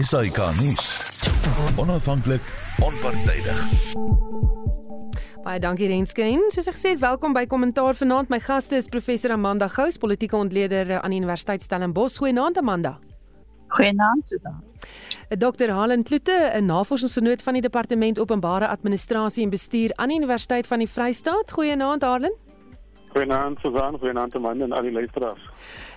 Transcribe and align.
SAK 0.00 0.36
nuus. 0.60 1.10
Onafhanklik, 1.76 2.40
onpartydig. 2.80 3.58
Baie 5.44 5.58
dankie 5.60 5.90
Renskyn. 5.90 6.46
Soos 6.54 6.70
ek 6.70 6.78
gesê 6.78 6.94
het, 6.94 7.02
welkom 7.02 7.34
by 7.36 7.42
Kommentaar 7.44 7.98
vanaand. 7.98 8.30
My 8.32 8.38
gaste 8.40 8.78
is 8.80 8.88
professor 8.88 9.34
Amanda 9.36 9.68
Gous, 9.68 9.98
politieke 10.00 10.38
ontleder 10.38 10.94
aan 11.02 11.12
die 11.12 11.18
Universiteit 11.20 11.60
Stellenbosch. 11.60 12.16
Goeienaand 12.24 12.56
Amanda. 12.62 12.94
Goeienaand 13.76 14.24
Susan. 14.26 14.62
Dr. 15.28 15.68
Helen 15.76 16.06
Kloete, 16.08 16.40
'n 16.54 16.64
navorsingsgenoot 16.72 17.42
van 17.42 17.52
die 17.52 17.62
Departement 17.62 18.18
Openbare 18.18 18.68
Administrasie 18.68 19.44
en 19.44 19.50
Bestuur 19.50 19.92
aan 19.96 20.08
die 20.08 20.16
Universiteit 20.16 20.66
van 20.66 20.78
die 20.78 20.88
Vrystaat. 20.88 21.52
Goeienaand 21.52 22.02
Helen. 22.02 22.32
Goeienaand 23.12 23.58
Susan, 23.60 23.98
goeienaand 23.98 24.34
en 24.34 24.72
al 24.72 24.82
die 24.82 24.92
luisteraars. 24.92 25.40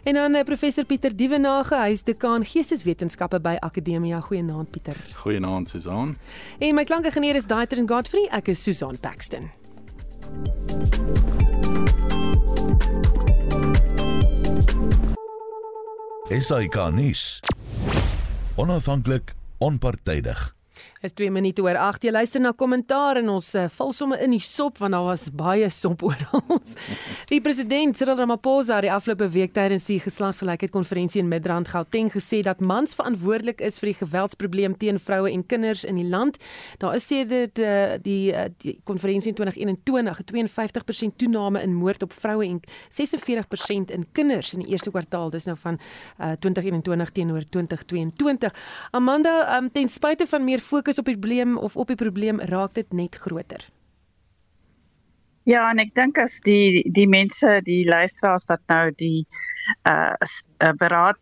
En 0.03 0.13
dan 0.13 0.35
uh, 0.35 0.43
professor 0.43 0.85
Pieter 0.85 1.15
Dievenage, 1.15 1.75
hy 1.75 1.93
is 1.95 2.03
dekaan 2.03 2.43
Geesteswetenskappe 2.43 3.39
by 3.39 3.55
Akademia. 3.63 4.19
Goeienaand 4.19 4.71
Pieter. 4.71 4.99
Goeienaand 5.21 5.69
Susan. 5.69 6.17
En 6.59 6.75
my 6.75 6.83
klankingenieur 6.83 7.39
is 7.39 7.47
Daiter 7.47 7.79
en 7.79 7.87
Godfrey. 7.87 8.27
Ek 8.35 8.51
is 8.51 8.63
Susan 8.63 8.99
Paxton. 8.99 9.47
SAK 16.27 16.91
nuus. 16.91 17.39
Onafhanklik, 18.59 19.35
onpartydig. 19.57 20.55
Is 21.05 21.13
2 21.13 21.29
minute 21.29 21.61
oor 21.61 21.77
8. 21.77 22.07
Jy 22.07 22.11
luister 22.15 22.41
na 22.41 22.49
kommentaar 22.57 23.19
en 23.19 23.27
ons 23.35 23.47
uh, 23.53 23.67
val 23.69 23.91
sommer 23.93 24.17
in 24.25 24.31
die 24.33 24.41
sop 24.41 24.79
want 24.81 24.95
daar 24.95 25.03
was 25.05 25.27
baie 25.29 25.67
sop 25.69 26.01
ons. 26.07 26.71
Die 27.29 27.37
president 27.45 27.93
Cyril 27.97 28.17
Ramaphosa 28.17 28.79
het 28.79 28.87
die 28.87 28.91
afgelope 28.93 29.27
week 29.35 29.53
tydens 29.53 29.85
die 29.85 29.99
geslagsgelykheid 30.01 30.73
konferensie 30.73 31.21
in 31.21 31.29
Midrand 31.29 31.69
Gauteng 31.69 32.09
gesê 32.09 32.39
dat 32.45 32.63
mans 32.63 32.97
verantwoordelik 32.97 33.61
is 33.61 33.77
vir 33.81 33.91
die 33.91 33.97
geweldsprobleem 33.99 34.77
teen 34.81 34.97
vroue 34.97 35.29
en 35.29 35.43
kinders 35.45 35.83
in 35.85 35.99
die 36.01 36.07
land. 36.09 36.39
Daar 36.81 36.97
is 36.97 37.05
sedert 37.05 37.61
uh, 37.61 37.99
die 38.01 38.33
uh, 38.33 38.47
die 38.65 38.73
konferensie 38.89 39.29
in 39.29 39.37
2021 39.37 40.23
'n 40.25 40.49
52% 41.13 41.19
toename 41.21 41.61
in 41.61 41.77
moord 41.77 42.07
op 42.07 42.17
vroue 42.17 42.49
en 42.49 42.59
46% 42.89 43.93
in 43.93 44.07
kinders 44.11 44.55
in 44.57 44.65
die 44.65 44.73
eerste 44.73 44.89
kwartaal. 44.89 45.29
Dis 45.29 45.45
nou 45.45 45.57
van 45.67 45.77
uh, 46.17 46.33
2021 46.39 47.13
teenoor 47.13 47.45
2022. 47.49 48.53
Amanda, 48.91 49.37
um, 49.57 49.69
ten 49.71 49.89
spyte 49.89 50.25
van 50.27 50.43
meer 50.43 50.59
fokus 50.59 50.94
fokus 50.95 50.99
op 50.99 51.05
die 51.05 51.17
probleem 51.17 51.57
of 51.57 51.75
op 51.75 51.87
die 51.87 51.95
probleem 51.95 52.39
raak 52.39 52.73
dit 52.73 52.91
net 52.93 53.15
groter. 53.15 53.69
Ja, 55.45 55.69
en 55.69 55.77
ek 55.77 55.93
dink 55.93 56.17
as 56.17 56.39
die 56.41 56.83
die 56.89 57.07
mense, 57.07 57.61
die 57.65 57.85
luisteraars 57.85 58.45
wat 58.47 58.61
nou 58.67 58.91
die 58.97 59.25
uh 59.85 60.13
beraad 60.77 61.17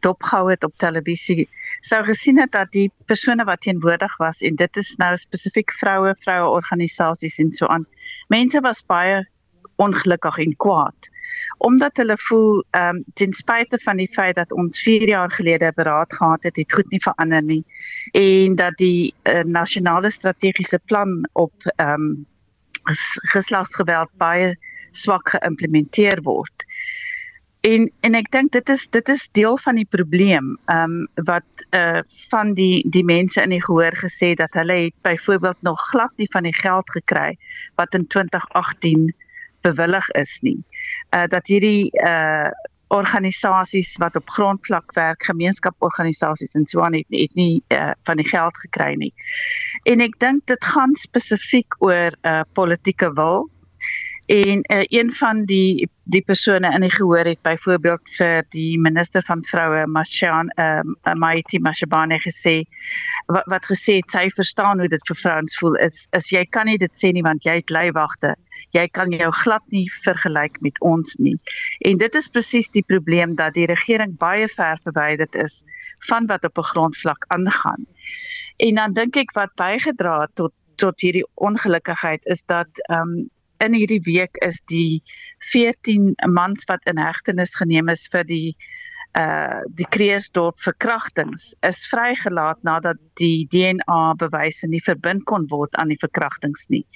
dopgehou 0.00 0.50
het 0.50 0.64
op 0.64 0.72
televisie 0.80 1.46
sou 1.82 2.02
gesien 2.04 2.38
het 2.40 2.52
dat 2.52 2.70
die 2.72 2.90
persone 3.06 3.44
wat 3.44 3.60
teenwoordig 3.60 4.16
was 4.18 4.40
en 4.40 4.56
dit 4.56 4.76
is 4.76 4.96
nou 4.96 5.16
spesifiek 5.16 5.72
vroue, 5.72 6.14
vroue 6.24 6.48
organisasies 6.48 7.38
en 7.38 7.52
so 7.52 7.66
aan. 7.66 7.86
Mense 8.28 8.60
was 8.60 8.84
baie 8.84 9.26
ongelukkig 9.76 10.38
en 10.38 10.56
kwaad 10.56 11.11
omdat 11.58 11.96
hulle 11.96 12.18
voel 12.18 12.64
ehm 12.70 12.96
um, 12.96 13.04
ten 13.14 13.32
spyte 13.32 13.78
van 13.82 13.96
die 13.96 14.10
feit 14.12 14.36
dat 14.36 14.52
ons 14.52 14.82
4 14.82 15.08
jaar 15.08 15.30
gelede 15.30 15.72
beraad 15.74 16.14
gehad 16.14 16.42
het, 16.42 16.56
het 16.56 16.72
goed 16.72 16.90
nie 16.90 17.02
verander 17.02 17.42
nie 17.42 17.64
en 18.12 18.54
dat 18.54 18.76
die 18.76 19.14
uh, 19.22 19.42
nasionale 19.42 20.10
strategiese 20.10 20.80
plan 20.84 21.28
op 21.32 21.52
ehm 21.76 22.02
um, 22.02 22.26
geslagsgeweld 23.32 24.10
baie 24.18 24.56
swak 24.90 25.28
geïmplementeer 25.28 26.22
word. 26.22 26.64
En 27.62 27.86
en 28.02 28.16
ek 28.18 28.30
dink 28.34 28.50
dit 28.52 28.68
is 28.74 28.88
dit 28.90 29.08
is 29.08 29.28
deel 29.38 29.56
van 29.64 29.78
die 29.78 29.86
probleem 29.86 30.56
ehm 30.66 30.96
um, 30.96 31.26
wat 31.28 31.66
uh 31.78 32.00
van 32.30 32.54
die 32.58 32.82
die 32.90 33.04
mense 33.04 33.42
in 33.42 33.54
die 33.54 33.62
gehoor 33.62 33.94
gesê 34.00 34.32
dat 34.34 34.58
hulle 34.58 34.78
het 34.88 34.96
byvoorbeeld 35.06 35.62
nog 35.62 35.80
glad 35.92 36.10
nie 36.16 36.30
van 36.32 36.42
die 36.42 36.56
geld 36.58 36.90
gekry 36.90 37.36
wat 37.78 37.94
in 37.94 38.06
2018 38.06 39.12
bewillig 39.62 40.10
is 40.18 40.40
nie. 40.42 40.58
Uh 41.10 41.26
dat 41.28 41.46
hierdie 41.46 41.90
uh 42.02 42.50
organisasies 42.92 43.96
wat 43.96 44.16
op 44.16 44.30
grondvlak 44.30 44.92
werk, 44.92 45.24
gemeenskaporganisasies 45.24 46.54
en 46.54 46.66
so 46.66 46.82
aan 46.84 46.94
het, 46.98 47.08
het 47.08 47.34
nie 47.34 47.62
uh, 47.72 47.90
van 48.04 48.20
die 48.20 48.28
geld 48.28 48.58
gekry 48.66 48.92
nie. 49.00 49.12
En 49.88 50.04
ek 50.04 50.18
dink 50.20 50.44
dit 50.50 50.64
gaan 50.74 50.92
spesifiek 51.00 51.78
oor 51.80 52.12
uh, 52.20 52.42
politieke 52.52 53.08
wil 53.16 53.48
En 54.26 54.58
uh, 54.72 54.82
een 54.86 55.12
van 55.12 55.44
die 55.44 55.88
die 56.04 56.22
persone 56.22 56.72
in 56.74 56.80
die 56.80 56.90
gehoor 56.90 57.24
het 57.24 57.40
byvoorbeeld 57.42 58.10
vir 58.16 58.44
die 58.50 58.78
minister 58.78 59.22
van 59.22 59.44
vroue 59.46 59.86
Mashan 59.86 60.48
ehm 60.48 60.94
um, 61.02 61.18
Maiti 61.18 61.58
Mashabane 61.58 62.18
gesê 62.20 62.62
wat, 63.26 63.46
wat 63.46 63.66
gesê 63.66 63.96
het 64.00 64.10
sy 64.10 64.24
verstaan 64.34 64.78
hoe 64.78 64.88
dit 64.88 65.06
vir 65.08 65.16
vrouens 65.16 65.58
voel 65.58 65.74
is 65.86 66.06
is 66.18 66.30
jy 66.30 66.44
kan 66.44 66.66
nie 66.66 66.78
dit 66.78 66.94
sê 67.02 67.12
nie 67.12 67.22
want 67.22 67.44
jy 67.44 67.54
het 67.60 67.70
leiwagte. 67.70 68.34
Jy 68.70 68.86
kan 68.88 69.10
jou 69.10 69.30
glad 69.42 69.62
nie 69.70 69.86
vergelyk 70.02 70.58
met 70.60 70.80
ons 70.80 71.16
nie. 71.18 71.36
En 71.80 71.98
dit 71.98 72.14
is 72.14 72.28
presies 72.28 72.70
die 72.70 72.86
probleem 72.86 73.34
dat 73.34 73.54
die 73.54 73.66
regering 73.66 74.16
baie 74.18 74.48
ver 74.48 74.78
verwyderd 74.82 75.34
is 75.34 75.64
van 76.10 76.26
wat 76.26 76.44
op 76.44 76.58
'n 76.58 76.70
grondvlak 76.72 77.24
aangaan. 77.28 77.86
En 78.56 78.74
dan 78.74 78.92
dink 78.92 79.16
ek 79.16 79.32
wat 79.34 79.54
bygedra 79.54 80.20
het 80.20 80.34
tot 80.34 80.52
tot 80.76 81.00
hierdie 81.00 81.26
ongelukkigheid 81.34 82.26
is 82.26 82.44
dat 82.44 82.68
ehm 82.88 83.00
um, 83.00 83.30
in 83.62 83.74
hierdie 83.78 84.02
week 84.06 84.38
is 84.44 84.62
die 84.70 85.02
14 85.52 86.12
mans 86.28 86.64
wat 86.70 86.86
in 86.90 86.98
hegtenis 86.98 87.56
geneem 87.56 87.88
is 87.92 88.08
vir 88.12 88.26
die 88.28 88.56
uh 89.12 89.60
die 89.76 89.84
Kreeusdorp 89.92 90.60
verkrachtings 90.64 91.50
is 91.68 91.82
vrygelaat 91.90 92.62
nadat 92.64 92.96
die 93.20 93.44
DNA 93.52 94.14
bewyse 94.16 94.68
nie 94.72 94.80
verbind 94.80 95.26
kon 95.28 95.44
word 95.50 95.74
aan 95.76 95.92
die 95.92 96.00
verkrachtings 96.00 96.70
nie. 96.72 96.86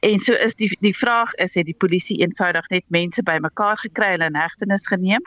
En 0.00 0.16
so 0.18 0.32
is 0.32 0.56
die 0.56 0.70
die 0.80 0.94
vraag 0.96 1.34
is 1.44 1.58
het 1.60 1.68
die 1.68 1.76
polisie 1.76 2.16
eenvoudig 2.24 2.70
net 2.72 2.86
mense 2.88 3.22
bymekaar 3.22 3.76
gekry 3.84 4.14
en 4.16 4.24
in 4.30 4.40
hegtenis 4.40 4.88
geneem? 4.88 5.20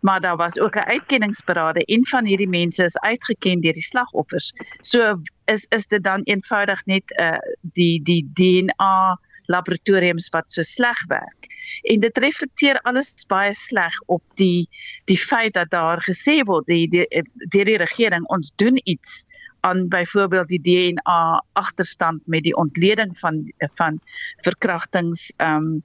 Maar 0.00 0.20
daar 0.20 0.36
was 0.36 0.58
ook 0.60 0.76
'n 0.76 0.88
uitkenningsberade 0.96 1.84
en 1.84 2.06
van 2.06 2.24
hierdie 2.24 2.48
mense 2.48 2.84
is 2.84 2.96
uitgeken 2.98 3.60
deur 3.60 3.76
die 3.76 3.88
slagoffers. 3.90 4.52
So 4.80 5.20
is 5.44 5.66
is 5.68 5.86
dit 5.86 6.02
dan 6.02 6.22
eenvoudig 6.24 6.86
net 6.86 7.04
uh 7.20 7.38
die 7.60 8.02
die 8.02 8.24
DNA 8.32 9.20
laboratoriums 9.52 10.28
wat 10.34 10.50
so 10.52 10.62
sleg 10.62 10.98
werk. 11.08 11.48
En 11.82 12.00
dit 12.00 12.18
reflekteer 12.18 12.80
alles 12.88 13.14
baie 13.28 13.54
sleg 13.54 13.94
op 14.06 14.22
die 14.40 14.68
die 15.10 15.18
feit 15.18 15.54
dat 15.54 15.70
daar 15.70 16.02
gesê 16.02 16.40
word 16.44 16.66
die 16.66 16.86
deur 16.88 17.06
die, 17.52 17.64
die 17.64 17.78
regering 17.82 18.26
ons 18.34 18.52
doen 18.56 18.80
iets 18.84 19.24
aan 19.66 19.88
byvoorbeeld 19.88 20.48
die 20.48 20.62
DNA 20.62 21.44
agterstand 21.52 22.22
met 22.26 22.42
die 22.42 22.56
ontleding 22.56 23.18
van 23.18 23.52
van 23.74 24.00
verkrachtings 24.46 25.32
ehm 25.36 25.56
um, 25.56 25.82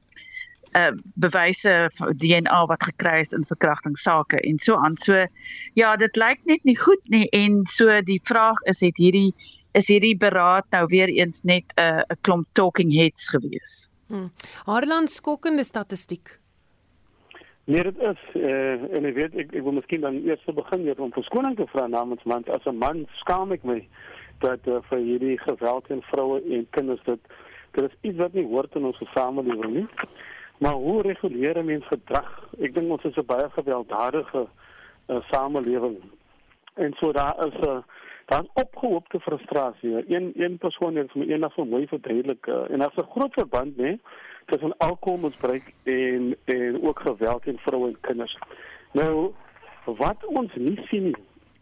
uh 0.72 0.92
bewyse 1.16 1.92
DNA 2.16 2.66
wat 2.66 2.84
gekry 2.84 3.20
is 3.20 3.34
in 3.36 3.44
verkrachtingssake 3.48 4.40
en 4.40 4.60
so 4.60 4.76
aan. 4.76 4.98
So 4.98 5.26
ja, 5.74 5.96
dit 5.96 6.16
lyk 6.16 6.46
net 6.46 6.64
nie 6.64 6.78
goed 6.78 7.02
nie 7.12 7.28
en 7.36 7.66
so 7.68 8.02
die 8.08 8.22
vraag 8.24 8.62
is 8.72 8.80
het 8.80 8.98
hierdie 8.98 9.34
is 9.78 9.88
hierdie 9.88 10.18
beraad 10.18 10.66
nou 10.72 10.86
weer 10.92 11.10
eens 11.10 11.44
net 11.44 11.74
'n 11.76 11.82
uh, 11.82 12.04
'n 12.10 12.22
klomp 12.22 12.48
talking 12.54 12.94
heads 12.94 13.30
gewees. 13.30 13.92
Hmm. 14.08 14.32
Harland 14.66 15.10
skokkende 15.10 15.64
statistiek. 15.64 16.40
Nee, 17.64 17.84
dit 17.84 17.98
is 17.98 18.22
uh, 18.34 18.96
en 18.96 19.06
ek 19.06 19.16
weet 19.16 19.36
ek 19.36 19.54
ek 19.56 19.64
wil 19.64 19.78
miskien 19.78 20.02
dan 20.02 20.18
eers 20.26 20.44
begin 20.56 20.82
hier 20.82 21.00
om 21.00 21.14
verskoning 21.14 21.56
te 21.56 21.68
vra 21.72 21.88
namens 21.88 22.24
man 22.24 22.44
as 22.52 22.66
'n 22.66 22.78
man 22.78 23.06
skaam 23.22 23.52
ek 23.52 23.64
my 23.64 23.88
dat 24.40 24.68
uh, 24.68 24.82
vir 24.90 25.00
hierdie 25.00 25.38
geweld 25.40 25.86
teen 25.86 26.02
vroue 26.02 26.42
en 26.42 26.68
kinders 26.70 27.04
dit 27.06 27.20
dit 27.72 27.84
is 27.84 27.98
iets 28.02 28.18
wat 28.18 28.34
nie 28.34 28.46
hoort 28.46 28.76
in 28.76 28.86
ons 28.86 29.04
samelewing 29.14 29.74
nie. 29.74 29.88
Maar 30.60 30.74
hoe 30.74 31.02
reguleer 31.02 31.64
mens 31.66 31.86
gedrag? 31.88 32.28
Ek 32.60 32.74
dink 32.76 32.92
ons 32.92 33.04
is 33.04 33.18
'n 33.18 33.26
baie 33.26 33.50
gewelddadige 33.50 34.48
uh, 35.08 35.22
samelewing. 35.32 35.98
En 36.76 36.94
so 37.00 37.12
daar 37.12 37.38
is 37.48 37.56
'n 37.62 37.68
uh, 37.68 37.82
dan 38.32 38.50
opgehoopte 38.54 39.20
frustrasie. 39.20 40.04
Een 40.08 40.32
een 40.36 40.58
persoon 40.58 40.96
het 40.96 41.12
vir 41.12 41.22
my 41.22 41.28
eendag 41.34 41.54
so 41.54 41.66
mooi 41.66 41.88
verduidelik 41.88 42.48
uh, 42.48 42.70
en 42.72 42.80
daar's 42.80 43.02
'n 43.04 43.12
groot 43.16 43.34
verband 43.34 43.78
nê 43.78 43.98
tussen 44.46 44.78
alkoholmisbruik 44.78 45.74
en 45.84 46.36
en 46.46 46.82
ook 46.84 47.00
geweld 47.00 47.44
teen 47.44 47.60
vroue 47.66 47.88
en 47.88 47.98
kinders. 48.02 48.38
Nou 48.92 49.34
wat 49.86 50.26
ons 50.26 50.56
nie 50.56 50.80
sien 50.88 51.04
nie 51.04 51.16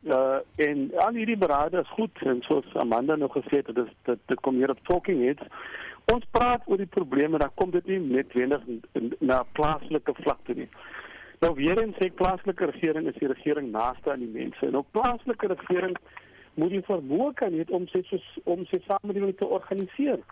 uh 0.07 0.39
en 0.55 0.91
al 0.95 1.13
hierdie 1.13 1.37
berade 1.37 1.79
is 1.79 1.89
goed 1.89 2.21
en 2.23 2.41
soos 2.41 2.75
Amanda 2.75 3.15
nog 3.15 3.33
gesê 3.35 3.59
het 3.59 3.75
dit 3.75 3.89
dit 4.03 4.19
dit 4.25 4.39
kom 4.39 4.55
hier 4.55 4.69
op 4.69 4.79
talking 4.87 5.23
heads 5.23 5.43
ons 6.13 6.23
praat 6.31 6.61
oor 6.65 6.77
die 6.77 6.93
probleme 6.93 7.37
dan 7.37 7.51
kom 7.55 7.71
dit 7.71 7.85
nie 7.85 7.99
net 7.99 8.33
wenig 8.33 8.61
na 9.19 9.43
plaaslike 9.59 10.13
vlak 10.21 10.39
toe 10.43 10.55
nie 10.55 10.69
nou 11.39 11.51
weer 11.55 11.81
eens 11.81 11.99
sê 11.99 12.07
plaaslike 12.21 12.71
regering 12.71 13.11
is 13.11 13.19
die 13.19 13.27
regering 13.27 13.71
naaste 13.71 14.11
aan 14.11 14.23
die 14.23 14.31
mense 14.39 14.65
en 14.65 14.79
op 14.79 14.87
plaaslike 14.95 15.51
regering 15.51 15.97
moet 16.53 16.71
jy 16.71 16.81
vermoë 16.87 17.33
kan 17.39 17.53
hê 17.53 17.65
om 17.75 17.87
sy 17.91 18.03
om 18.43 18.65
sy 18.69 18.79
samelewing 18.87 19.35
te 19.37 19.47
organiseer. 19.47 20.23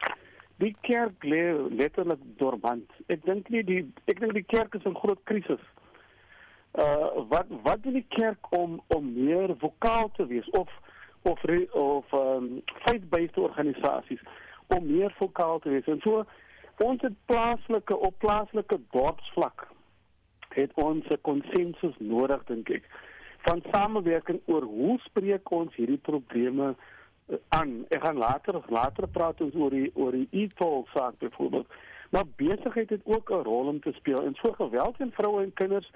Die 0.57 0.73
kerk 0.81 1.23
lê 1.23 1.41
letterlik 1.69 2.23
dormant. 2.41 2.89
Ek 3.13 3.25
dink 3.25 3.49
nie 3.53 3.63
die 3.63 3.83
ek 4.09 4.21
dink 4.23 4.33
die 4.33 4.47
kerk 4.47 4.75
is 4.75 4.87
in 4.89 4.97
groot 4.97 5.21
krisis. 5.29 5.63
Uh 6.73 7.25
wat 7.31 7.51
wat 7.65 7.83
doen 7.83 7.99
die 7.99 8.09
kerk 8.15 8.51
om 8.55 8.81
om 8.95 9.13
meer 9.13 9.55
vokaal 9.61 10.11
te 10.17 10.27
wees 10.27 10.49
of 10.57 10.71
of 11.27 11.41
re, 11.43 11.67
of 11.73 12.13
um, 12.13 12.61
faith-based 12.85 13.37
organisasies 13.37 14.21
om 14.67 14.85
meer 14.85 15.13
vokaal 15.17 15.59
te 15.59 15.69
wees. 15.69 15.87
En 15.87 15.99
so 16.03 16.23
ons 16.77 17.01
het 17.01 17.15
plaaslike 17.25 17.97
op 17.97 18.19
plaaslike 18.23 18.79
dorpsvlak 18.91 19.67
het 20.57 20.73
ons 20.73 21.05
'n 21.09 21.21
konsensus 21.21 21.95
nodig 21.97 22.43
dink 22.43 22.69
ek 22.69 22.83
van 23.45 23.63
samewerking 23.71 24.39
oor 24.45 24.63
hoe 24.63 24.99
spreek 24.99 25.51
ons 25.51 25.75
hierdie 25.75 26.01
probleme 26.01 26.73
uh, 26.73 27.37
aan. 27.47 27.85
Ek 27.89 28.01
gaan 28.03 28.17
later 28.17 28.61
later 28.67 29.07
praat 29.07 29.41
ons 29.41 29.55
oor 29.55 29.71
die 29.71 29.91
oor 29.95 30.11
die 30.11 30.27
e-toll 30.31 30.85
saak 30.93 31.19
byvoorbeeld. 31.19 31.67
Maar 32.09 32.23
besigheid 32.35 32.89
het 32.89 33.01
ook 33.05 33.29
'n 33.31 33.43
rol 33.43 33.67
om 33.67 33.79
te 33.81 33.91
speel. 33.93 34.23
En 34.23 34.35
so 34.35 34.51
geweld 34.51 34.97
teen 34.97 35.11
vroue 35.11 35.43
en 35.43 35.53
kinders 35.53 35.91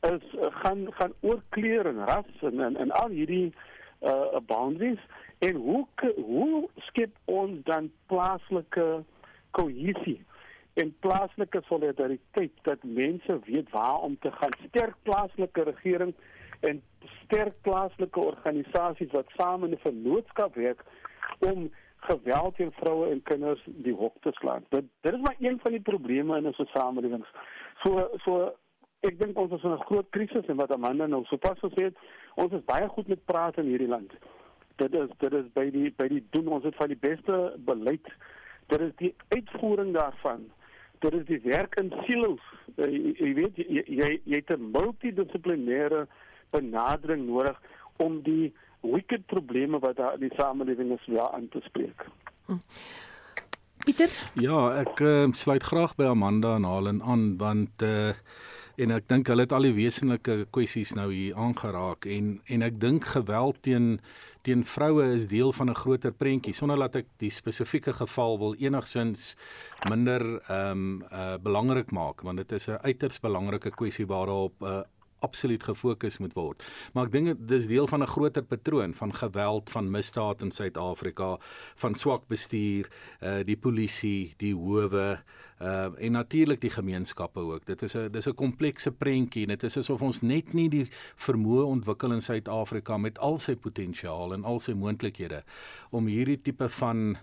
is 0.00 0.34
uh, 0.34 0.46
gaan 0.50 0.92
gaan 0.92 1.12
oor 1.20 1.42
kleur 1.48 1.86
en 1.86 2.04
ras 2.04 2.32
en 2.40 2.60
en, 2.60 2.76
en 2.76 2.90
al 2.90 3.08
hierdie 3.08 3.52
uh 4.00 4.40
boundaries 4.46 5.00
en 5.38 5.54
hoe 5.54 5.86
hoe 6.16 6.68
skep 6.76 7.16
ons 7.24 7.64
dan 7.64 7.90
plaaslike 8.06 9.04
kohesie 9.50 10.20
en 10.74 10.94
plaaslike 11.00 11.60
solidariteit 11.68 12.52
dat 12.62 12.82
mense 12.82 13.38
weet 13.44 13.70
waar 13.70 13.98
om 13.98 14.18
te 14.18 14.30
gaan 14.32 14.54
sterk 14.68 14.94
plaaslike 15.02 15.62
regering 15.62 16.14
en 16.60 16.82
sterk 17.24 17.54
plaaslike 17.66 18.20
organisasies 18.20 19.12
wat 19.12 19.32
saam 19.36 19.64
in 19.64 19.72
'n 19.76 19.84
vennootskap 19.84 20.54
werk 20.54 20.84
om 21.38 21.70
geweld 22.08 22.56
teen 22.56 22.72
vroue 22.72 23.10
en 23.10 23.22
kinders 23.22 23.62
die 23.66 23.94
hok 23.94 24.14
te 24.20 24.32
slaan. 24.32 24.64
Dit 24.68 24.84
dit 25.00 25.14
is 25.14 25.20
maar 25.20 25.36
een 25.38 25.58
van 25.62 25.70
die 25.70 25.80
probleme 25.80 26.36
in 26.36 26.46
ons 26.46 26.70
samelewing. 26.72 27.24
So 27.82 28.08
so 28.24 28.54
ek 29.00 29.18
dink 29.18 29.38
ons 29.38 29.52
is 29.52 29.62
in 29.62 29.72
'n 29.72 29.86
groot 29.88 30.08
krisis 30.10 30.46
en 30.46 30.56
wat 30.56 30.72
Amanda 30.72 31.06
nou 31.06 31.24
sopas 31.24 31.58
gesê 31.58 31.82
het, 31.82 31.96
ons 32.34 32.52
is 32.52 32.64
baie 32.64 32.88
goed 32.88 33.08
met 33.08 33.24
praat 33.24 33.56
in 33.56 33.66
hierdie 33.66 33.88
land. 33.88 34.12
Dit 34.76 34.94
is 34.94 35.08
dit 35.18 35.32
is 35.32 35.52
by 35.52 35.70
die 35.70 35.90
by 35.90 36.08
die 36.08 36.24
doen 36.30 36.48
ons 36.48 36.64
het 36.64 36.76
van 36.76 36.88
die 36.88 37.00
beste 37.00 37.54
beleid. 37.58 38.06
Dit 38.66 38.80
is 38.80 38.92
die 38.96 39.14
uitvoering 39.28 39.94
daarvan 39.94 40.50
dit 41.00 41.14
is 41.14 41.26
die 41.26 41.40
werk 41.44 41.76
in 41.80 41.92
silos. 42.06 42.42
Uh, 42.76 42.86
jy, 42.86 43.14
jy 43.18 43.30
weet 43.38 43.60
jy 43.60 43.84
jy, 43.86 44.10
jy 44.24 44.40
het 44.40 44.52
'n 44.56 44.70
multidissiplinêre 44.74 46.06
benadering 46.50 47.26
nodig 47.26 47.60
om 47.96 48.22
die 48.22 48.52
wicked 48.80 49.26
probleme 49.26 49.78
wat 49.78 49.96
daar 49.96 50.14
in 50.14 50.28
die 50.28 50.36
samelewing 50.36 50.92
is 50.92 51.06
weer 51.06 51.28
aan 51.30 51.48
te 51.48 51.60
spreek. 51.64 52.06
Hm. 52.46 52.60
Pieter? 53.84 54.12
Ja, 54.36 54.58
ek 54.76 55.00
uh, 55.00 55.28
sluit 55.32 55.64
graag 55.64 55.94
by 55.96 56.10
Amanda 56.12 56.54
en 56.58 56.68
Halen 56.68 57.02
aan 57.02 57.36
want 57.40 57.84
uh 57.86 58.12
en 58.80 58.94
ek 58.94 59.08
dink 59.10 59.28
hulle 59.28 59.44
het 59.44 59.52
al 59.52 59.66
die 59.66 59.74
wesenlike 59.76 60.46
kwessies 60.54 60.94
nou 60.96 61.10
hier 61.12 61.36
aangeraak 61.36 62.06
en 62.08 62.30
en 62.54 62.62
ek 62.64 62.78
dink 62.80 63.10
geweld 63.12 63.58
teen 63.66 63.88
teen 64.46 64.62
vroue 64.64 65.04
is 65.16 65.26
deel 65.28 65.52
van 65.52 65.68
'n 65.68 65.80
groter 65.82 66.12
prentjie 66.12 66.54
sonder 66.56 66.78
dat 66.80 66.96
ek 67.02 67.08
die 67.20 67.30
spesifieke 67.30 67.92
geval 67.92 68.38
wil 68.38 68.54
enigsins 68.56 69.36
minder 69.88 70.22
ehm 70.48 70.70
um, 70.70 71.04
uh 71.12 71.36
belangrik 71.36 71.92
maak 71.92 72.22
want 72.22 72.40
dit 72.40 72.52
is 72.52 72.68
'n 72.68 72.80
uiters 72.80 73.20
belangrike 73.20 73.70
kwessie 73.70 74.06
waarop 74.06 74.54
'n 74.60 74.66
uh, 74.66 74.82
absoluut 75.20 75.62
gefokus 75.62 76.18
moet 76.18 76.34
word. 76.34 76.64
Maar 76.92 77.06
ek 77.08 77.12
dink 77.12 77.32
dit 77.32 77.56
is 77.58 77.66
deel 77.66 77.86
van 77.86 78.02
'n 78.02 78.06
groter 78.06 78.42
patroon 78.42 78.94
van 78.94 79.14
geweld, 79.14 79.70
van 79.70 79.90
misdaad 79.90 80.42
in 80.42 80.50
Suid-Afrika, 80.50 81.38
van 81.74 81.94
swak 81.94 82.28
bestuur, 82.28 82.88
uh 83.22 83.40
die 83.44 83.56
polisie, 83.56 84.34
die 84.36 84.54
howe, 84.54 85.18
uh 85.60 85.88
en 85.98 86.12
natuurlik 86.12 86.60
die 86.60 86.70
gemeenskappe 86.70 87.40
ook. 87.40 87.66
Dit 87.66 87.82
is 87.82 87.94
'n 87.94 88.10
dis 88.10 88.26
'n 88.26 88.34
komplekse 88.34 88.92
prentjie 88.92 89.42
en 89.42 89.48
dit 89.48 89.62
is 89.62 89.76
asof 89.76 90.02
ons 90.02 90.20
net 90.22 90.52
nie 90.52 90.68
die 90.68 90.88
vermoë 91.16 91.64
ontwikkel 91.64 92.12
in 92.12 92.20
Suid-Afrika 92.20 92.96
met 92.96 93.18
al 93.18 93.38
sy 93.38 93.54
potensiaal 93.56 94.32
en 94.32 94.44
al 94.44 94.60
sy 94.60 94.72
moontlikhede 94.72 95.42
om 95.90 96.06
hierdie 96.06 96.42
tipe 96.42 96.68
van 96.68 97.18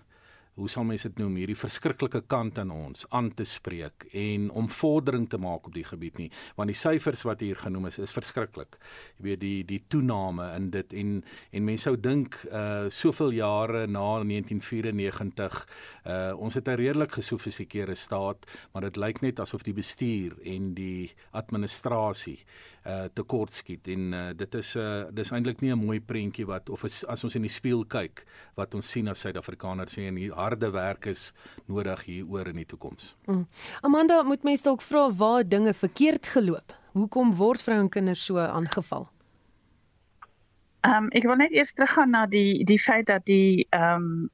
hoe 0.58 0.68
sal 0.68 0.84
mense 0.84 1.08
dit 1.08 1.18
noem? 1.22 1.36
Hierdie 1.38 1.56
verskriklike 1.58 2.24
kant 2.26 2.58
aan 2.58 2.72
ons 2.74 3.06
aan 3.14 3.30
te 3.34 3.46
spreek 3.46 4.08
en 4.12 4.48
om 4.50 4.68
vordering 4.68 5.28
te 5.30 5.38
maak 5.38 5.68
op 5.70 5.74
die 5.74 5.86
gebied 5.86 6.18
nie 6.18 6.28
want 6.58 6.72
die 6.72 6.78
syfers 6.78 7.24
wat 7.28 7.42
hier 7.44 7.58
genoem 7.58 7.88
is 7.90 8.00
is 8.02 8.14
verskriklik. 8.14 8.78
Jy 9.18 9.26
weet 9.28 9.42
die 9.42 9.62
die 9.68 9.80
toename 9.88 10.50
in 10.56 10.70
dit 10.74 10.94
en 10.98 11.14
en 11.52 11.68
mense 11.68 11.88
sou 11.88 11.96
dink 11.96 12.40
uh 12.50 12.88
soveel 12.90 13.36
jare 13.38 13.86
na 13.86 14.06
1994 14.24 15.60
uh 16.06 16.32
ons 16.36 16.54
het 16.54 16.68
'n 16.68 16.80
redelik 16.80 17.12
gesofistikeerde 17.12 17.94
staat 17.94 18.46
maar 18.72 18.82
dit 18.82 18.96
lyk 18.96 19.22
net 19.22 19.40
asof 19.40 19.62
die 19.62 19.74
bestuur 19.74 20.36
en 20.44 20.74
die 20.74 21.10
administrasie 21.30 22.38
uh 22.86 23.06
tekortskiet 23.14 23.88
en 23.88 24.12
uh, 24.12 24.30
dit 24.36 24.54
is 24.54 24.74
'n 24.76 24.80
uh, 24.80 25.04
dis 25.12 25.30
eintlik 25.30 25.60
nie 25.60 25.72
'n 25.72 25.84
mooi 25.84 26.00
prentjie 26.00 26.46
wat 26.46 26.70
of 26.70 26.84
is, 26.84 27.04
as 27.04 27.24
ons 27.24 27.34
in 27.34 27.42
die 27.42 27.50
spieël 27.50 27.84
kyk 27.86 28.24
wat 28.54 28.74
ons 28.74 28.90
sien 28.90 29.08
as 29.08 29.20
Suid-Afrikaners 29.20 29.92
sê 29.92 30.06
en 30.08 30.16
hier 30.16 30.32
harde 30.48 30.70
werk 30.74 31.06
is 31.12 31.28
nodig 31.66 32.04
hier 32.08 32.26
oor 32.32 32.48
in 32.50 32.58
die 32.62 32.66
toekoms. 32.66 33.12
Mm. 33.28 33.44
Amanda 33.86 34.22
moet 34.26 34.46
mense 34.48 34.64
dalk 34.66 34.82
vra 34.82 35.08
waar 35.12 35.44
dinge 35.44 35.74
verkeerd 35.74 36.26
geloop. 36.34 36.74
Hoekom 36.96 37.36
word 37.36 37.62
vroue 37.62 37.84
en 37.86 37.92
kinders 37.92 38.24
so 38.24 38.40
aangeval? 38.42 39.08
Ehm 40.86 41.04
um, 41.04 41.12
ek 41.12 41.28
wil 41.28 41.38
net 41.40 41.54
eers 41.54 41.74
teruggaan 41.76 42.14
na 42.14 42.26
die 42.26 42.64
die 42.64 42.80
feit 42.80 43.06
dat 43.12 43.24
die 43.28 43.66
ehm 43.70 44.02
um, 44.08 44.26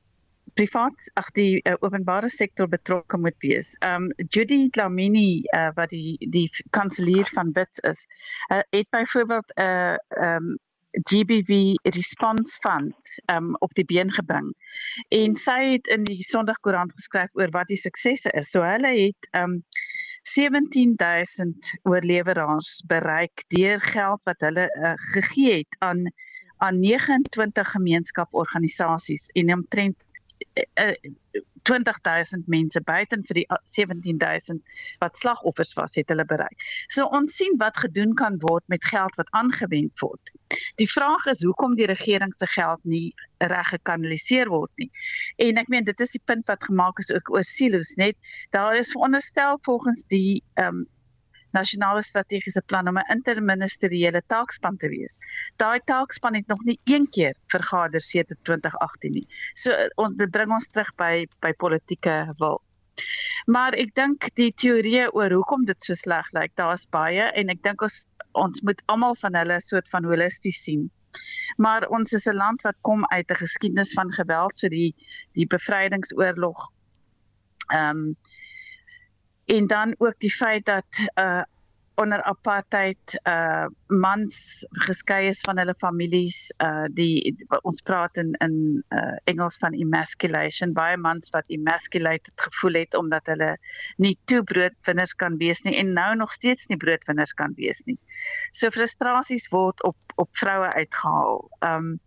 privaat 0.54 1.08
ag 1.18 1.30
die 1.34 1.58
uh, 1.66 1.74
openbare 1.82 2.28
sektor 2.30 2.68
betrokke 2.70 3.18
moet 3.18 3.36
wees. 3.42 3.74
Um 3.86 4.10
Judy 4.28 4.68
Dlamini 4.70 5.42
uh, 5.54 5.70
wat 5.74 5.90
die 5.90 6.16
die 6.30 6.46
kanselier 6.70 7.26
van 7.34 7.52
Bits 7.52 7.82
is, 7.90 8.04
uh, 8.52 8.62
het 8.70 8.90
byvoorbeeld 8.90 9.54
'n 9.56 9.62
uh, 9.62 9.96
um 10.28 10.54
GBV 11.02 11.74
response 11.94 12.58
fund 12.60 12.94
um 13.32 13.54
op 13.58 13.74
die 13.74 13.84
been 13.84 14.12
gebring. 14.12 14.52
En 15.08 15.34
sy 15.36 15.58
het 15.74 15.86
in 15.86 16.04
die 16.04 16.22
Sondagkoerant 16.22 16.92
geskryf 16.92 17.32
oor 17.32 17.50
wat 17.50 17.68
die 17.72 17.80
suksesse 17.80 18.30
is. 18.30 18.50
So 18.50 18.62
hulle 18.62 18.92
het 18.94 19.28
um 19.34 19.62
17000 20.24 21.74
oorleweraars 21.82 22.82
bereik 22.88 23.44
deur 23.52 23.80
geld 23.80 24.22
wat 24.24 24.40
hulle 24.40 24.64
uh, 24.80 24.94
gegee 25.12 25.58
het 25.58 25.76
aan 25.78 26.06
aan 26.64 26.78
29 26.80 27.70
gemeenskaporganisasies 27.70 29.28
en 29.28 29.52
omtrent 29.52 29.96
20000 31.64 32.46
mense 32.46 32.80
buiten 32.84 33.24
vir 33.28 33.40
die 33.40 33.46
17000 33.72 34.62
wat 35.02 35.16
slagoffers 35.18 35.72
was 35.78 35.96
het 35.98 36.12
hulle 36.12 36.26
bereik. 36.28 36.64
So 36.92 37.08
ons 37.18 37.36
sien 37.40 37.56
wat 37.60 37.80
gedoen 37.80 38.14
kan 38.18 38.38
word 38.44 38.64
met 38.72 38.84
geld 38.84 39.16
wat 39.20 39.32
aangewend 39.32 40.00
word. 40.04 40.32
Die 40.80 40.90
vraag 40.90 41.26
is 41.32 41.42
hoekom 41.42 41.76
die 41.78 41.88
regering 41.90 42.34
se 42.34 42.46
geld 42.52 42.82
nie 42.84 43.14
reg 43.38 43.68
gekanaliseer 43.74 44.50
word 44.52 44.70
nie. 44.80 44.90
En 45.42 45.60
ek 45.60 45.70
meen 45.72 45.86
dit 45.88 46.00
is 46.00 46.14
die 46.16 46.22
punt 46.24 46.46
wat 46.50 46.64
gemaak 46.64 47.00
is 47.02 47.12
ook 47.14 47.32
oor 47.34 47.46
silos 47.46 47.96
net. 48.00 48.16
Daar 48.54 48.76
is 48.78 48.92
veronderstel 48.94 49.58
volgens 49.62 50.04
die 50.12 50.42
ehm 50.54 50.84
um, 50.84 50.84
nasionale 51.54 52.02
strategiese 52.02 52.62
plan 52.66 52.88
om 52.88 52.98
'n 52.98 53.12
interministeriële 53.16 54.22
taakspan 54.26 54.76
te 54.76 54.88
wees. 54.88 55.18
Daai 55.56 55.80
taakspan 55.84 56.34
het 56.34 56.46
nog 56.46 56.62
nie 56.64 56.78
een 56.84 57.08
keer 57.08 57.34
vergader 57.46 58.00
sedert 58.00 58.44
2018 58.44 59.12
nie. 59.12 59.26
So 59.54 59.70
on, 59.96 60.16
dit 60.16 60.30
bring 60.30 60.52
ons 60.52 60.68
terug 60.70 60.94
by 60.96 61.26
by 61.40 61.52
politieke 61.52 62.34
wil. 62.38 62.62
Maar 63.46 63.74
ek 63.74 63.94
dink 63.94 64.28
die 64.38 64.52
teorie 64.52 65.06
oor 65.12 65.32
hoekom 65.34 65.64
dit 65.64 65.82
so 65.82 65.94
sleg 65.98 66.28
lyk, 66.36 66.52
daar's 66.60 66.86
baie 66.86 67.30
en 67.34 67.48
ek 67.48 67.62
dink 67.62 67.82
ons 67.82 68.08
ons 68.34 68.62
moet 68.66 68.80
almal 68.90 69.14
van 69.22 69.34
hulle 69.38 69.60
soort 69.62 69.88
van 69.88 70.06
holisties 70.10 70.62
sien. 70.66 70.90
Maar 71.62 71.86
ons 71.88 72.12
is 72.12 72.26
'n 72.26 72.36
land 72.36 72.62
wat 72.62 72.78
kom 72.80 73.06
uit 73.06 73.30
'n 73.30 73.42
geskiedenis 73.42 73.92
van 73.92 74.12
geweld, 74.12 74.58
so 74.58 74.68
die 74.68 74.94
die 75.32 75.46
bevrydingsoorlog. 75.46 76.70
Ehm 77.72 77.90
um, 77.90 78.16
en 79.44 79.66
dan 79.66 79.94
ook 79.98 80.18
die 80.18 80.32
feit 80.32 80.64
dat 80.64 81.10
uh 81.14 81.42
onder 81.94 82.22
apartheid 82.22 83.20
uh 83.22 83.66
mans 83.86 84.66
geskei 84.70 85.28
is 85.28 85.40
van 85.40 85.58
hulle 85.58 85.74
families 85.78 86.52
uh 86.58 86.86
die 86.90 87.36
ons 87.62 87.82
praat 87.86 88.16
in 88.18 88.32
in 88.42 88.56
uh 88.90 89.14
Engels 89.30 89.56
van 89.62 89.76
emasculation 89.78 90.72
baie 90.74 90.96
mans 90.96 91.30
wat 91.30 91.44
emasculated 91.46 92.46
gevoel 92.46 92.80
het 92.80 92.96
omdat 92.98 93.30
hulle 93.30 93.52
nie 93.96 94.16
toe 94.24 94.42
broodwinners 94.42 95.14
kan 95.14 95.38
wees 95.38 95.62
nie 95.62 95.76
en 95.78 95.92
nou 95.92 96.14
nog 96.16 96.32
steeds 96.32 96.66
nie 96.66 96.76
broodwinners 96.76 97.34
kan 97.34 97.54
wees 97.56 97.84
nie. 97.86 97.98
So 98.50 98.74
frustrasies 98.74 99.48
word 99.54 99.82
op 99.82 99.96
op 100.14 100.28
vroue 100.38 100.72
uitgehaal. 100.74 101.48
Um 101.60 102.00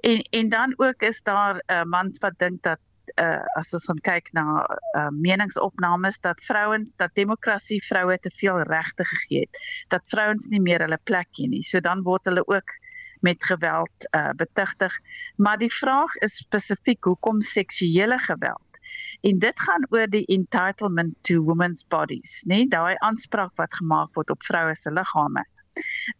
en 0.00 0.22
en 0.30 0.48
dan 0.48 0.74
ook 0.76 1.02
is 1.02 1.22
daar 1.22 1.62
uh 1.66 1.82
mans 1.84 2.18
wat 2.18 2.38
dink 2.38 2.62
dat 2.62 2.82
uh, 3.20 3.44
as 3.58 3.72
ons 3.76 3.86
gaan 3.90 4.02
kyk 4.02 4.32
na 4.36 4.44
uh, 4.64 5.08
meningsopnames 5.12 6.20
dat 6.20 6.42
vrouens 6.44 6.96
dat 6.96 7.14
demokrasie 7.14 7.80
vroue 7.84 8.18
te 8.18 8.30
veel 8.30 8.60
regte 8.68 9.04
gegee 9.04 9.46
het 9.46 9.62
dat 9.88 10.08
vrouens 10.10 10.48
nie 10.48 10.60
meer 10.60 10.84
hulle 10.84 11.00
plek 11.04 11.30
het 11.38 11.50
nie. 11.50 11.62
So 11.62 11.80
dan 11.80 12.02
word 12.02 12.24
hulle 12.24 12.46
ook 12.46 12.76
met 13.20 13.44
geweld 13.44 14.06
uh, 14.14 14.30
betuigtig 14.36 14.94
maar 15.36 15.58
die 15.58 15.72
vraag 15.72 16.14
is 16.22 16.40
spesifiek 16.44 17.04
hoekom 17.04 17.42
seksuele 17.42 18.18
geweld? 18.18 18.80
En 19.20 19.38
dit 19.38 19.60
gaan 19.60 19.86
oor 19.90 20.06
die 20.06 20.24
entitlement 20.26 21.14
to 21.22 21.42
women's 21.42 21.84
bodies 21.88 22.42
nê? 22.50 22.64
Daai 22.70 22.94
aanspraak 23.04 23.54
wat 23.60 23.74
gemaak 23.74 24.14
word 24.14 24.30
op 24.30 24.44
vroue 24.46 24.74
se 24.76 24.92
liggame. 24.92 25.44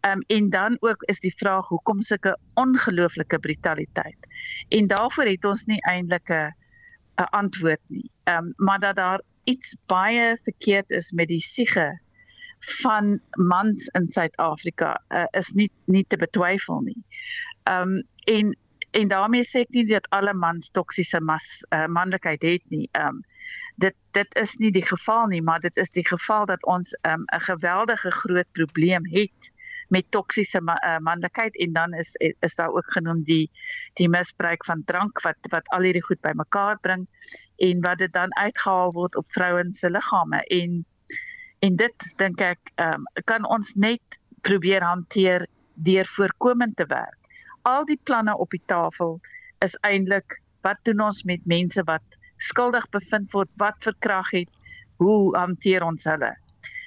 Um, 0.07 0.21
en 0.27 0.49
dan 0.49 0.77
ook 0.79 1.03
is 1.11 1.19
die 1.19 1.33
vraag 1.35 1.67
hoekom 1.67 2.01
sulke 2.01 2.37
ongelooflike 2.53 3.39
brutaliteit. 3.39 4.27
En 4.69 4.87
daarvoor 4.87 5.31
het 5.31 5.45
ons 5.45 5.65
nie 5.65 5.81
eintlik 5.81 6.29
'n 6.29 6.55
'n 7.19 7.29
antwoord 7.29 7.81
nie. 7.87 8.11
Ehm 8.23 8.37
um, 8.37 8.53
maar 8.55 8.79
dat 8.79 8.95
daar 8.95 9.21
iets 9.43 9.75
baie 9.85 10.39
verkeerd 10.43 10.89
is 10.89 11.11
met 11.11 11.27
die 11.27 11.41
siege 11.41 11.99
van 12.59 13.19
mans 13.31 13.87
in 13.87 14.05
Suid-Afrika 14.05 15.01
uh, 15.09 15.23
is 15.31 15.51
nie 15.51 15.71
nie 15.85 16.05
te 16.07 16.17
betwyfel 16.17 16.79
nie. 16.79 17.03
Ehm 17.63 17.81
um, 17.81 18.03
en 18.23 18.57
en 18.91 19.07
daarmee 19.07 19.45
sê 19.45 19.59
ek 19.65 19.75
nie 19.75 19.85
dat 19.85 20.09
alle 20.09 20.33
mans 20.33 20.71
toksiese 20.73 21.19
mas 21.21 21.65
uh, 21.69 21.85
manlikheid 21.85 22.41
het 22.41 22.63
nie. 22.69 22.87
Ehm 22.91 23.07
um, 23.07 23.23
dit 23.75 23.95
dit 24.11 24.35
is 24.35 24.55
nie 24.55 24.71
die 24.71 24.85
geval 24.85 25.27
nie, 25.27 25.41
maar 25.41 25.59
dit 25.59 25.77
is 25.77 25.91
die 25.91 26.07
geval 26.07 26.45
dat 26.45 26.65
ons 26.65 26.93
ehm, 27.01 27.21
'n 27.21 27.35
um, 27.35 27.41
geweldige 27.49 28.11
groot 28.11 28.51
probleem 28.51 29.05
het 29.05 29.51
met 29.89 30.07
toksiese 30.15 30.61
ma 30.61 30.75
uh, 30.85 30.97
manlikheid 31.05 31.55
en 31.65 31.73
dan 31.73 31.93
is 31.93 32.13
is 32.45 32.55
daar 32.55 32.73
ook 32.75 32.91
genoem 32.93 33.23
die 33.23 33.49
die 33.99 34.09
misbruik 34.09 34.65
van 34.65 34.83
drank 34.85 35.21
wat 35.25 35.51
wat 35.53 35.69
al 35.75 35.87
hierdie 35.87 36.05
goed 36.05 36.21
bymekaar 36.21 36.79
bring 36.79 37.07
en 37.69 37.81
wat 37.85 37.97
dit 38.03 38.13
dan 38.13 38.35
uitgehaal 38.35 38.93
word 38.97 39.15
op 39.15 39.31
vrouens 39.37 39.79
se 39.79 39.89
liggame 39.89 40.43
en 40.61 40.85
en 41.59 41.75
dit 41.75 42.09
dink 42.17 42.41
ek 42.41 42.73
um, 42.79 43.07
kan 43.25 43.45
ons 43.45 43.73
net 43.75 44.19
probeer 44.41 44.85
hanteer 44.85 45.47
deur 45.73 46.05
voorkomend 46.17 46.77
te 46.77 46.85
werk 46.87 47.19
al 47.61 47.85
die 47.85 47.99
planne 48.03 48.37
op 48.37 48.55
die 48.55 48.63
tafel 48.65 49.19
is 49.65 49.75
eintlik 49.81 50.39
wat 50.63 50.79
doen 50.83 51.07
ons 51.07 51.23
met 51.23 51.45
mense 51.45 51.83
wat 51.87 52.19
skuldig 52.39 52.87
bevind 52.95 53.31
word, 53.35 53.49
wat 53.59 53.79
verkrag 53.83 54.31
het, 54.33 54.51
hoe 54.99 55.35
hanteer 55.37 55.83
ons 55.87 56.07
hulle? 56.09 56.31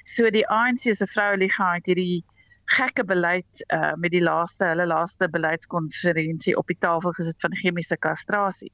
So 0.09 0.29
die 0.33 0.45
ANC 0.51 0.89
se 0.89 1.07
vroue 1.09 1.39
liga 1.41 1.73
het 1.77 1.87
hierdie 1.89 2.23
gekke 2.65 3.03
beleid 3.03 3.65
uh 3.73 3.93
met 3.99 4.11
die 4.11 4.23
laaste 4.23 4.65
hulle 4.65 4.85
laaste 4.87 5.29
beleidskonferensie 5.29 6.55
op 6.57 6.67
die 6.67 6.79
tafel 6.79 7.11
gesit 7.11 7.39
van 7.41 7.55
chemiese 7.55 7.97
kastrasie. 7.97 8.71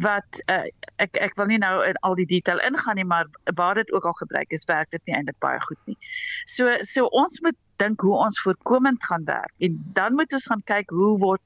Wat 0.00 0.40
uh, 0.46 0.64
ek 1.02 1.16
ek 1.18 1.34
wil 1.36 1.50
nie 1.50 1.58
nou 1.58 1.82
in 1.86 1.98
al 2.06 2.14
die 2.14 2.26
detail 2.26 2.62
ingaan 2.64 2.96
nie, 2.96 3.04
maar 3.04 3.26
waar 3.54 3.74
dit 3.74 3.92
ook 3.92 4.06
al 4.06 4.16
gebruik 4.22 4.50
is, 4.50 4.64
werk 4.70 4.90
dit 4.90 5.02
nie 5.06 5.16
eintlik 5.16 5.38
baie 5.38 5.60
goed 5.60 5.80
nie. 5.90 5.98
So 6.46 6.76
so 6.86 7.10
ons 7.10 7.40
moet 7.40 7.58
dink 7.82 8.00
hoe 8.00 8.16
ons 8.16 8.40
voorkomend 8.42 9.04
gaan 9.04 9.24
werk 9.24 9.52
en 9.58 9.78
dan 9.94 10.14
moet 10.14 10.32
ons 10.32 10.46
gaan 10.46 10.64
kyk 10.64 10.90
hoe 10.90 11.18
word 11.18 11.42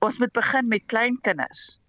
ons 0.00 0.18
moet 0.18 0.32
begin 0.32 0.68
met 0.68 0.86
klein 0.86 1.20
kinders 1.20 1.80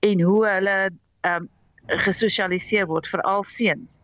en 0.00 0.20
hoe 0.20 0.46
hulle 0.46 0.76
ehm 0.88 1.42
um, 1.42 1.48
gesosialiseer 1.90 2.86
word 2.86 3.08
veral 3.08 3.42
seuns. 3.42 3.98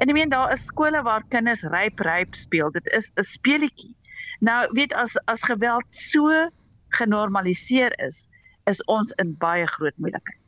En 0.00 0.08
ek 0.08 0.16
meen 0.16 0.32
daar 0.32 0.52
is 0.52 0.64
skole 0.70 1.02
waar 1.02 1.24
kinders 1.28 1.62
ryp 1.62 2.00
ryp 2.00 2.34
speel. 2.34 2.70
Dit 2.72 2.88
is 2.96 3.12
'n 3.16 3.22
speletjie. 3.22 3.94
Nou 4.40 4.68
weet 4.72 4.94
as 4.94 5.18
as 5.26 5.44
geweld 5.44 5.92
so 5.92 6.50
genormaliseer 6.88 7.92
is, 8.00 8.28
is 8.64 8.84
ons 8.84 9.12
in 9.22 9.36
baie 9.38 9.66
groot 9.66 9.96
moeilikheid. 9.96 10.47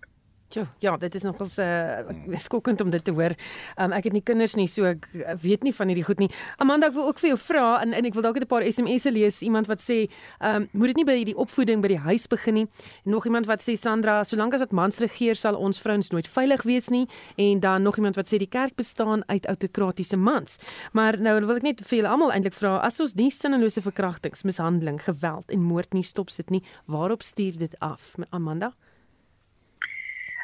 Jo, 0.51 0.65
ja, 0.83 0.97
dit 0.97 1.15
is 1.15 1.23
nogals 1.23 1.57
'n 1.57 1.63
uh, 1.63 2.39
skokkend 2.39 2.81
om 2.81 2.91
dit 2.91 3.05
te 3.05 3.13
hoor. 3.13 3.35
Um, 3.77 3.93
ek 3.93 4.05
het 4.05 4.13
nie 4.13 4.23
kinders 4.23 4.57
nie, 4.57 4.67
so 4.67 4.85
ek 4.85 5.07
weet 5.41 5.63
nie 5.63 5.73
van 5.75 5.87
hierdie 5.87 6.05
goed 6.05 6.19
nie. 6.19 6.31
Amanda, 6.59 6.87
ek 6.87 6.95
wil 6.95 7.07
ook 7.07 7.19
vir 7.19 7.29
jou 7.29 7.39
vra 7.39 7.81
en 7.83 7.93
en 7.95 8.05
ek 8.05 8.15
wil 8.15 8.23
dalk 8.23 8.35
net 8.35 8.45
'n 8.45 8.47
paar 8.47 8.67
SMS'e 8.67 9.13
lees. 9.13 9.43
Iemand 9.43 9.67
wat 9.69 9.79
sê, 9.79 10.11
ehm, 10.41 10.57
um, 10.57 10.69
moet 10.73 10.87
dit 10.87 10.97
nie 10.97 11.05
by 11.05 11.25
die 11.25 11.37
opvoeding 11.37 11.81
by 11.81 11.89
die 11.89 11.99
huis 11.99 12.27
begin 12.27 12.55
nie. 12.55 12.67
Nog 13.05 13.25
iemand 13.27 13.47
wat 13.47 13.63
sê 13.63 13.77
Sandra, 13.77 14.25
solank 14.25 14.55
as 14.55 14.61
wat 14.61 14.73
mans 14.73 14.99
regeer, 14.99 15.37
sal 15.37 15.55
ons 15.55 15.79
vrouens 15.79 16.11
nooit 16.11 16.27
veilig 16.29 16.63
wees 16.63 16.89
nie. 16.89 17.07
En 17.37 17.61
dan 17.61 17.83
nog 17.83 17.97
iemand 17.97 18.17
wat 18.17 18.27
sê 18.27 18.39
die 18.39 18.49
kerk 18.49 18.75
bestaan 18.75 19.23
uit 19.29 19.47
autokratiese 19.47 20.17
mans. 20.17 20.59
Maar 20.93 21.19
nou 21.19 21.47
wil 21.47 21.57
ek 21.57 21.63
net 21.63 21.81
vir 21.81 21.99
julle 21.99 22.09
almal 22.09 22.33
eintlik 22.33 22.55
vra, 22.55 22.79
as 22.79 23.01
ons 23.01 23.15
nie 23.15 23.31
sinnelose 23.31 23.83
verkrachtings, 23.83 24.43
mishandeling, 24.43 25.01
geweld 25.01 25.51
en 25.51 25.63
moord 25.63 25.93
nie 25.95 26.03
stop 26.03 26.31
sit 26.31 26.51
nie, 26.51 26.63
waarop 26.87 27.23
stuur 27.23 27.59
dit 27.59 27.75
af? 27.81 28.17
Amanda? 28.31 28.75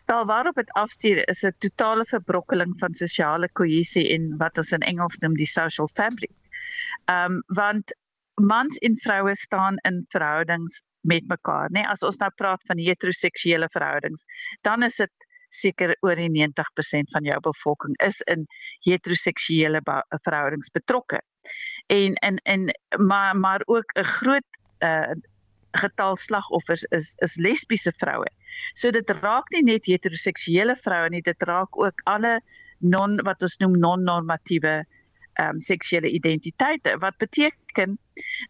Wel 0.06 0.24
waarop 0.24 0.54
dit 0.54 0.70
afstuur 0.70 1.28
is 1.28 1.42
'n 1.42 1.54
totale 1.58 2.04
verbrokkeling 2.04 2.78
van 2.78 2.94
sosiale 2.94 3.48
kohesie 3.52 4.08
en 4.14 4.36
wat 4.36 4.58
ons 4.58 4.72
in 4.72 4.86
Engels 4.92 5.18
noem 5.18 5.34
die 5.34 5.52
social 5.52 5.88
fabric. 5.92 6.36
Ehm 7.04 7.32
um, 7.32 7.42
want 7.46 7.96
mans 8.34 8.76
en 8.78 8.96
vroue 8.96 9.34
staan 9.34 9.76
in 9.76 10.04
verhoudings 10.08 10.84
met 11.00 11.28
mekaar, 11.28 11.70
nê? 11.70 11.72
Nee, 11.80 11.86
as 11.86 12.02
ons 12.02 12.16
nou 12.16 12.30
praat 12.34 12.62
van 12.66 12.78
heteroseksuele 12.78 13.68
verhoudings, 13.72 14.24
dan 14.60 14.82
is 14.82 14.96
dit 14.96 15.26
seker 15.48 15.96
oor 16.00 16.18
die 16.18 16.30
90% 16.30 17.12
van 17.14 17.24
jou 17.24 17.38
bevolking 17.40 17.96
is 18.06 18.20
in 18.20 18.46
heteroseksuele 18.86 19.80
verhoudings 20.22 20.70
betrokke. 20.70 21.22
En 21.86 22.14
en 22.14 22.36
en 22.36 22.68
maar 23.06 23.36
maar 23.36 23.62
ook 23.64 23.98
'n 23.98 24.04
groot 24.04 24.62
uh 24.78 25.14
getal 25.82 26.16
slagoffers 26.16 26.84
is 26.96 27.14
is 27.24 27.36
lesbiese 27.36 27.92
vroue. 28.00 28.28
So 28.74 28.90
dit 28.90 29.10
raak 29.20 29.50
nie 29.54 29.62
net 29.62 29.86
heteroseksuele 29.86 30.76
vroue 30.82 31.10
nie, 31.12 31.22
dit 31.22 31.48
raak 31.48 31.76
ook 31.78 32.04
alle 32.04 32.40
non 32.80 33.16
wat 33.24 33.42
ons 33.42 33.58
noem 33.62 33.78
non-normatiewe 33.80 34.76
ehm 35.36 35.56
um, 35.56 35.58
seksuele 35.60 36.08
identiteite 36.08 36.96
wat 37.00 37.16
beteken 37.20 37.98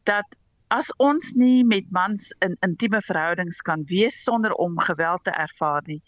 dat 0.06 0.37
as 0.75 0.90
ons 1.02 1.33
nie 1.38 1.64
met 1.64 1.87
mans 1.90 2.30
in 2.42 2.56
intieme 2.66 3.00
verhoudings 3.02 3.61
kan 3.62 3.85
wees 3.90 4.23
sonder 4.23 4.52
om 4.52 4.78
geweld 4.78 5.25
te 5.25 5.30
ervaar 5.30 5.83
nie, 5.87 6.02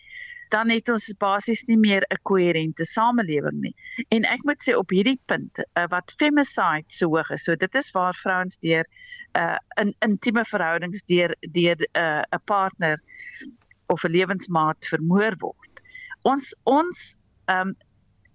dan 0.49 0.71
het 0.71 0.89
ons 0.89 1.15
basies 1.19 1.65
nie 1.69 1.77
meer 1.77 2.05
'n 2.11 2.21
koherente 2.23 2.85
samelewing 2.85 3.61
nie. 3.61 3.75
En 4.09 4.25
ek 4.25 4.45
moet 4.45 4.63
sê 4.63 4.75
op 4.77 4.91
hierdie 4.91 5.21
punt 5.27 5.59
uh, 5.59 5.87
wat 5.89 6.15
femicide 6.17 6.89
so 6.89 7.09
hoog 7.09 7.31
is, 7.31 7.45
so 7.45 7.57
dit 7.57 7.75
is 7.75 7.91
waar 7.91 8.15
vrouens 8.15 8.59
deur 8.59 8.85
'n 8.85 9.41
uh, 9.41 9.59
in 9.81 9.95
intieme 10.01 10.45
verhoudings 10.45 11.05
deur 11.05 11.35
deur 11.41 11.77
'n 11.77 12.25
uh, 12.33 12.39
partner 12.45 13.03
of 13.87 14.05
'n 14.05 14.11
lewensmaat 14.11 14.87
vermoor 14.87 15.35
word. 15.39 15.83
Ons 16.23 16.57
ons 16.65 17.17
ehm 17.47 17.69
um, 17.69 17.77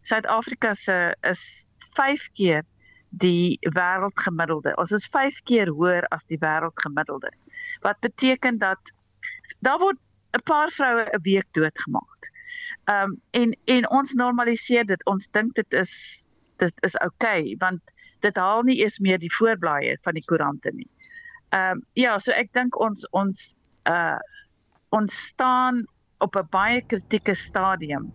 Suid-Afrika 0.04 0.74
se 0.74 1.16
is 1.22 1.66
5 1.96 2.28
keer 2.34 2.64
die 3.10 3.58
wêreldgemiddelde. 3.62 4.74
Ons 4.82 4.92
is 4.92 5.08
5 5.08 5.44
keer 5.48 5.70
hoër 5.70 6.08
as 6.12 6.26
die 6.26 6.40
wêreldgemiddelde. 6.42 7.32
Wat 7.82 8.00
beteken 8.00 8.58
dat 8.58 8.92
daar 9.60 9.80
word 9.80 10.00
'n 10.34 10.44
paar 10.44 10.72
vroue 10.72 11.06
'n 11.14 11.22
week 11.22 11.48
doodgemaak. 11.52 12.32
Ehm 12.86 13.10
um, 13.12 13.22
en 13.32 13.58
en 13.66 13.90
ons 13.90 14.14
normaliseer 14.14 14.86
dit. 14.86 15.06
Ons 15.06 15.30
dink 15.32 15.56
dit 15.56 15.74
is 15.74 16.26
dit 16.58 16.74
is 16.84 16.98
oukei 16.98 17.40
okay, 17.42 17.56
want 17.58 17.82
dit 18.20 18.36
haal 18.38 18.64
nie 18.64 18.80
eens 18.82 19.00
meer 19.00 19.20
die 19.20 19.34
voorblaaie 19.36 19.98
van 20.02 20.14
die 20.14 20.26
koerante 20.26 20.72
nie. 20.74 20.90
Ehm 21.50 21.72
um, 21.72 21.86
ja, 21.94 22.18
so 22.20 22.32
ek 22.32 22.54
dink 22.54 22.80
ons 22.80 23.08
ons 23.12 23.56
uh 23.90 24.20
ons 24.90 25.20
staan 25.28 25.86
op 26.18 26.36
'n 26.36 26.48
baie 26.50 26.82
kritieke 26.82 27.36
stadium. 27.36 28.12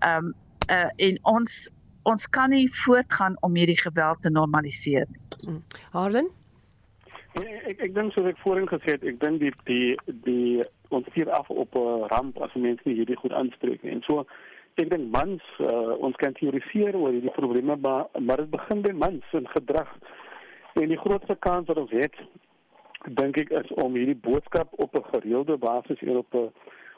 Ehm 0.00 0.24
um, 0.24 0.34
uh 0.70 0.90
en 0.96 1.18
ons 1.22 1.70
ons 2.02 2.28
kan 2.28 2.50
nie 2.50 2.68
voortgaan 2.72 3.36
om 3.40 3.54
hierdie 3.54 3.80
geweld 3.80 4.22
te 4.22 4.30
normaliseer 4.30 5.06
nie. 5.08 5.22
Hmm. 5.46 5.62
Harlan? 5.92 6.30
Nee, 7.38 7.60
ek 7.70 7.80
ek 7.80 7.94
dink 7.94 8.12
soos 8.12 8.26
ek 8.26 8.38
voorheen 8.42 8.68
gesê 8.68 8.96
het, 8.96 9.04
ek 9.04 9.20
dink 9.20 9.40
die 9.40 9.52
die 9.64 9.96
die 10.24 10.64
ons 10.90 11.06
hier 11.14 11.30
af 11.30 11.50
op 11.50 11.74
'n 11.74 12.06
ramp 12.12 12.40
as 12.42 12.54
mense 12.54 12.82
nie 12.84 12.94
hierdie 12.94 13.16
goed 13.16 13.32
aanspreek 13.32 13.82
nie. 13.82 13.92
En 13.92 14.02
so 14.02 14.26
ek 14.74 14.90
dink 14.90 15.10
mans 15.12 15.42
uh, 15.58 15.94
ons 15.98 16.16
kan 16.16 16.32
teoriseer 16.32 16.96
oor 16.96 17.12
hierdie 17.12 17.36
probleme 17.36 17.76
maar 17.76 18.06
maar 18.18 18.36
dit 18.36 18.50
begin 18.50 18.82
by 18.82 18.92
mans 18.92 19.24
en 19.32 19.48
gedrag. 19.48 19.90
En 20.74 20.88
die 20.88 20.98
grootste 21.04 21.36
kans 21.38 21.66
wat 21.66 21.76
ons 21.76 21.90
het 21.90 22.14
dink 23.08 23.38
ek 23.40 23.50
is 23.50 23.72
om 23.72 23.94
hierdie 23.94 24.20
boodskap 24.28 24.68
op 24.72 24.94
'n 24.94 25.10
gereelde 25.12 25.56
basis 25.56 26.00
en 26.00 26.16
op 26.16 26.34
'n 26.34 26.52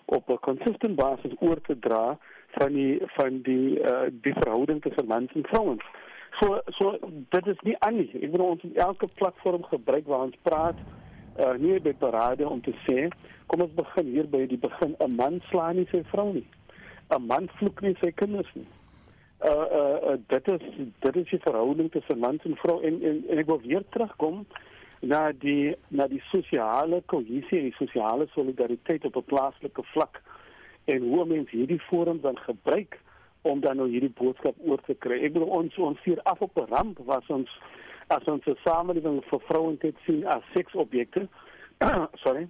op 0.05 0.31
'n 0.31 0.39
consistent 0.49 0.97
basis 0.97 1.33
oor 1.39 1.61
te 1.61 1.79
dra 1.79 2.19
van 2.59 2.73
die 2.73 3.01
van 3.17 3.41
die 3.43 3.81
uh, 3.81 4.09
die 4.11 4.35
verhouding 4.35 4.83
tussen 4.83 5.07
mans 5.07 5.33
en 5.33 5.47
vrouens. 5.47 5.85
So 6.41 6.61
so 6.67 6.99
dit 7.29 7.47
is 7.47 7.61
nie 7.61 7.77
aan 7.79 7.97
nie. 7.97 8.11
Ek 8.21 8.31
bedoel 8.31 8.47
ons 8.47 8.63
het 8.63 8.77
elke 8.77 9.07
platform 9.07 9.65
gebruik 9.65 10.07
waar 10.07 10.27
ons 10.29 10.37
praat 10.43 10.77
uh, 11.39 11.55
nie 11.59 11.81
by 11.81 11.93
parade 11.93 12.49
om 12.49 12.61
te 12.61 12.75
sê 12.87 13.09
kom 13.47 13.61
ons 13.61 13.75
begin 13.77 14.07
hier 14.07 14.29
by 14.29 14.47
die 14.47 14.59
begin. 14.59 14.97
'n 14.99 15.17
man 15.17 15.41
slaan 15.51 15.77
nie 15.77 15.89
sy 15.91 16.03
vrou 16.13 16.33
nie. 16.33 16.47
'n 17.11 17.27
man 17.27 17.49
vloek 17.59 17.83
nie 17.83 17.97
sy 18.01 18.13
kinders 18.13 18.51
nie. 18.55 18.69
Uh 19.45 19.51
uh, 19.51 19.97
uh 20.13 20.19
dit 20.29 20.49
is 20.49 20.63
dit 21.01 21.17
is 21.17 21.31
die 21.31 21.43
verhouding 21.45 21.91
tussen 21.91 22.19
man 22.19 22.39
en 22.45 22.57
vrou 22.57 22.81
en, 22.83 23.03
en 23.03 23.25
en 23.29 23.39
ek 23.39 23.47
wil 23.47 23.61
weer 23.61 23.85
terugkom 23.91 24.47
na 25.01 25.33
die 25.33 25.75
na 25.89 26.07
die 26.07 26.23
sosiale 26.31 27.03
kohesie 27.07 27.59
en 27.59 27.71
die 27.71 27.79
sosiale 27.79 28.29
solidariteit 28.35 29.05
op 29.05 29.17
'n 29.17 29.31
plaaslike 29.33 29.83
vlak 29.83 30.23
en 30.85 31.03
hoe 31.03 31.25
mense 31.25 31.57
hierdie 31.57 31.81
forum 31.81 32.21
dan 32.21 32.39
gebruik 32.39 33.01
om 33.43 33.61
dan 33.61 33.77
nou 33.77 33.89
hierdie 33.91 34.15
boodskap 34.15 34.55
oor 34.67 34.81
te 34.87 34.95
kry. 34.95 35.19
Ek 35.25 35.33
bedoel 35.33 35.49
ons 35.49 35.79
ons 35.79 35.99
hier 36.05 36.21
af 36.23 36.41
op 36.41 36.57
'n 36.57 36.71
ramp 36.71 36.99
was 37.05 37.27
ons 37.27 37.51
as 38.07 38.25
ons 38.25 38.47
'n 38.47 38.57
samelewing 38.65 39.23
vir 39.25 39.41
vrouens 39.41 39.83
het 39.83 39.97
sien 40.05 40.27
as 40.27 40.43
seksobjekte. 40.53 41.29
sorry. 42.25 42.49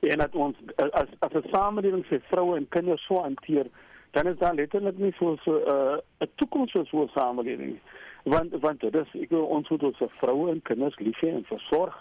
En 0.00 0.18
dat 0.18 0.34
ons 0.34 0.56
as 0.76 1.08
as 1.18 1.32
'n 1.32 1.48
samelewing 1.50 2.06
vir 2.06 2.20
vroue 2.20 2.56
en 2.56 2.68
kinders 2.68 3.06
so 3.06 3.22
hanteer, 3.22 3.66
dan 4.10 4.26
is 4.26 4.38
daar 4.38 4.54
letterlik 4.54 4.98
nie 4.98 5.12
so 5.18 5.32
'n 5.32 5.38
uh, 5.46 5.96
'n 6.18 6.30
toekoms 6.34 6.72
vir 6.72 6.86
so 6.86 7.02
'n 7.02 7.08
samelewing 7.08 7.80
want 8.24 8.54
want 8.60 8.80
dit 8.80 8.94
is 8.94 9.22
ek 9.22 9.30
wil 9.30 9.44
ons 9.44 9.68
moet 9.68 9.82
ons 9.82 10.02
vroue 10.20 10.50
en 10.50 10.62
kinders 10.62 10.98
lief 10.98 11.20
hê 11.24 11.32
en 11.32 11.44
versorg 11.48 11.96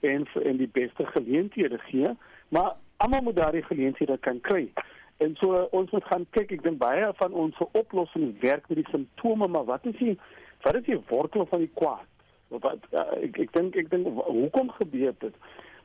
en 0.00 0.26
en 0.42 0.56
die 0.56 0.70
beste 0.78 1.06
geleenthede 1.06 1.78
gee 1.78 2.10
maar 2.48 2.74
almal 2.96 3.22
moet 3.22 3.36
daardie 3.36 3.62
geleenthede 3.62 4.18
kan 4.18 4.40
kry 4.40 4.70
en 5.16 5.36
so 5.40 5.68
ons 5.70 5.90
moet 5.90 6.04
gaan 6.04 6.26
kyk 6.30 6.52
ek 6.58 6.62
dink 6.62 6.78
baie 6.78 7.12
van 7.20 7.32
ons 7.32 7.58
oplossings 7.72 8.38
werk 8.40 8.68
met 8.68 8.82
die 8.82 8.90
simptome 8.90 9.48
maar 9.48 9.68
wat 9.70 9.86
is 9.86 9.98
die 9.98 10.18
wat 10.62 10.78
is 10.78 10.84
die 10.86 11.00
wortel 11.08 11.46
van 11.46 11.64
die 11.64 11.70
kwaad? 11.74 12.08
Wat 12.48 12.88
uh, 12.90 13.06
ek 13.24 13.38
ek 13.46 13.52
dink 13.56 13.76
ek 13.80 13.90
dink 13.90 14.08
hoekom 14.26 14.70
gebeur 14.78 15.14
dit? 15.24 15.36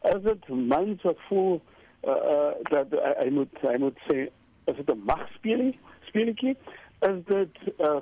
As 0.05 0.21
dit 0.25 0.49
mens 0.49 1.01
wat 1.07 1.21
voel 1.29 1.61
uh, 2.03 2.11
uh, 2.11 2.51
dat 2.71 2.93
uh, 2.93 3.13
hy 3.21 3.29
moet 3.33 3.63
hy 3.63 3.77
moet 3.81 4.03
sê 4.09 4.27
is 4.67 4.75
dit 4.75 4.91
'n 4.91 5.05
magspeling 5.07 5.73
speletjie 6.09 6.55
is 7.09 7.19
dit 7.25 7.55
'n 7.65 7.83
uh, 7.89 8.01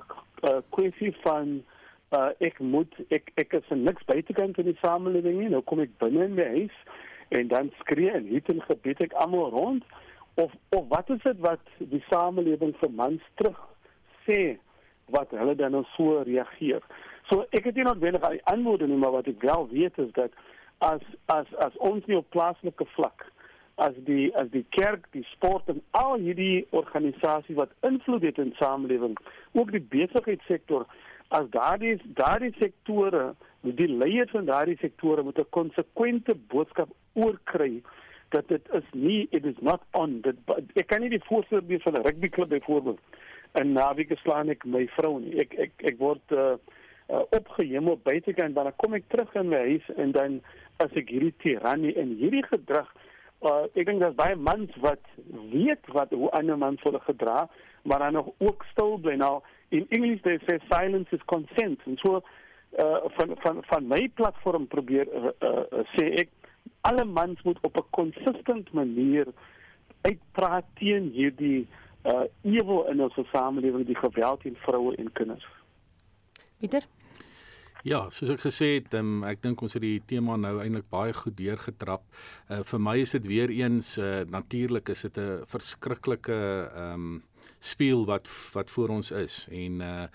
uh, 0.50 0.62
kwessie 0.70 1.14
van 1.22 1.64
uh, 2.10 2.30
ek 2.40 2.60
moet 2.60 2.94
ek 3.10 3.32
ek 3.36 3.54
is 3.54 3.70
niks 3.70 4.06
buitekant 4.06 4.58
in 4.58 4.66
die 4.72 4.80
samelewing 4.82 5.40
nie 5.40 5.50
nou 5.50 5.62
kom 5.62 5.80
ek 5.80 5.98
binne 6.00 6.26
in 6.26 6.36
my 6.36 6.48
huis 6.58 6.78
en 7.30 7.48
dan 7.48 7.72
skree 7.80 8.12
en 8.12 8.28
hiet 8.28 8.50
en 8.50 8.62
gebied 8.62 9.02
ek 9.02 9.14
almal 9.14 9.50
rond? 9.50 9.84
Of 10.36 10.52
of 10.70 10.88
wat 10.88 11.10
is 11.10 11.22
dit 11.24 11.40
wat 11.40 11.64
die 11.78 12.04
samelewing 12.10 12.76
vir 12.82 12.92
mans 12.92 13.22
terug 13.36 13.62
sê 14.28 14.58
wat 15.14 15.30
hulle 15.30 15.56
dan 15.56 15.72
nou 15.72 15.84
so 15.96 16.22
reageer. 16.22 16.82
So 17.30 17.46
ek 17.50 17.64
het 17.70 17.76
nie 17.76 17.84
noodwendig 17.84 18.22
al 18.22 18.38
die 18.38 18.46
antwoorde 18.52 18.88
nie, 18.88 18.98
maar 18.98 19.12
wat 19.12 19.28
ek 19.28 19.42
wel 19.42 19.68
weet 19.72 19.98
is 19.98 20.12
dat 20.14 20.32
as 20.78 21.02
as 21.26 21.50
as 21.58 21.78
ons 21.78 22.06
nie 22.06 22.18
op 22.18 22.30
plaaslike 22.30 22.86
vlak 22.96 23.26
as 23.76 23.96
die 24.08 24.30
as 24.40 24.48
die 24.52 24.66
kerk, 24.76 25.08
die 25.12 25.26
sport 25.32 25.68
en 25.72 25.82
al 26.00 26.16
hierdie 26.24 26.68
organisasies 26.72 27.58
wat 27.60 27.74
invloed 27.88 28.24
het 28.24 28.40
in 28.40 28.54
samelewing, 28.60 29.18
ook 29.52 29.72
die 29.76 29.84
besigheidssektor, 29.92 30.86
as 31.36 31.50
daardie 31.52 31.98
daardie 32.20 32.54
sektore, 32.60 33.34
die 33.66 33.90
leiers 33.90 34.32
van 34.32 34.48
daardie 34.48 34.78
sektore 34.80 35.24
moet 35.24 35.40
'n 35.40 35.50
konsekwente 35.50 36.36
boodskap 36.54 36.90
oorkry 37.14 37.82
dat 38.30 38.48
dit 38.48 38.62
is 38.74 38.88
nie 38.94 39.28
it 39.32 39.46
is 39.46 39.60
not 39.60 39.82
on 39.92 40.22
that 40.22 40.36
ek 40.76 40.88
kan 40.88 41.02
nie 41.02 41.10
die 41.10 41.24
voorbeeld 41.28 41.82
van 41.82 41.94
'n 41.94 42.06
rugbyklub 42.08 42.50
byvoorbeeld 42.50 43.00
en 43.60 43.74
naweek 43.74 44.12
slaan 44.22 44.50
ek 44.50 44.66
my 44.66 44.86
vrou 44.98 45.20
nie. 45.20 45.40
Ek 45.46 45.54
ek 45.68 45.86
ek 45.92 46.00
word 46.00 46.36
uh, 46.36 46.56
uh, 47.10 47.24
opgehemel 47.30 48.00
buitekant 48.04 48.56
dan 48.56 48.72
kom 48.82 48.96
ek 48.98 49.10
terug 49.14 49.34
in 49.40 49.50
my 49.50 49.62
huis 49.72 49.90
en 49.98 50.14
dan 50.16 50.40
as 50.84 50.94
ek 51.00 51.12
hierdie 51.14 51.36
tirannie 51.44 51.94
en 52.02 52.16
hierdie 52.20 52.46
gedrag 52.48 52.90
uh, 53.46 53.66
ek 53.74 53.86
dink 53.88 54.02
daar's 54.04 54.18
baie 54.18 54.36
mans 54.36 54.74
wat 54.84 55.04
weet 55.54 55.92
wat 55.96 56.14
hoe 56.16 56.32
ander 56.38 56.58
mans 56.60 56.82
hulle 56.86 57.02
gedra 57.06 57.46
maar 57.86 58.02
dan 58.02 58.18
nog 58.18 58.32
ook 58.42 58.66
stil 58.72 58.98
bly 59.02 59.18
nou 59.22 59.38
in 59.76 59.86
Engels 59.96 60.24
they 60.26 60.40
say 60.48 60.60
silence 60.72 61.12
is 61.16 61.26
consent 61.32 61.84
en 61.86 62.00
so 62.02 62.22
uh, 62.80 63.06
van 63.18 63.36
van 63.44 63.62
van 63.70 63.88
my 63.92 64.08
platform 64.20 64.68
probeer 64.68 65.10
uh, 65.14 65.34
uh, 65.46 65.86
sê 65.96 66.10
ek 66.26 66.34
alle 66.90 67.06
mans 67.06 67.42
moet 67.46 67.60
op 67.62 67.78
'n 67.78 67.90
consistent 68.00 68.72
manier 68.74 69.30
uitpraat 70.02 70.66
teen 70.82 71.10
hierdie 71.14 71.68
ewel 72.42 72.88
in 72.92 73.02
ons 73.02 73.18
samelewing 73.32 73.86
die 73.86 73.98
geweld 73.98 74.42
teen 74.42 74.56
vroue 74.56 74.96
en 74.96 75.12
kinders. 75.12 75.46
Pieter 76.60 76.86
Ja, 77.86 78.00
soos 78.10 78.32
ek 78.34 78.42
gesê 78.42 78.68
het, 78.80 78.96
um, 78.98 79.20
ek 79.30 79.44
dink 79.44 79.62
ons 79.62 79.76
het 79.78 79.84
die 79.84 80.00
tema 80.10 80.34
nou 80.42 80.56
eintlik 80.58 80.88
baie 80.90 81.14
goed 81.14 81.36
deurgetrap. 81.38 82.02
Uh 82.50 82.64
vir 82.66 82.82
my 82.82 82.96
is 83.04 83.14
dit 83.14 83.28
weer 83.30 83.54
eens 83.54 83.92
uh 84.02 84.24
natuurlik 84.26 84.90
is 84.90 85.06
dit 85.06 85.20
'n 85.22 85.46
verskriklike 85.46 86.40
ehm 86.74 86.94
um, 86.94 87.24
speel 87.60 88.06
wat 88.06 88.26
wat 88.56 88.74
voor 88.74 88.90
ons 88.90 89.12
is 89.12 89.46
en 89.52 89.82
uh 89.82 90.08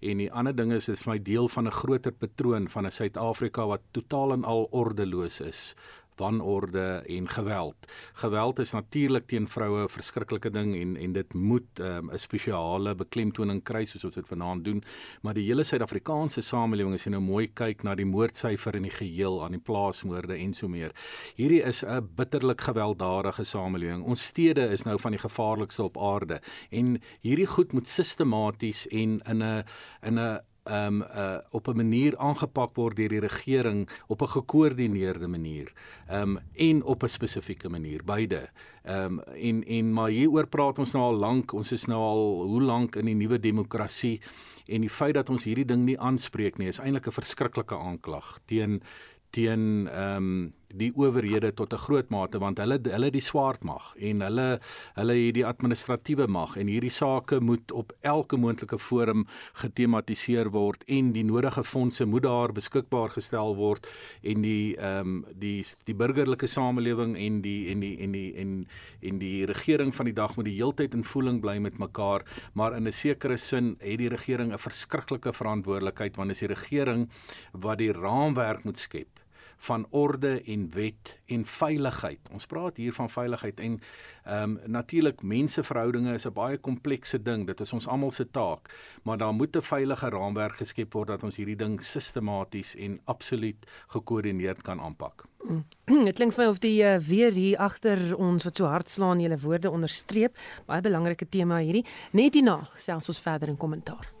en 0.00 0.18
die 0.18 0.30
ander 0.30 0.54
ding 0.54 0.72
is 0.72 0.86
dit 0.86 0.94
is 0.94 1.02
vir 1.02 1.14
my 1.14 1.18
deel 1.18 1.48
van 1.48 1.66
'n 1.66 1.78
groter 1.82 2.12
patroon 2.12 2.68
van 2.68 2.86
'n 2.86 2.90
Suid-Afrika 2.90 3.66
wat 3.66 3.82
totaal 3.90 4.32
en 4.32 4.44
al 4.44 4.68
ordeloos 4.70 5.40
is 5.40 5.74
wanorde 6.16 7.02
en 7.06 7.28
geweld. 7.28 7.76
Geweld 8.12 8.58
is 8.58 8.72
natuurlik 8.72 9.26
teen 9.26 9.48
vroue 9.48 9.84
'n 9.84 9.88
verskriklike 9.88 10.50
ding 10.50 10.74
en 10.76 10.96
en 10.96 11.12
dit 11.12 11.34
moet 11.34 11.80
ehm, 11.80 12.06
'n 12.06 12.12
um, 12.12 12.18
spesiale 12.18 12.94
beklemtoning 12.94 13.62
kry 13.62 13.84
soos 13.84 14.04
ons 14.04 14.14
dit 14.14 14.28
vanaand 14.28 14.64
doen, 14.64 14.82
maar 15.22 15.34
die 15.34 15.46
hele 15.46 15.64
Suid-Afrikaanse 15.64 16.40
samelewing 16.40 16.94
as 16.94 17.04
jy 17.04 17.10
nou 17.10 17.20
mooi 17.20 17.46
kyk 17.48 17.82
na 17.82 17.94
die 17.94 18.04
moordsyfer 18.04 18.76
in 18.76 18.82
die 18.82 18.90
geheel 18.90 19.44
aan 19.44 19.50
die 19.50 19.60
plaasmoorde 19.60 20.36
en 20.36 20.54
so 20.54 20.68
meer. 20.68 20.92
Hierdie 21.36 21.62
is 21.62 21.84
'n 21.84 22.08
bitterlik 22.16 22.60
gewelddadige 22.60 23.44
samelewing. 23.44 24.04
Ons 24.04 24.26
stede 24.26 24.70
is 24.70 24.84
nou 24.84 24.98
van 24.98 25.10
die 25.10 25.20
gevaarlikste 25.20 25.82
op 25.82 25.98
aarde 25.98 26.40
en 26.70 27.00
hierdie 27.20 27.46
goed 27.46 27.72
moet 27.72 27.88
sistematies 27.88 28.86
en 28.88 29.20
in 29.20 29.42
'n 29.42 29.64
in 30.02 30.18
'n 30.18 30.40
um 30.70 31.02
uh 31.02 31.38
op 31.50 31.68
'n 31.68 31.76
manier 31.76 32.16
aangepak 32.16 32.74
word 32.74 32.96
deur 32.96 33.08
die 33.08 33.20
regering 33.20 33.88
op 34.06 34.22
'n 34.22 34.28
gekoördineerde 34.28 35.26
manier. 35.26 35.72
Um 36.10 36.38
en 36.54 36.82
op 36.82 37.02
'n 37.02 37.08
spesifieke 37.08 37.68
manier, 37.68 38.04
beide. 38.04 38.48
Um 38.84 39.20
en 39.20 39.64
en 39.64 39.92
maar 39.92 40.10
hieroor 40.10 40.46
praat 40.46 40.78
ons 40.78 40.92
nou 40.92 41.04
al 41.04 41.16
lank. 41.16 41.52
Ons 41.52 41.72
is 41.72 41.84
nou 41.84 42.00
al 42.00 42.42
hoe 42.42 42.62
lank 42.62 42.96
in 42.96 43.04
die 43.04 43.14
nuwe 43.14 43.40
demokrasie 43.40 44.20
en 44.66 44.80
die 44.80 44.90
feit 44.90 45.14
dat 45.14 45.30
ons 45.30 45.44
hierdie 45.44 45.64
ding 45.64 45.84
nie 45.84 45.98
aanspreek 45.98 46.58
nie 46.58 46.68
is 46.68 46.78
eintlik 46.78 47.06
'n 47.06 47.20
verskriklike 47.20 47.76
aanklag 47.76 48.38
teen 48.46 48.82
teen 49.30 49.88
ehm 49.88 50.16
um, 50.16 50.52
die 50.78 50.92
owerhede 50.94 51.52
tot 51.54 51.72
'n 51.72 51.78
groot 51.86 52.10
mate 52.10 52.38
want 52.38 52.58
hulle 52.58 52.78
hulle 52.82 53.10
die 53.10 53.20
swart 53.20 53.64
mag 53.64 53.94
en 53.98 54.20
hulle 54.20 54.60
hulle 54.96 55.14
het 55.26 55.34
die 55.34 55.46
administratiewe 55.46 56.26
mag 56.26 56.56
en 56.56 56.68
hierdie 56.68 56.90
sake 56.90 57.40
moet 57.40 57.72
op 57.72 57.92
elke 58.00 58.36
moontlike 58.36 58.78
forum 58.78 59.26
getematiseer 59.62 60.50
word 60.50 60.84
en 60.86 61.12
die 61.12 61.24
nodige 61.24 61.64
fondse 61.64 62.04
moet 62.04 62.22
daar 62.22 62.52
beskikbaar 62.52 63.10
gestel 63.10 63.56
word 63.56 63.86
en 64.22 64.42
die 64.42 64.76
ehm 64.76 65.00
um, 65.00 65.24
die 65.34 65.64
die 65.84 65.94
burgerlike 65.94 66.46
samelewing 66.46 67.16
en 67.16 67.40
die 67.42 67.70
en 67.72 67.80
die 67.80 67.96
en 67.98 68.12
die 68.12 68.34
en 68.36 68.66
en 69.02 69.18
die 69.18 69.46
regering 69.46 69.94
van 69.94 70.06
die 70.06 70.14
dag 70.14 70.36
moet 70.36 70.48
die 70.48 70.56
heeltyd 70.56 70.94
in 70.94 71.04
voeling 71.04 71.40
bly 71.40 71.58
met 71.58 71.78
mekaar 71.78 72.24
maar 72.54 72.76
in 72.76 72.86
'n 72.86 72.92
sekere 72.92 73.36
sin 73.36 73.76
het 73.80 73.98
die 73.98 74.08
regering 74.08 74.52
'n 74.52 74.58
verskriklike 74.58 75.32
verantwoordelikheid 75.32 76.16
want 76.16 76.30
is 76.30 76.38
die 76.38 76.54
regering 76.54 77.08
wat 77.52 77.78
die 77.78 77.92
raamwerk 77.92 78.64
moet 78.64 78.78
skep 78.78 79.25
van 79.56 79.86
orde 79.90 80.42
en 80.42 80.70
wet 80.70 81.18
en 81.26 81.44
veiligheid. 81.44 82.20
Ons 82.32 82.46
praat 82.46 82.76
hier 82.76 82.92
van 82.92 83.10
veiligheid 83.10 83.60
en 83.60 83.80
ehm 84.26 84.42
um, 84.42 84.58
natuurlik 84.66 85.22
menseverhoudinge 85.22 86.14
is 86.14 86.26
'n 86.26 86.32
baie 86.32 86.58
komplekse 86.58 87.22
ding. 87.22 87.46
Dit 87.46 87.60
is 87.60 87.72
ons 87.72 87.86
almal 87.86 88.10
se 88.10 88.30
taak, 88.30 88.74
maar 89.02 89.18
daar 89.18 89.32
moet 89.34 89.56
'n 89.56 89.62
veilige 89.62 90.08
raamwerk 90.08 90.56
geskep 90.56 90.92
word 90.92 91.08
dat 91.08 91.22
ons 91.22 91.36
hierdie 91.36 91.56
ding 91.56 91.82
sistematies 91.82 92.74
en 92.74 93.00
absoluut 93.04 93.66
gekoördineerd 93.86 94.62
kan 94.62 94.80
aanpak. 94.80 95.24
Dit 96.06 96.14
klink 96.14 96.32
vir 96.32 96.44
my 96.44 96.50
of 96.50 96.58
die 96.58 96.82
uh, 96.82 96.98
weer 96.98 97.32
hier 97.32 97.58
agter 97.58 98.16
ons 98.16 98.44
wat 98.44 98.56
so 98.56 98.64
hard 98.64 98.88
slaan 98.88 99.20
julle 99.20 99.38
woorde 99.38 99.70
onderstreep. 99.70 100.36
Baie 100.66 100.80
belangrike 100.80 101.28
tema 101.28 101.58
hierdie. 101.58 101.84
Net 102.12 102.34
hierna 102.34 102.68
selfs 102.76 103.08
ons 103.08 103.20
verder 103.20 103.48
in 103.48 103.56
kommentaar. 103.56 104.12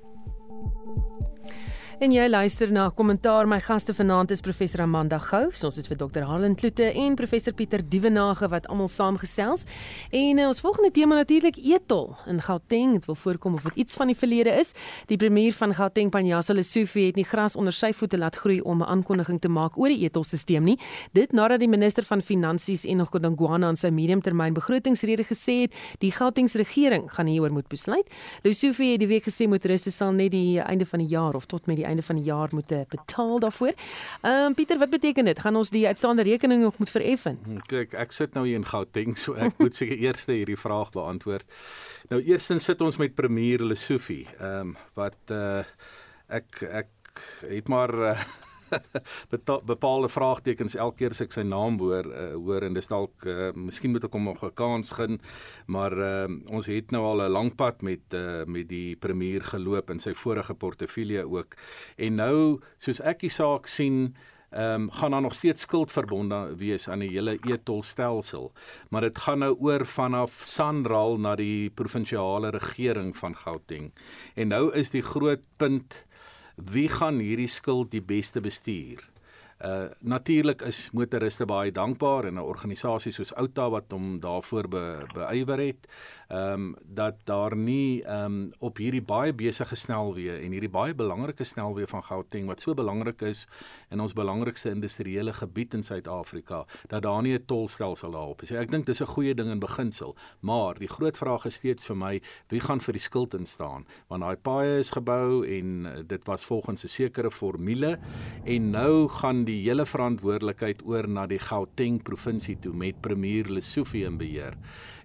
En 1.96 2.12
jy 2.12 2.26
luister 2.28 2.68
na 2.68 2.90
kommentaar. 2.92 3.46
My 3.48 3.56
gaste 3.64 3.94
vanaand 3.96 4.34
is 4.34 4.42
professor 4.44 4.82
Amanda 4.84 5.16
Gou, 5.16 5.46
ons 5.48 5.76
het 5.80 5.86
vir 5.88 5.96
dokter 5.96 6.26
Helen 6.28 6.52
Kloete 6.52 6.90
en 6.92 7.14
professor 7.16 7.54
Pieter 7.56 7.80
Dievenage 7.80 8.50
wat 8.52 8.66
almal 8.68 8.90
saamgesels. 8.92 9.64
En 10.12 10.36
uh, 10.36 10.48
ons 10.50 10.60
volgende 10.60 10.90
tema 10.92 11.16
natuurlik 11.16 11.56
etol 11.56 12.10
in 12.28 12.42
Gauteng. 12.44 12.92
Dit 12.98 13.08
wil 13.08 13.16
voorkom 13.16 13.56
of 13.56 13.64
dit 13.70 13.80
iets 13.86 13.96
van 13.96 14.12
die 14.12 14.16
verlede 14.16 14.52
is. 14.60 14.74
Die 15.08 15.16
premier 15.16 15.56
van 15.56 15.72
Gauteng, 15.78 16.10
Panjasa 16.12 16.52
Lesufi, 16.52 17.06
het 17.06 17.16
nie 17.16 17.24
gras 17.24 17.56
onder 17.56 17.72
sy 17.72 17.94
voete 17.96 18.20
laat 18.20 18.36
groei 18.36 18.60
om 18.60 18.84
'n 18.84 18.90
aankondiging 18.92 19.40
te 19.40 19.48
maak 19.48 19.78
oor 19.80 19.88
die 19.88 20.04
etolstelsel 20.04 20.60
nie. 20.60 20.76
Dit 21.16 21.32
nadat 21.32 21.64
die 21.64 21.68
minister 21.68 22.04
van 22.04 22.20
Finansies 22.20 22.84
en 22.84 22.96
nog 22.96 23.08
Godongwana 23.08 23.68
aan 23.68 23.76
sy 23.76 23.88
mediumtermyn 23.88 24.52
begrotingsrede 24.52 25.24
gesê 25.24 25.62
het, 25.64 25.74
die 25.98 26.12
Gautengse 26.12 26.58
regering 26.58 27.08
gaan 27.08 27.26
hieroor 27.26 27.52
moet 27.52 27.68
besluit. 27.68 28.06
Lesufi 28.42 28.92
het 28.92 29.00
die 29.00 29.08
week 29.08 29.24
gesê 29.24 29.48
motoriste 29.48 29.90
sal 29.90 30.12
net 30.12 30.30
die 30.30 30.60
einde 30.60 30.84
van 30.84 30.98
die 30.98 31.08
jaar 31.08 31.34
of 31.34 31.46
tot 31.46 31.66
met 31.66 31.76
die 31.76 31.85
einde 31.86 32.02
van 32.06 32.18
die 32.20 32.24
jaar 32.24 32.48
moet 32.52 32.72
eh, 32.72 32.84
betaal 32.88 33.38
daarvoor. 33.38 33.74
Ehm 34.22 34.50
um, 34.50 34.54
Pieter, 34.54 34.78
wat 34.78 34.90
beteken 34.90 35.24
dit? 35.24 35.40
Gaan 35.40 35.56
ons 35.56 35.70
die 35.70 35.86
uitstaande 35.86 36.22
rekening 36.22 36.62
nog 36.62 36.78
moet 36.78 36.90
vereffen? 36.90 37.38
Hmm, 37.44 37.60
kyk, 37.70 37.94
ek 37.94 38.12
sit 38.12 38.34
nou 38.34 38.46
hier 38.46 38.60
in 38.60 38.66
Gauteng, 38.66 39.18
so 39.18 39.34
ek 39.34 39.58
moet 39.58 39.74
seker 39.74 39.98
eers 39.98 40.26
hierdie 40.26 40.58
vraag 40.58 40.90
beantwoord. 40.94 41.46
Nou 42.10 42.20
eerstens 42.22 42.64
sit 42.64 42.80
ons 42.80 42.98
met 43.02 43.14
premier 43.14 43.62
Lesofie, 43.62 44.26
ehm 44.38 44.74
um, 44.74 44.76
wat 44.94 45.34
uh 45.34 45.62
ek 46.26 46.62
ek 46.62 47.22
het 47.46 47.68
maar 47.68 47.94
uh, 47.94 48.18
bepaalde 49.72 50.08
vraagtekens 50.08 50.74
elke 50.74 50.96
keer 50.96 51.10
as 51.16 51.20
ek 51.20 51.32
sy 51.32 51.42
naam 51.46 51.78
hoor 51.78 52.06
uh, 52.10 52.34
hoor 52.34 52.66
en 52.66 52.74
dis 52.74 52.88
dalk 52.90 53.26
uh, 53.26 53.50
miskien 53.54 53.92
moet 53.92 54.04
ek 54.04 54.12
hom 54.12 54.24
nog 54.30 54.44
'n 54.44 54.54
kans 54.54 54.92
gun 54.98 55.20
maar 55.66 55.92
uh, 55.92 56.28
ons 56.46 56.66
het 56.66 56.90
nou 56.90 57.02
al 57.04 57.26
'n 57.26 57.32
lang 57.32 57.54
pad 57.56 57.82
met 57.82 58.14
uh, 58.14 58.44
met 58.44 58.68
die 58.68 58.96
premier 58.96 59.42
geloop 59.42 59.90
in 59.90 60.00
sy 60.00 60.14
vorige 60.14 60.54
portefeulje 60.54 61.28
ook. 61.28 61.54
En 61.96 62.14
nou 62.14 62.60
soos 62.78 63.00
ek 63.00 63.20
die 63.20 63.30
saak 63.30 63.66
sien 63.66 64.14
ehm 64.56 64.82
um, 64.82 64.90
gaan 64.90 65.10
daar 65.10 65.22
nog 65.22 65.34
steeds 65.34 65.60
skuld 65.60 65.92
verbonde 65.92 66.54
wees 66.56 66.88
aan 66.88 67.02
die 67.02 67.10
hele 67.10 67.38
etolstelsel 67.44 68.52
maar 68.88 69.00
dit 69.00 69.18
gaan 69.18 69.38
nou 69.38 69.56
oor 69.58 69.86
vanaf 69.86 70.42
Sanral 70.44 71.18
na 71.18 71.34
die 71.36 71.70
provinsiale 71.70 72.50
regering 72.50 73.16
van 73.16 73.36
Gauteng. 73.36 73.92
En 74.34 74.48
nou 74.48 74.72
is 74.72 74.90
die 74.90 75.02
groot 75.02 75.42
punt 75.56 76.05
wie 76.56 76.88
gaan 76.88 77.20
hierdie 77.20 77.50
skuld 77.50 77.90
die 77.90 78.02
beste 78.02 78.40
bestuur? 78.40 79.04
Uh 79.64 79.88
natuurlik 80.00 80.60
is 80.62 80.90
motoriste 80.92 81.46
baie 81.48 81.72
dankbaar 81.72 82.26
en 82.28 82.34
'n 82.34 82.44
organisasie 82.44 83.12
soos 83.12 83.32
Outa 83.34 83.70
wat 83.70 83.90
hom 83.90 84.20
daarvoor 84.20 84.68
be, 84.68 85.06
beywer 85.14 85.58
het 85.58 85.88
ehm 86.28 86.52
um, 86.52 86.74
dat 86.82 87.14
daar 87.24 87.56
nie 87.56 88.02
ehm 88.02 88.24
um, 88.24 88.52
op 88.58 88.76
hierdie 88.76 89.02
baie 89.02 89.32
besige 89.32 89.76
snelweë 89.76 90.40
en 90.42 90.50
hierdie 90.50 90.70
baie 90.70 90.94
belangrike 90.94 91.44
snelweë 91.44 91.86
van 91.86 92.02
Gauteng 92.02 92.46
wat 92.50 92.60
so 92.60 92.74
belangrik 92.74 93.22
is 93.22 93.46
in 93.90 94.00
ons 94.00 94.12
belangrikste 94.12 94.70
industriële 94.70 95.32
gebied 95.32 95.74
in 95.74 95.82
Suid-Afrika 95.82 96.64
dat 96.88 97.02
daar 97.02 97.22
nie 97.22 97.34
'n 97.38 97.44
tolstelsel 97.46 98.10
daarop 98.10 98.42
is. 98.42 98.50
Ek 98.50 98.70
dink 98.70 98.86
dis 98.86 99.00
'n 99.00 99.06
goeie 99.06 99.34
ding 99.34 99.50
in 99.50 99.58
beginsel, 99.58 100.16
maar 100.40 100.74
die 100.74 100.88
groot 100.88 101.16
vraag 101.16 101.46
is 101.46 101.54
steeds 101.54 101.86
vir 101.86 101.96
my 101.96 102.20
wie 102.48 102.60
gaan 102.60 102.80
vir 102.80 102.92
die 102.92 103.02
skuld 103.02 103.34
instaan 103.34 103.86
want 104.08 104.22
daai 104.22 104.36
paaie 104.36 104.78
is 104.78 104.90
gebou 104.90 105.46
en 105.46 105.86
uh, 105.86 106.02
dit 106.06 106.26
was 106.26 106.44
volgens 106.44 106.84
'n 106.84 106.88
sekere 106.88 107.30
formule 107.30 107.98
en 108.44 108.70
nou 108.70 109.08
gaan 109.08 109.44
die 109.44 109.62
hele 109.62 109.86
verantwoordelikheid 109.86 110.82
oor 110.84 111.08
na 111.08 111.26
die 111.26 111.38
Gauteng 111.38 112.02
provinsie 112.02 112.58
toe 112.58 112.72
met 112.72 113.00
premier 113.00 113.44
Lesofie 113.44 114.04
in 114.04 114.18
beheer. 114.18 114.54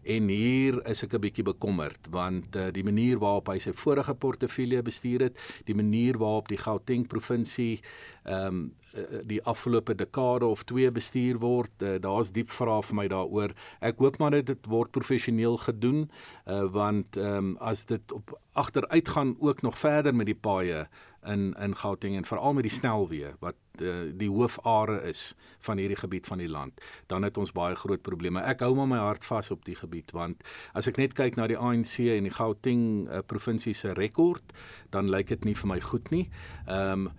En 0.03 0.27
hier 0.27 0.79
is 0.89 1.03
ek 1.03 1.13
'n 1.13 1.21
bietjie 1.21 1.43
bekommerd 1.45 2.07
want 2.09 2.55
uh, 2.55 2.71
die 2.73 2.83
manier 2.83 3.19
waarop 3.19 3.47
hy 3.47 3.59
sy 3.59 3.73
vorige 3.73 4.13
portefeulje 4.13 4.81
bestuur 4.81 5.21
het, 5.21 5.37
die 5.65 5.75
manier 5.75 6.17
waarop 6.17 6.47
die 6.47 6.57
Gauteng 6.57 7.07
provinsie 7.07 7.81
ehm 8.25 8.47
um, 8.47 8.73
die 9.23 9.39
afgelope 9.47 9.95
dekade 9.95 10.45
of 10.45 10.63
twee 10.63 10.91
bestuur 10.91 11.37
word, 11.39 11.71
uh, 11.79 11.95
daar's 11.99 12.31
diep 12.31 12.49
vrae 12.51 12.81
vir 12.83 12.95
my 12.95 13.07
daaroor. 13.07 13.53
Ek 13.79 14.01
hoop 14.03 14.17
maar 14.19 14.35
dit 14.35 14.67
word 14.67 14.91
professioneel 14.91 15.57
gedoen 15.57 16.09
uh, 16.45 16.65
want 16.71 17.17
ehm 17.17 17.37
um, 17.37 17.57
as 17.59 17.85
dit 17.85 18.11
op 18.11 18.39
agteruit 18.53 19.09
gaan 19.09 19.35
ook 19.39 19.61
nog 19.61 19.77
verder 19.79 20.15
met 20.15 20.25
die 20.25 20.35
paaie 20.35 20.87
in 21.25 21.53
in 21.53 21.75
Gauteng 21.77 22.15
en 22.17 22.25
veral 22.25 22.53
met 22.57 22.65
die 22.65 22.73
snelweë 22.73 23.35
wat 23.39 23.57
uh, 23.81 24.09
die 24.17 24.29
hoofare 24.29 25.01
is 25.09 25.31
van 25.59 25.77
hierdie 25.77 25.99
gebied 25.99 26.27
van 26.27 26.41
die 26.41 26.49
land, 26.49 26.81
dan 27.07 27.23
het 27.23 27.37
ons 27.37 27.53
baie 27.55 27.75
groot 27.75 28.01
probleme. 28.01 28.41
Ek 28.41 28.63
hou 28.65 28.73
maar 28.75 28.89
my 28.89 29.01
hart 29.01 29.25
vas 29.25 29.51
op 29.51 29.65
die 29.65 29.75
gebied 29.75 30.11
want 30.17 30.43
as 30.73 30.87
ek 30.89 30.97
net 30.97 31.13
kyk 31.17 31.37
na 31.37 31.47
die 31.47 31.59
ANC 31.59 31.99
en 32.17 32.29
die 32.29 32.35
Gauteng 32.35 32.85
uh, 33.07 33.21
provinsie 33.25 33.73
se 33.77 33.93
rekord, 33.97 34.55
dan 34.89 35.11
lyk 35.13 35.29
dit 35.35 35.45
nie 35.45 35.57
vir 35.57 35.75
my 35.75 35.81
goed 35.91 36.09
nie. 36.11 36.29
Ehm 36.67 37.07
um, 37.07 37.11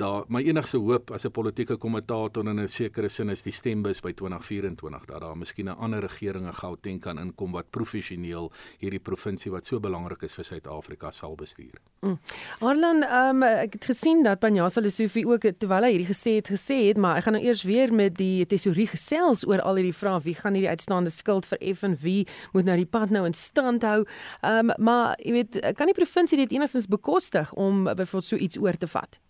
daar 0.00 0.24
my 0.32 0.40
enigste 0.42 0.78
hoop 0.80 1.10
as 1.10 1.24
'n 1.24 1.30
politieke 1.30 1.76
kommentator 1.76 2.48
in 2.48 2.60
'n 2.60 2.68
sekere 2.68 3.08
sin 3.08 3.30
is 3.30 3.42
die 3.42 3.52
stembus 3.52 4.00
by 4.00 4.12
2024 4.12 5.04
dat 5.04 5.20
daar 5.20 5.36
miskien 5.36 5.68
'n 5.68 5.76
ander 5.76 6.00
regering 6.00 6.46
in 6.46 6.54
Gauteng 6.54 7.00
kan 7.00 7.18
inkom 7.18 7.52
wat 7.52 7.70
professioneel 7.70 8.52
hierdie 8.78 9.00
provinsie 9.00 9.50
wat 9.50 9.64
so 9.64 9.80
belangrik 9.80 10.22
is 10.22 10.34
vir 10.34 10.44
Suid-Afrika 10.44 11.10
sal 11.10 11.34
bestuur. 11.34 11.80
Mm. 12.00 12.18
Arlan, 12.60 13.02
um, 13.02 13.42
ek 13.42 13.72
het 13.72 13.84
gesien 13.84 14.22
dat 14.22 14.38
Panjasa 14.38 14.80
Lesofie 14.80 15.26
ook 15.26 15.40
terwyl 15.58 15.82
hy 15.82 15.90
hierdie 15.90 16.14
gesê 16.14 16.34
het 16.36 16.48
gesê 16.48 16.88
het, 16.88 16.96
maar 16.96 17.16
ek 17.16 17.22
gaan 17.24 17.32
nou 17.32 17.44
eers 17.44 17.62
weer 17.62 17.92
met 17.92 18.16
die 18.16 18.46
tesourier 18.46 18.88
gesels 18.88 19.46
oor 19.46 19.60
al 19.60 19.74
hierdie 19.74 19.96
vrae, 19.96 20.20
wie 20.22 20.34
gaan 20.34 20.54
hierdie 20.54 20.70
uitstaande 20.70 21.10
skuld 21.10 21.46
vereffen 21.46 21.90
en 21.90 21.96
wie 22.00 22.26
moet 22.52 22.64
nou 22.64 22.76
die 22.76 22.86
pad 22.86 23.10
nou 23.10 23.26
in 23.26 23.34
stand 23.34 23.82
hou? 23.82 24.04
Um, 24.42 24.70
maar 24.78 25.16
jy 25.18 25.32
weet, 25.32 25.74
kan 25.76 25.86
die 25.86 25.94
provinsie 25.94 26.36
dit 26.36 26.52
enigstens 26.52 26.86
bekostig 26.86 27.52
om 27.52 27.84
byvoorbeeld 27.84 28.24
so 28.24 28.36
iets 28.36 28.58
oor 28.58 28.76
te 28.76 28.86
vat? 28.86 29.20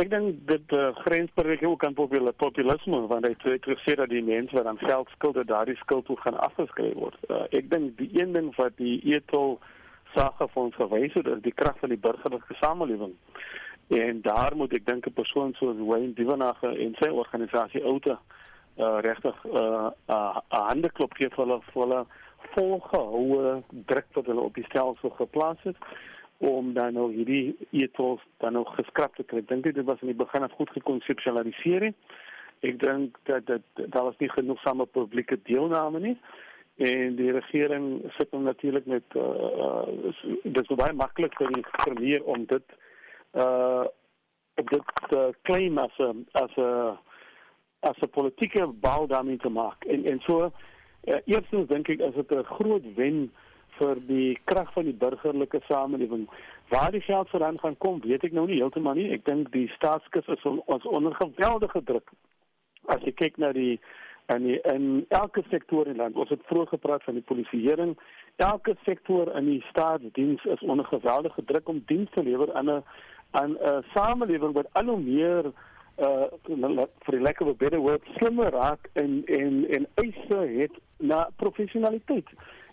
Ek 0.00 0.08
dink 0.08 0.38
dit 0.48 0.72
uh, 0.72 0.88
grensbereik 1.04 1.62
ook 1.68 1.84
aan 1.84 1.94
populisme 1.94 3.00
want 3.10 3.26
hy 3.26 3.34
het 3.36 3.66
gesê 3.68 3.96
dat 4.00 4.08
die 4.08 4.22
mense 4.24 4.56
wat 4.56 4.66
aan 4.66 4.78
geld 4.80 5.08
skuld 5.12 5.34
dat 5.36 5.50
daardie 5.50 5.76
skuld 5.76 6.06
toe 6.08 6.16
gaan 6.16 6.38
afgeskryf 6.40 6.94
word. 6.96 7.18
Uh, 7.28 7.44
ek 7.52 7.68
dink 7.68 7.98
die 7.98 8.08
een 8.16 8.32
ding 8.32 8.48
wat 8.56 8.72
die 8.78 9.02
etol 9.12 9.58
sake 10.14 10.48
vir 10.54 10.62
ons 10.62 10.78
gewys 10.80 11.12
het 11.18 11.28
is 11.28 11.42
die 11.44 11.52
krag 11.52 11.76
van 11.84 11.92
die 11.92 12.00
burgerlike 12.00 12.56
samelewing. 12.60 13.12
En 13.92 14.22
daar 14.24 14.56
moet 14.56 14.72
ek 14.72 14.86
dink 14.88 15.06
'n 15.06 15.12
persoon 15.12 15.52
soos 15.60 15.76
Wayne 15.76 16.16
Divenage 16.16 16.72
en 16.72 16.96
sy 16.96 17.10
organisasie 17.12 17.84
Outa 17.84 18.16
uh, 18.16 18.98
regtig 19.04 19.36
'n 19.44 19.56
uh, 19.60 19.90
uh, 20.08 20.40
hande 20.48 20.88
klop 20.96 21.12
gee 21.20 21.28
vir 21.28 21.44
hulle 21.44 21.60
vir 21.68 21.82
hulle 21.82 22.06
volgehoue 22.56 23.62
druk 23.92 24.08
wat 24.16 24.26
hulle 24.26 24.40
op 24.40 24.54
die 24.54 24.68
stelsel 24.70 25.10
geplaas 25.20 25.60
het 25.68 25.76
om 26.42 26.72
dan 26.74 26.94
nou 26.98 27.08
hierdie 27.14 27.56
ethos 27.70 28.20
dan 28.42 28.52
nog 28.58 28.74
geskraap 28.74 29.14
te 29.14 29.22
kry. 29.22 29.44
Dink 29.46 29.64
jy 29.64 29.72
dit 29.72 29.86
was 29.86 30.00
in 30.02 30.10
die 30.10 30.18
begin 30.18 30.42
af 30.42 30.54
goed 30.58 30.70
gekonseptualiseer? 30.74 31.92
Ek 32.66 32.78
dink 32.82 33.18
dat 33.30 33.46
dit 33.46 33.84
daar 33.94 34.08
was 34.10 34.18
nie 34.18 34.30
genoeg 34.30 34.60
same 34.62 34.86
publieke 34.86 35.38
deelname 35.46 36.00
nie 36.02 36.16
en 36.82 37.16
die 37.16 37.30
regering 37.32 38.00
sit 38.16 38.30
hom 38.32 38.46
natuurlik 38.48 38.86
met 38.86 39.16
uh, 39.16 39.22
uh 39.22 40.22
dit 40.42 40.62
is 40.62 40.76
baie 40.78 40.94
maklik 40.96 41.34
vir 41.38 41.50
die 41.52 41.64
premier 41.84 42.24
om 42.24 42.46
dit 42.50 42.76
uh 43.38 43.84
dit 44.54 45.14
uh, 45.16 45.28
claim 45.48 45.78
as 45.78 45.98
'n 45.98 46.26
as 46.32 46.56
'n 46.56 46.98
as 47.80 47.98
'n 48.02 48.10
politieke 48.18 48.66
bou 48.66 49.06
daarmee 49.06 49.36
te 49.36 49.48
maak. 49.48 49.84
En 49.84 50.04
en 50.04 50.20
so 50.20 50.50
uh, 51.04 51.20
eerstens 51.24 51.68
dink 51.68 51.88
ek 51.88 52.00
as 52.00 52.14
dit 52.14 52.32
'n 52.32 52.44
groot 52.44 52.84
wen 52.94 53.32
vir 53.78 54.00
die 54.06 54.38
krag 54.44 54.72
van 54.72 54.84
die 54.84 54.96
burgerlike 55.04 55.60
samelewing. 55.68 56.28
Waar 56.68 56.90
die 56.90 57.00
geld 57.00 57.30
vandaan 57.30 57.58
gaan 57.58 57.78
kom, 57.78 58.00
weet 58.04 58.24
ek 58.24 58.32
nou 58.36 58.46
nie 58.46 58.60
heeltemal 58.60 58.94
nie. 58.98 59.10
Ek 59.12 59.24
dink 59.24 59.52
die 59.52 59.68
staatskas 59.76 60.28
is 60.36 60.46
on, 60.48 60.62
ons 60.66 60.86
onder 60.88 61.14
geweldige 61.14 61.82
druk. 61.84 62.14
As 62.92 63.02
jy 63.06 63.12
kyk 63.12 63.38
na 63.38 63.52
die 63.52 63.80
en 64.30 64.44
die, 64.46 64.58
in 64.70 65.04
elke 65.08 65.42
sektor 65.50 65.88
in 65.90 65.98
land, 65.98 66.16
ons 66.16 66.30
het 66.30 66.44
vroeër 66.46 66.70
gepraat 66.76 67.02
van 67.04 67.18
die 67.18 67.24
polisieering, 67.26 67.96
elke 68.36 68.76
sektor 68.86 69.28
in 69.36 69.48
die 69.50 69.64
staatsdiens 69.70 70.44
is 70.44 70.62
onder 70.62 70.86
geweldige 70.86 71.44
druk 71.44 71.68
om 71.68 71.82
diens 71.90 72.10
te 72.14 72.22
lewer 72.22 72.54
aan 72.54 72.70
'n 72.70 72.84
aan 73.32 73.56
'n 73.58 73.84
samelewing 73.94 74.54
wat 74.54 74.68
al 74.72 74.84
hoe 74.84 75.00
meer 75.00 75.52
uh 75.98 76.26
vir 77.04 77.14
die 77.14 77.20
lekker 77.20 77.54
beter 77.56 77.78
word 77.78 78.02
slimmer 78.16 78.50
raak 78.50 78.88
en 78.92 79.22
en 79.26 79.66
en 79.76 79.86
eise 79.94 80.40
het 80.58 80.72
na 80.98 81.28
professionaliteit 81.36 82.28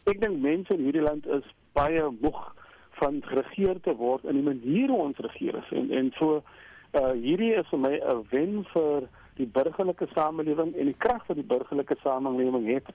ek 0.09 0.21
dink 0.21 0.41
mense 0.43 0.73
in 0.73 0.85
hierdie 0.87 1.05
land 1.05 1.27
is 1.27 1.45
baie 1.77 2.03
moeg 2.21 2.39
van 2.99 3.21
geregeer 3.25 3.79
te 3.85 3.95
word 3.95 4.25
in 4.25 4.39
die 4.39 4.47
manier 4.47 4.91
hoe 4.91 5.05
ons 5.09 5.23
regeer 5.25 5.55
is 5.61 5.71
en 5.81 5.91
en 6.01 6.11
so 6.19 6.41
uh 6.99 7.13
hierdie 7.13 7.53
is 7.61 7.69
vir 7.71 7.79
my 7.85 7.95
'n 7.99 8.25
wen 8.31 8.65
vir 8.73 9.07
die 9.39 9.47
burgerlike 9.47 10.07
samelewing 10.15 10.75
en 10.75 10.91
die 10.91 10.99
krag 11.05 11.25
van 11.25 11.35
die 11.39 11.49
burgerlike 11.53 11.95
samelewing 12.03 12.67
het 12.67 12.87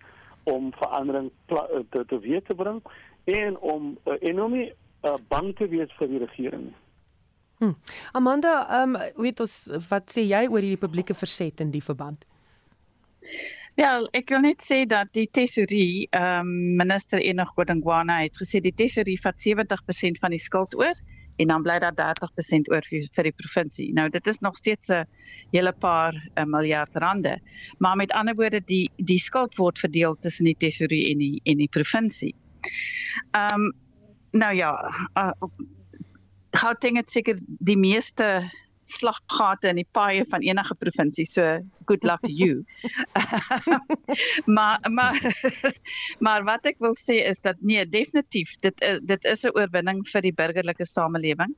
om 0.45 0.73
verandering 0.77 1.31
te 1.49 2.05
te 2.09 2.19
weer 2.19 2.43
te 2.43 2.55
bring 2.55 2.83
en 3.25 3.59
om 3.59 3.99
uh, 4.05 4.17
enorme 4.21 4.73
uh, 5.03 5.15
bang 5.29 5.55
te 5.57 5.69
wees 5.69 5.93
vir 5.99 6.09
die 6.09 6.21
regering. 6.21 6.73
Hm. 7.63 7.73
Amanda, 8.13 8.55
ehm 8.69 8.97
um, 8.97 9.03
weet 9.23 9.41
ons 9.41 9.55
wat 9.89 10.13
sê 10.13 10.27
jy 10.27 10.45
oor 10.51 10.61
hierdie 10.61 10.81
publieke 10.81 11.15
verset 11.15 11.63
in 11.65 11.71
die 11.71 11.83
verband? 11.83 12.27
Ja, 13.75 13.97
ek 14.15 14.29
wil 14.31 14.45
net 14.45 14.63
sê 14.63 14.85
dat 14.87 15.09
die 15.19 15.27
tesourier, 15.35 16.07
ehm 16.15 16.47
um, 16.47 16.77
minister 16.79 17.19
Enoch 17.19 17.51
Godongwana 17.57 18.21
het 18.23 18.37
gesê 18.39 18.61
die 18.63 18.75
tesourier 18.75 19.19
vat 19.23 19.41
70% 19.43 20.21
van 20.23 20.31
die 20.31 20.43
skuld 20.43 20.77
oor 20.79 20.95
en 21.43 21.51
dan 21.51 21.65
bly 21.67 21.81
daar 21.83 21.97
30% 21.99 22.71
oor 22.71 22.87
vir, 22.87 23.09
vir 23.17 23.27
die 23.27 23.35
provinsie. 23.35 23.89
Nou 23.97 24.07
dit 24.15 24.31
is 24.31 24.39
nog 24.47 24.57
steeds 24.57 24.93
'n 24.95 25.03
hele 25.51 25.73
paar 25.73 26.15
uh, 26.15 26.45
miljard 26.45 26.95
rande. 27.03 27.41
Maar 27.79 27.97
met 27.97 28.13
ander 28.13 28.35
woorde 28.35 28.63
die 28.65 28.91
die 28.97 29.19
skuld 29.19 29.59
word 29.59 29.79
verdeel 29.79 30.15
tussen 30.21 30.45
die 30.45 30.59
tesourier 30.59 31.11
en 31.11 31.19
die 31.19 31.41
en 31.45 31.59
die 31.59 31.69
provinsie. 31.69 32.35
Ehm 33.33 33.55
um, 33.55 33.73
nou 34.31 34.55
ja, 34.55 34.71
uh, 35.19 35.33
Gauteng 36.51 36.97
het 36.97 37.11
seker 37.11 37.39
die 37.47 37.77
meeste 37.79 38.51
slaggate 38.85 39.69
in 39.69 39.81
die 39.81 39.89
paaie 39.97 40.25
van 40.29 40.45
enige 40.45 40.75
provinsie. 40.81 41.27
So 41.27 41.61
good 41.87 42.05
luck 42.05 42.23
to 42.23 42.33
you. 42.33 42.65
maar 44.57 44.79
maar 44.91 45.19
maar 46.19 46.45
wat 46.45 46.67
ek 46.67 46.81
wil 46.85 46.97
sê 46.99 47.21
is 47.25 47.41
dat 47.41 47.57
nee, 47.61 47.87
definitief 47.89 48.55
dit 48.61 48.81
is 48.83 49.01
dit 49.03 49.25
is 49.25 49.45
'n 49.45 49.57
oorwinning 49.57 50.05
vir 50.09 50.23
die 50.23 50.35
burgerlike 50.35 50.87
samelewing. 50.87 51.55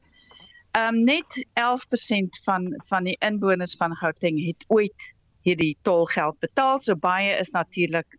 Ehm 0.77 0.95
um, 0.95 1.05
net 1.05 1.47
11% 1.55 2.43
van 2.45 2.73
van 2.89 3.05
die 3.05 3.17
inwoners 3.19 3.77
van 3.77 3.97
Gauteng 3.97 4.41
het 4.47 4.65
ooit 4.69 5.13
hierdie 5.47 5.77
tolgeld 5.83 6.39
betaal. 6.39 6.81
So 6.81 6.97
baie 6.97 7.37
is 7.39 7.51
natuurlik 7.51 8.19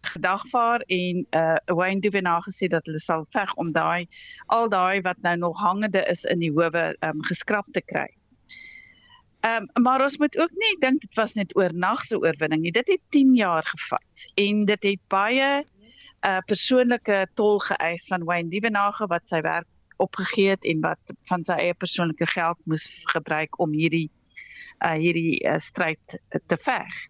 gedagvaar 0.00 0.80
en 0.80 1.26
uh 1.30 1.56
Wayne 1.64 2.00
Duvenage 2.00 2.50
gesê 2.50 2.68
dat 2.68 2.84
hulle 2.86 2.98
sal 2.98 3.26
veg 3.30 3.54
om 3.54 3.72
daai 3.72 4.06
al 4.46 4.68
daai 4.68 5.00
wat 5.00 5.16
nou 5.22 5.36
nog 5.36 5.60
hangende 5.60 6.02
is 6.10 6.24
in 6.24 6.38
die 6.38 6.52
howe 6.52 6.96
um 7.00 7.22
geskraap 7.22 7.66
te 7.72 7.82
kry. 7.82 8.08
Um 9.46 9.68
maar 9.82 10.02
ons 10.02 10.18
moet 10.18 10.38
ook 10.38 10.50
nie 10.50 10.76
dink 10.80 11.00
dit 11.00 11.14
was 11.14 11.34
net 11.34 11.56
oornagse 11.56 12.18
oorwinning 12.18 12.62
nie. 12.62 12.72
Dit 12.72 12.88
het 12.88 13.00
10 13.08 13.34
jaar 13.34 13.64
gevat 13.66 14.26
en 14.34 14.64
dit 14.64 14.82
het 14.82 15.00
baie 15.08 15.64
uh 16.24 16.40
persoonlike 16.46 17.26
tol 17.34 17.58
geëis 17.58 18.08
van 18.08 18.24
Wayne 18.24 18.48
Duvenage 18.48 19.06
wat 19.06 19.28
sy 19.28 19.40
werk 19.40 19.68
opgegee 19.96 20.50
het 20.56 20.64
en 20.64 20.80
wat 20.80 21.16
van 21.30 21.44
sy 21.44 21.56
eie 21.62 21.74
persoonlike 21.74 22.26
geld 22.26 22.58
moes 22.64 22.88
gebruik 23.12 23.58
om 23.60 23.72
hierdie 23.72 24.10
uh 24.84 24.96
hierdie 24.98 25.38
uh, 25.46 25.58
stryd 25.58 26.20
te 26.46 26.56
veg 26.56 27.02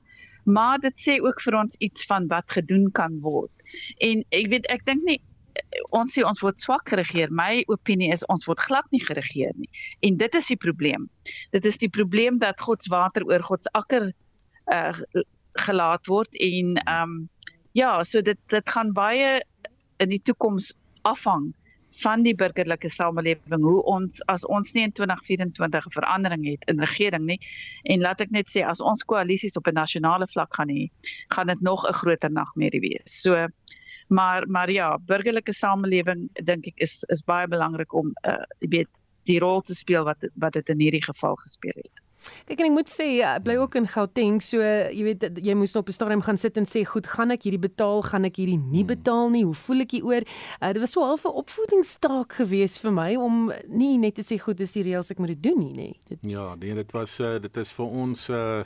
maar 0.44 0.78
dit 0.78 0.96
sê 1.00 1.18
ook 1.22 1.40
vir 1.40 1.58
ons 1.58 1.76
iets 1.84 2.06
van 2.10 2.26
wat 2.32 2.50
gedoen 2.52 2.90
kan 2.92 3.18
word. 3.24 3.52
En 3.98 4.24
ek 4.30 4.50
weet 4.52 4.68
ek 4.72 4.84
dink 4.88 5.04
nie 5.08 5.20
ons 5.94 6.12
sê 6.14 6.22
ons 6.26 6.40
word 6.42 6.60
swak 6.62 6.88
geregeer. 6.90 7.30
My 7.34 7.62
opinie 7.72 8.12
is 8.14 8.24
ons 8.32 8.46
word 8.48 8.62
glad 8.62 8.86
nie 8.94 9.02
geregeer 9.02 9.54
nie. 9.58 9.70
En 10.06 10.18
dit 10.20 10.34
is 10.38 10.50
die 10.50 10.58
probleem. 10.60 11.08
Dit 11.54 11.66
is 11.66 11.78
die 11.82 11.90
probleem 11.90 12.38
dat 12.42 12.60
God 12.62 12.82
se 12.82 12.90
water 12.92 13.26
oor 13.26 13.42
God 13.42 13.64
se 13.64 13.72
akker 13.74 14.12
uh 14.72 14.94
gelaat 15.54 16.08
word 16.10 16.34
en 16.42 16.74
ehm 16.82 17.02
um, 17.02 17.28
ja, 17.78 18.02
so 18.02 18.22
dit 18.22 18.38
dit 18.50 18.70
gaan 18.70 18.90
baie 18.92 19.38
in 20.02 20.10
die 20.10 20.22
toekoms 20.22 20.72
afhang 21.06 21.52
van 22.02 22.22
die 22.22 22.34
burgerlike 22.34 22.88
samelewing 22.88 23.62
hoe 23.62 23.82
ons 23.90 24.20
as 24.32 24.44
ons 24.46 24.72
nie 24.74 24.84
in 24.86 24.92
2024 24.92 25.86
'n 25.86 25.94
verandering 25.96 26.46
het 26.46 26.64
in 26.70 26.80
regering 26.80 27.24
nie 27.26 27.38
en 27.84 28.00
laat 28.00 28.20
ek 28.20 28.30
net 28.30 28.50
sê 28.50 28.64
as 28.66 28.80
ons 28.80 29.04
koalisies 29.04 29.56
op 29.56 29.68
'n 29.68 29.74
nasionale 29.74 30.26
vlak 30.26 30.54
gaan 30.54 30.68
hê 30.68 30.90
gaan 31.28 31.46
dit 31.46 31.60
nog 31.60 31.86
'n 31.88 31.92
groter 31.92 32.30
nagmerrie 32.30 32.80
wees. 32.80 33.22
So 33.22 33.48
maar 34.08 34.48
maar 34.48 34.70
ja, 34.70 34.98
burgerlike 34.98 35.52
samelewing 35.52 36.28
dink 36.32 36.66
ek 36.66 36.78
is 36.80 37.04
is 37.08 37.22
baie 37.22 37.46
belangrik 37.48 37.92
om 37.92 38.12
uh 38.28 38.44
weet 38.58 38.88
die 39.24 39.38
rol 39.38 39.60
te 39.60 39.74
speel 39.74 40.04
wat 40.04 40.18
wat 40.34 40.52
dit 40.52 40.68
in 40.68 40.80
hierdie 40.80 41.04
geval 41.04 41.36
gespeel 41.36 41.76
het. 41.76 41.92
Kyk 42.48 42.60
en 42.60 42.68
ek 42.70 42.76
moet 42.76 42.90
sê 42.90 43.08
ek 43.24 43.44
bly 43.44 43.56
ook 43.60 43.74
in 43.80 43.88
Gauteng, 43.88 44.40
so 44.42 44.60
jy 44.60 45.04
weet 45.06 45.40
jy 45.44 45.54
moes 45.58 45.76
op 45.76 45.88
'n 45.88 45.96
stadium 45.96 46.22
gaan 46.22 46.36
sit 46.40 46.56
en 46.56 46.64
sê 46.64 46.84
goed, 46.84 47.06
gaan 47.06 47.30
ek 47.30 47.44
hierdie 47.44 47.60
betaal, 47.60 48.02
gaan 48.02 48.24
ek 48.24 48.36
hierdie 48.36 48.58
nie 48.58 48.84
hmm. 48.84 48.92
betaal 48.94 49.30
nie? 49.30 49.44
Hoe 49.44 49.54
voel 49.54 49.80
ek 49.80 49.96
hieroor? 49.96 50.24
Uh, 50.60 50.72
dit 50.72 50.80
was 50.80 50.92
so 50.92 51.04
half 51.04 51.24
'n 51.24 51.34
opvoedingsstaak 51.34 52.32
geweest 52.40 52.80
vir 52.80 52.92
my 52.92 53.16
om 53.16 53.52
nie 53.68 53.98
net 53.98 54.14
te 54.14 54.22
sê 54.22 54.38
goed, 54.38 54.56
dis 54.56 54.72
die 54.72 54.84
reëls 54.84 55.10
ek 55.10 55.18
moet 55.18 55.34
dit 55.34 55.42
doen 55.42 55.58
nie, 55.58 55.74
nê. 55.74 55.90
Dit 56.08 56.18
Ja, 56.22 56.54
nee, 56.54 56.74
dit 56.74 56.92
was 56.92 57.20
uh, 57.20 57.38
dit 57.38 57.56
is 57.56 57.72
vir 57.72 57.86
ons 57.86 58.30
uh 58.30 58.64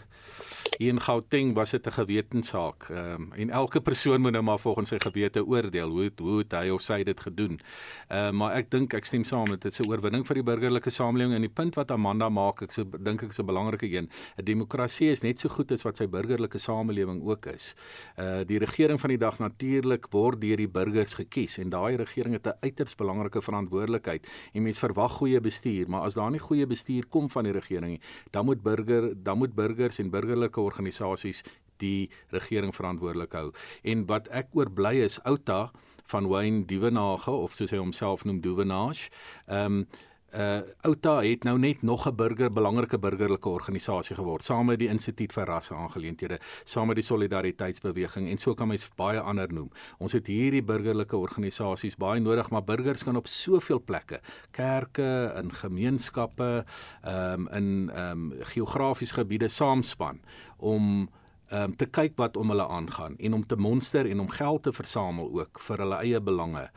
hier 0.78 0.92
in 0.94 1.00
Gauteng 1.02 1.54
was 1.54 1.70
dit 1.70 1.86
'n 1.86 1.90
gewetensaak. 1.90 2.88
Ehm 2.90 3.22
um, 3.22 3.32
en 3.32 3.50
elke 3.50 3.80
persoon 3.80 4.20
moet 4.20 4.32
nou 4.32 4.42
maar 4.42 4.58
volgens 4.58 4.88
sy 4.88 4.98
gewete 4.98 5.46
oordeel 5.46 5.88
hoe 5.90 6.10
hoe 6.16 6.38
het 6.38 6.52
hy 6.52 6.68
of 6.70 6.82
sy 6.82 7.02
dit 7.02 7.20
gedoen. 7.20 7.60
Ehm 8.08 8.26
uh, 8.26 8.30
maar 8.30 8.52
ek 8.54 8.70
dink 8.70 8.94
ek 8.94 9.04
stem 9.04 9.24
saam 9.24 9.44
dit 9.44 9.64
is 9.64 9.80
'n 9.80 9.88
oorwinning 9.90 10.26
vir 10.26 10.34
die 10.34 10.42
burgerlike 10.42 10.90
samelewing 10.90 11.34
en 11.34 11.40
die 11.40 11.54
punt 11.54 11.74
wat 11.74 11.90
Amanda 11.90 12.28
maak, 12.28 12.62
ek 12.62 12.72
so 12.72 12.84
dink 12.84 13.22
ek 13.22 13.30
is 13.30 13.38
'n 13.38 13.46
belangrike 13.46 13.90
een. 13.90 14.08
'n 14.38 14.44
Demokrasie 14.44 15.10
is 15.10 15.22
net 15.22 15.38
so 15.38 15.48
goed 15.48 15.72
as 15.72 15.82
wat 15.82 15.96
sy 15.96 16.06
burgerlike 16.06 16.58
samelewing 16.58 17.22
ook 17.22 17.46
is. 17.46 17.74
Uh 18.16 18.44
die 18.44 18.58
regering 18.58 19.00
van 19.00 19.10
die 19.10 19.18
dag 19.18 19.38
natuurlik 19.38 20.06
word 20.10 20.40
deur 20.40 20.56
die 20.56 20.68
burgers 20.68 21.14
gekies 21.14 21.58
en 21.58 21.70
daai 21.70 21.96
regering 21.96 22.34
het 22.34 22.46
'n 22.46 22.58
uiters 22.60 22.94
belangrike 22.94 23.42
verantwoordelikheid. 23.42 24.26
En 24.54 24.62
mense 24.62 24.80
verwag 24.80 25.12
goeie 25.12 25.40
bestuur, 25.40 25.88
maar 25.88 26.02
as 26.02 26.14
daar 26.14 26.30
nie 26.30 26.38
goeie 26.38 26.66
bestuur 26.66 27.06
kom 27.08 27.30
van 27.30 27.44
die 27.44 27.52
regering 27.52 27.90
nie, 27.90 28.00
dan 28.30 28.44
moet 28.44 28.62
burger 28.62 29.14
dan 29.22 29.38
moet 29.38 29.54
burgers 29.54 29.98
en 29.98 30.10
burgerlike 30.10 30.60
organisasies 30.68 31.42
die 31.82 32.10
regering 32.34 32.74
verantwoordelik 32.74 33.34
hou. 33.38 33.48
En 33.82 34.06
wat 34.10 34.28
ek 34.34 34.52
oorbly 34.58 34.98
is 35.06 35.20
Outa 35.28 35.68
van 36.08 36.28
Wayne 36.30 36.64
Duvenage 36.66 37.30
of 37.30 37.56
soos 37.56 37.72
hy 37.74 37.80
homself 37.80 38.24
noem 38.24 38.42
Duvenage. 38.44 39.10
Ehm 39.46 39.82
um, 39.82 39.88
uh 40.34 40.60
Outa 40.84 41.22
het 41.24 41.44
nou 41.44 41.58
net 41.58 41.82
nog 41.82 42.06
'n 42.06 42.14
burger 42.14 42.50
belangrike 42.52 42.98
burgerlike 42.98 43.48
organisasie 43.48 44.16
geword 44.16 44.42
saam 44.42 44.66
met 44.66 44.78
die 44.78 44.88
Instituut 44.88 45.32
vir 45.32 45.44
Rasse 45.46 45.74
Aangeleenthede, 45.74 46.38
saam 46.64 46.86
met 46.86 46.96
die 46.96 47.04
Solidariteitsbeweging 47.04 48.28
en 48.28 48.38
so 48.38 48.54
kan 48.54 48.68
mens 48.68 48.88
baie 48.96 49.20
ander 49.20 49.52
noem. 49.52 49.70
Ons 49.98 50.12
het 50.12 50.26
hierdie 50.26 50.62
burgerlike 50.62 51.16
organisasies 51.16 51.96
baie 51.96 52.20
nodig, 52.20 52.50
maar 52.50 52.64
burgers 52.64 53.04
kan 53.04 53.16
op 53.16 53.26
soveel 53.26 53.80
plekke, 53.80 54.20
kerke, 54.50 55.32
in 55.36 55.52
gemeenskappe, 55.52 56.64
ehm 57.02 57.32
um, 57.32 57.48
in 57.48 57.90
ehm 57.90 58.32
um, 58.32 58.32
geografiese 58.40 59.14
gebiede 59.14 59.48
saamspan 59.48 60.20
om 60.56 61.08
um, 61.52 61.76
te 61.76 61.86
kyk 61.86 62.16
wat 62.16 62.36
om 62.36 62.50
hulle 62.52 62.66
aangaan 62.68 63.16
en 63.18 63.34
om 63.34 63.46
te 63.46 63.56
monster 63.56 64.06
en 64.06 64.20
om 64.20 64.30
geld 64.30 64.62
te 64.62 64.72
versamel 64.72 65.30
ook 65.40 65.60
vir 65.68 65.84
hulle 65.84 66.00
eie 66.02 66.20
belange. 66.20 66.68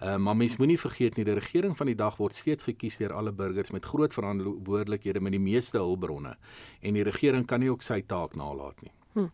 Um, 0.00 0.22
maar 0.22 0.36
mens 0.36 0.56
moenie 0.56 0.78
vergeet 0.80 1.16
nie 1.16 1.26
die 1.28 1.38
regering 1.38 1.76
van 1.76 1.90
die 1.90 1.98
dag 1.98 2.16
word 2.20 2.34
steeds 2.34 2.68
gekies 2.68 3.00
deur 3.00 3.16
alle 3.16 3.32
burgers 3.32 3.70
met 3.70 3.86
groot 3.86 4.14
verantwoordelikhede 4.14 5.20
met 5.20 5.36
die 5.36 5.42
meeste 5.42 5.78
hulpbronne 5.78 6.36
en 6.80 6.98
die 6.98 7.06
regering 7.06 7.46
kan 7.46 7.60
nie 7.60 7.70
ook 7.70 7.82
sy 7.82 8.02
taak 8.06 8.36
nalat 8.38 8.82
nie. 8.82 8.92
Hm. 9.14 9.30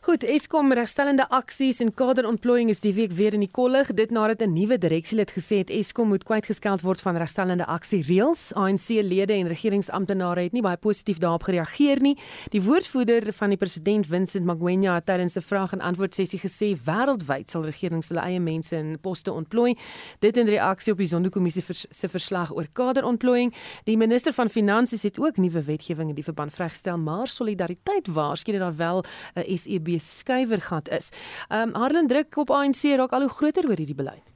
Goed, 0.00 0.22
Eskom 0.24 0.72
regstellende 0.72 1.26
aksies 1.28 1.82
en 1.84 1.90
kaderontplooiing 1.92 2.70
is 2.72 2.78
die 2.80 2.94
week 2.96 3.10
weer 3.12 3.34
in 3.36 3.42
die 3.44 3.50
kollig. 3.52 3.90
Dit 3.92 4.10
nadat 4.10 4.40
'n 4.40 4.54
nuwe 4.54 4.78
direksielid 4.78 5.30
gesê 5.30 5.58
het 5.58 5.70
Eskom 5.70 6.08
moet 6.08 6.24
kwytgeskeld 6.24 6.80
word 6.80 7.00
van 7.00 7.16
regstellende 7.16 7.66
aksie 7.66 8.02
reëls. 8.02 8.52
ANC-lede 8.54 9.32
en 9.32 9.46
regeringsamptenare 9.46 10.40
het 10.40 10.52
nie 10.52 10.62
baie 10.62 10.76
positief 10.76 11.18
daarop 11.18 11.42
gereageer 11.42 12.00
nie. 12.00 12.16
Die 12.48 12.62
woordvoerder 12.62 13.32
van 13.32 13.48
die 13.48 13.58
president, 13.58 14.06
Vincent 14.06 14.44
Magwenya, 14.44 14.94
het 14.94 15.06
tydens 15.06 15.36
'n 15.36 15.42
vraag 15.42 15.72
en 15.72 15.80
antwoord 15.80 16.14
sessie 16.14 16.40
gesê 16.40 16.78
wêreldwyd 16.84 17.50
sal 17.50 17.64
regerings 17.64 18.08
hulle 18.08 18.22
eie 18.22 18.40
mense 18.40 18.76
in 18.76 18.98
poste 19.00 19.32
ontplooi. 19.32 19.76
Dit 20.20 20.36
in 20.36 20.46
reaksie 20.46 20.92
op 20.92 20.98
die 20.98 21.06
Sonderkommissie 21.06 21.62
vers, 21.62 21.86
se 21.90 22.08
verslag 22.08 22.56
oor 22.56 22.66
kaderontplooiing. 22.72 23.54
Die 23.84 23.96
minister 23.96 24.32
van 24.32 24.48
Finansies 24.48 25.02
het 25.02 25.18
ook 25.18 25.36
nuwe 25.36 25.62
wetgewing 25.62 26.08
in 26.08 26.14
die 26.14 26.24
verband 26.24 26.52
vrygestel, 26.52 26.98
maar 26.98 27.28
solidariteit 27.28 28.06
waarskynlik 28.06 28.60
daar 28.60 28.76
wel 28.76 29.04
'n 29.34 29.56
SEB 29.58 29.89
skuiwergat 29.98 30.88
is. 30.88 31.10
Ehm 31.48 31.68
um, 31.68 31.74
Harlan 31.74 32.06
druk 32.06 32.36
op 32.36 32.50
ANC 32.50 32.82
raak 32.96 33.12
al 33.12 33.26
hoe 33.26 33.36
groter 33.38 33.66
oor 33.68 33.76
hierdie 33.76 33.98
beleid. 33.98 34.26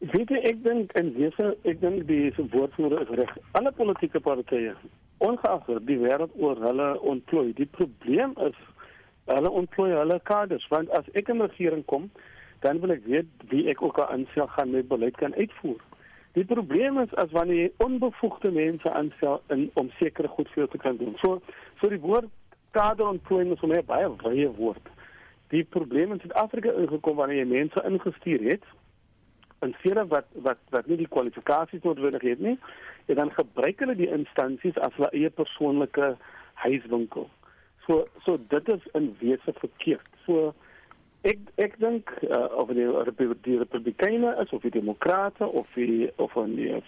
Weet 0.00 0.30
jy 0.32 0.40
ek 0.48 0.62
dink 0.64 0.92
in 0.96 1.12
wese 1.18 1.56
ek 1.68 1.80
dink 1.80 2.06
die 2.08 2.32
woordvoerder 2.36 3.02
is 3.02 3.14
reg. 3.20 3.36
Alle 3.52 3.72
politieke 3.72 4.20
partye 4.20 4.74
ongeag 5.18 5.66
die 5.84 5.98
wêreld 6.00 6.32
oor 6.40 6.56
hulle 6.56 7.00
ontplooi. 7.00 7.52
Die 7.52 7.68
probleem 7.68 8.32
is 8.46 8.56
hulle 9.28 9.50
ontplooi 9.50 9.90
hulle 9.92 10.20
kaders 10.24 10.64
want 10.72 10.90
as 10.96 11.04
ek 11.20 11.28
in 11.28 11.42
regering 11.44 11.84
kom 11.84 12.08
dan 12.64 12.80
wil 12.80 12.92
ek 12.96 13.04
weet 13.04 13.28
wie 13.52 13.66
ek 13.72 13.82
ook 13.82 14.00
aan 14.00 14.22
instel 14.22 14.48
gaan 14.56 14.72
met 14.72 14.88
beleid 14.88 15.16
kan 15.20 15.34
uitvoer. 15.34 15.80
Die 16.38 16.44
probleem 16.44 16.98
is 17.02 17.12
as 17.18 17.32
wanneer 17.34 17.64
jy 17.64 17.70
onbevoegde 17.84 18.50
mense 18.54 18.92
aanstel 18.92 19.40
in 19.54 19.68
om 19.80 19.90
sekere 19.98 20.28
goed 20.28 20.48
vir 20.54 20.68
te 20.70 20.78
kan 20.78 20.96
doen. 21.00 21.16
So 21.22 21.40
so 21.80 21.88
die 21.92 22.00
woord 22.00 22.28
kaderontplooiing 22.76 23.52
is 23.52 23.62
vir 23.62 23.72
my 23.74 23.82
baie 23.86 24.10
wye 24.22 24.48
woord. 24.58 24.86
Die 25.50 25.64
probleem 25.64 26.12
in 26.14 26.20
Suid-Afrika 26.22 26.72
ingekom 26.78 27.18
wanneer 27.18 27.42
jy 27.42 27.48
mense 27.50 27.82
ingestuur 27.88 28.46
het 28.52 28.66
en 29.60 29.74
seker 29.82 30.06
wat 30.08 30.28
wat 30.46 30.60
wat 30.72 30.86
nie 30.88 30.96
die 31.02 31.10
kwalifikasies 31.10 31.82
noodwendig 31.84 32.22
het 32.24 32.40
nie, 32.40 32.56
en 33.12 33.18
dan 33.18 33.32
gebruik 33.36 33.82
hulle 33.82 33.96
die 33.98 34.08
instansies 34.08 34.78
as 34.80 34.94
hulle 34.96 35.10
eie 35.12 35.30
persoonlike 35.30 36.14
huiswinkel. 36.64 37.28
So 37.86 38.06
so 38.24 38.38
dit 38.54 38.68
is 38.68 38.86
in 38.94 39.10
wese 39.20 39.52
verkeerd. 39.58 40.08
So 40.24 40.54
ek 41.28 41.42
ek 41.60 41.76
dink 41.82 42.12
uh, 42.30 42.46
of 42.56 42.72
die, 42.72 42.86
die 43.44 43.58
Republikeine 43.60 44.32
is 44.40 44.52
of 44.56 44.64
die 44.64 44.72
Demokrate 44.72 45.44
of 45.46 45.68
die 45.74 46.08
of 46.16 46.36
'n 46.36 46.80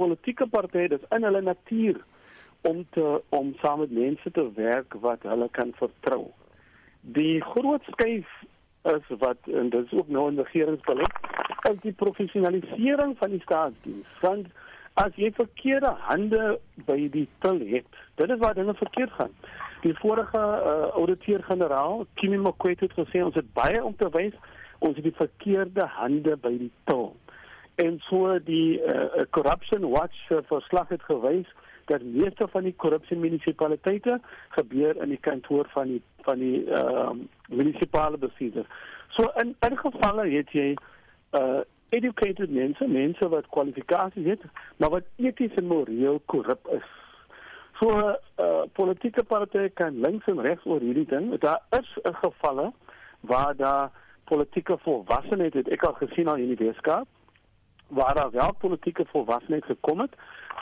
politieke 0.00 0.46
party 0.46 0.88
dis 0.88 1.04
in 1.14 1.26
hulle 1.28 1.42
natuur 1.44 2.00
om 2.60 2.86
te 2.90 3.22
om 3.28 3.54
saam 3.60 3.78
met 3.78 3.90
mense 3.90 4.30
te 4.30 4.46
werk 4.54 4.94
wat 5.00 5.22
hulle 5.22 5.48
kan 5.50 5.72
vertrou. 5.76 6.30
Die 7.00 7.40
groot 7.40 7.82
skuif 7.82 8.28
is 8.82 9.16
wat 9.18 9.36
en 9.44 9.70
dit 9.70 9.84
is 9.84 9.98
ook 9.98 10.08
nou 10.08 10.28
in 10.28 10.40
die 10.40 10.44
regeringsbeleid 10.44 11.16
is 11.70 11.80
die 11.82 11.92
professionalisering 11.92 13.16
van 13.18 13.30
die 13.30 13.40
staatsdiens. 13.40 14.06
Want 14.20 14.46
as 15.00 15.16
jy 15.20 15.30
verkeerde 15.36 15.92
hande 16.06 16.58
by 16.88 16.96
die 17.12 17.26
til 17.44 17.60
het, 17.70 17.98
dit 18.20 18.30
is 18.30 18.40
waar 18.40 18.56
dinge 18.56 18.74
verkeerd 18.74 19.12
gaan. 19.18 19.34
Die 19.84 19.94
vorige 20.00 20.40
uh, 20.40 20.90
ouditeur-generaal, 20.98 22.06
Kimi 22.20 22.36
Mokwetsi 22.36 22.88
het 22.88 22.96
gesê 22.98 23.22
ons 23.24 23.36
het 23.38 23.52
baie 23.56 23.84
om 23.84 23.96
te 23.96 24.08
wys, 24.12 24.36
ons 24.78 24.96
het 24.96 25.04
die 25.04 25.16
verkeerde 25.16 25.86
hande 25.96 26.36
by 26.40 26.52
die 26.58 26.72
til. 26.90 27.12
En 27.80 28.00
so 28.08 28.36
die 28.44 28.80
uh, 28.80 29.24
corruption 29.36 29.86
watch 29.92 30.26
uh, 30.28 30.42
verslag 30.50 30.88
het 30.92 31.04
gewys 31.08 31.48
dat 31.90 32.02
meeste 32.02 32.46
van 32.52 32.66
die 32.68 32.74
korrupsie 32.76 33.16
munisipaliteite 33.18 34.20
gebeur 34.56 35.02
in 35.02 35.12
die 35.14 35.20
kantoor 35.26 35.68
van 35.74 35.92
die 35.94 36.02
van 36.26 36.38
die 36.38 36.64
ehm 36.64 37.20
uh, 37.20 37.56
munisipale 37.58 38.18
bestuurder. 38.18 38.66
So 39.16 39.30
in 39.42 39.54
in 39.68 39.76
gevalle 39.84 40.28
het 40.30 40.54
jy 40.54 40.72
uh 41.38 41.60
educated 41.90 42.50
mense, 42.54 42.86
mense 42.86 43.28
wat 43.28 43.48
kwalifikasies 43.50 44.26
het, 44.26 44.42
maar 44.78 44.90
wat 44.90 45.06
eties 45.18 45.54
en 45.58 45.66
moreel 45.66 46.20
korrup 46.30 46.68
is. 46.76 46.86
So 47.80 47.96
uh, 47.98 48.62
politieke 48.78 49.24
party 49.24 49.68
kan 49.74 49.98
links 50.00 50.28
en 50.30 50.40
regs 50.40 50.66
oor 50.70 50.84
hierdie 50.84 51.08
ding. 51.10 51.32
Daar 51.42 51.62
is 51.80 51.90
'n 52.02 52.14
gevalle 52.22 52.72
waar 53.20 53.56
daar 53.56 53.90
politieke 54.24 54.78
volwassenheid 54.78 55.54
het 55.54 55.68
ek 55.68 55.82
al 55.82 55.96
gesien 55.98 56.28
al 56.28 56.42
in 56.44 56.54
die 56.54 56.66
Weskaap 56.66 57.08
waar 57.90 58.14
daar 58.14 58.30
wel 58.30 58.52
politieke 58.58 59.04
volwassenheid 59.12 59.64
gekom 59.64 60.00
het 60.00 60.14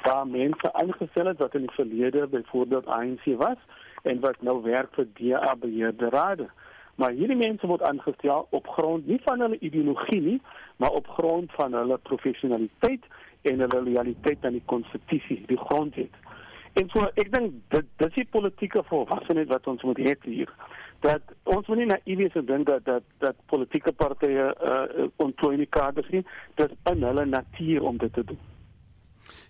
waar 0.03 0.27
mense 0.27 0.73
aangestel 0.73 1.27
het 1.27 1.39
wat 1.39 1.55
in 1.55 1.67
die 1.67 1.75
verlede 1.75 2.27
byvoorbeeld 2.27 2.87
ANC 2.87 3.25
was 3.25 3.61
en 4.03 4.21
wat 4.21 4.43
nou 4.43 4.63
werk 4.63 4.95
vir 4.95 5.07
DA 5.19 5.57
beheerde 5.57 6.09
rade. 6.09 6.49
Maar 6.95 7.11
hierdie 7.11 7.37
mense 7.37 7.67
word 7.67 7.83
aangestel 7.83 8.47
op 8.51 8.69
grond 8.69 9.07
nie 9.07 9.21
van 9.25 9.41
hulle 9.41 9.59
ideologie 9.59 10.21
nie, 10.21 10.41
maar 10.77 10.91
op 10.91 11.09
grond 11.09 11.53
van 11.53 11.73
hulle 11.73 11.99
professionaliteit 11.99 13.05
en 13.43 13.61
hulle 13.61 13.83
loyaliteit 13.83 14.45
aan 14.45 14.59
die 14.59 14.65
konstitusie, 14.65 15.43
die 15.47 15.61
grondwet. 15.61 16.15
En 16.73 16.91
so 16.95 17.07
ek 17.15 17.31
dink 17.33 17.55
dit 17.75 17.87
dis 18.03 18.15
die 18.15 18.27
politieke 18.31 18.83
volwassenheid 18.91 19.49
wat 19.49 19.67
ons 19.67 19.83
moet 19.83 19.99
hê 19.99 20.15
hier. 20.23 20.53
dat 21.01 21.23
ons 21.43 21.67
moet 21.67 21.79
nie 21.79 21.87
naïef 21.87 22.19
wees 22.19 22.37
en 22.39 22.47
dink 22.47 22.67
dat 22.67 22.85
dat 22.85 23.03
dat 23.23 23.37
politieke 23.47 23.93
partye 23.93 24.49
uh, 24.51 25.07
ontplooi 25.23 25.57
nie 25.57 25.71
kaders 25.71 26.09
nie. 26.15 26.25
Dit 26.59 26.75
is 26.75 26.93
in 26.93 27.05
hulle 27.07 27.25
natuur 27.27 27.83
om 27.83 27.99
dit 28.03 28.13
te 28.13 28.25
doen. 28.25 28.41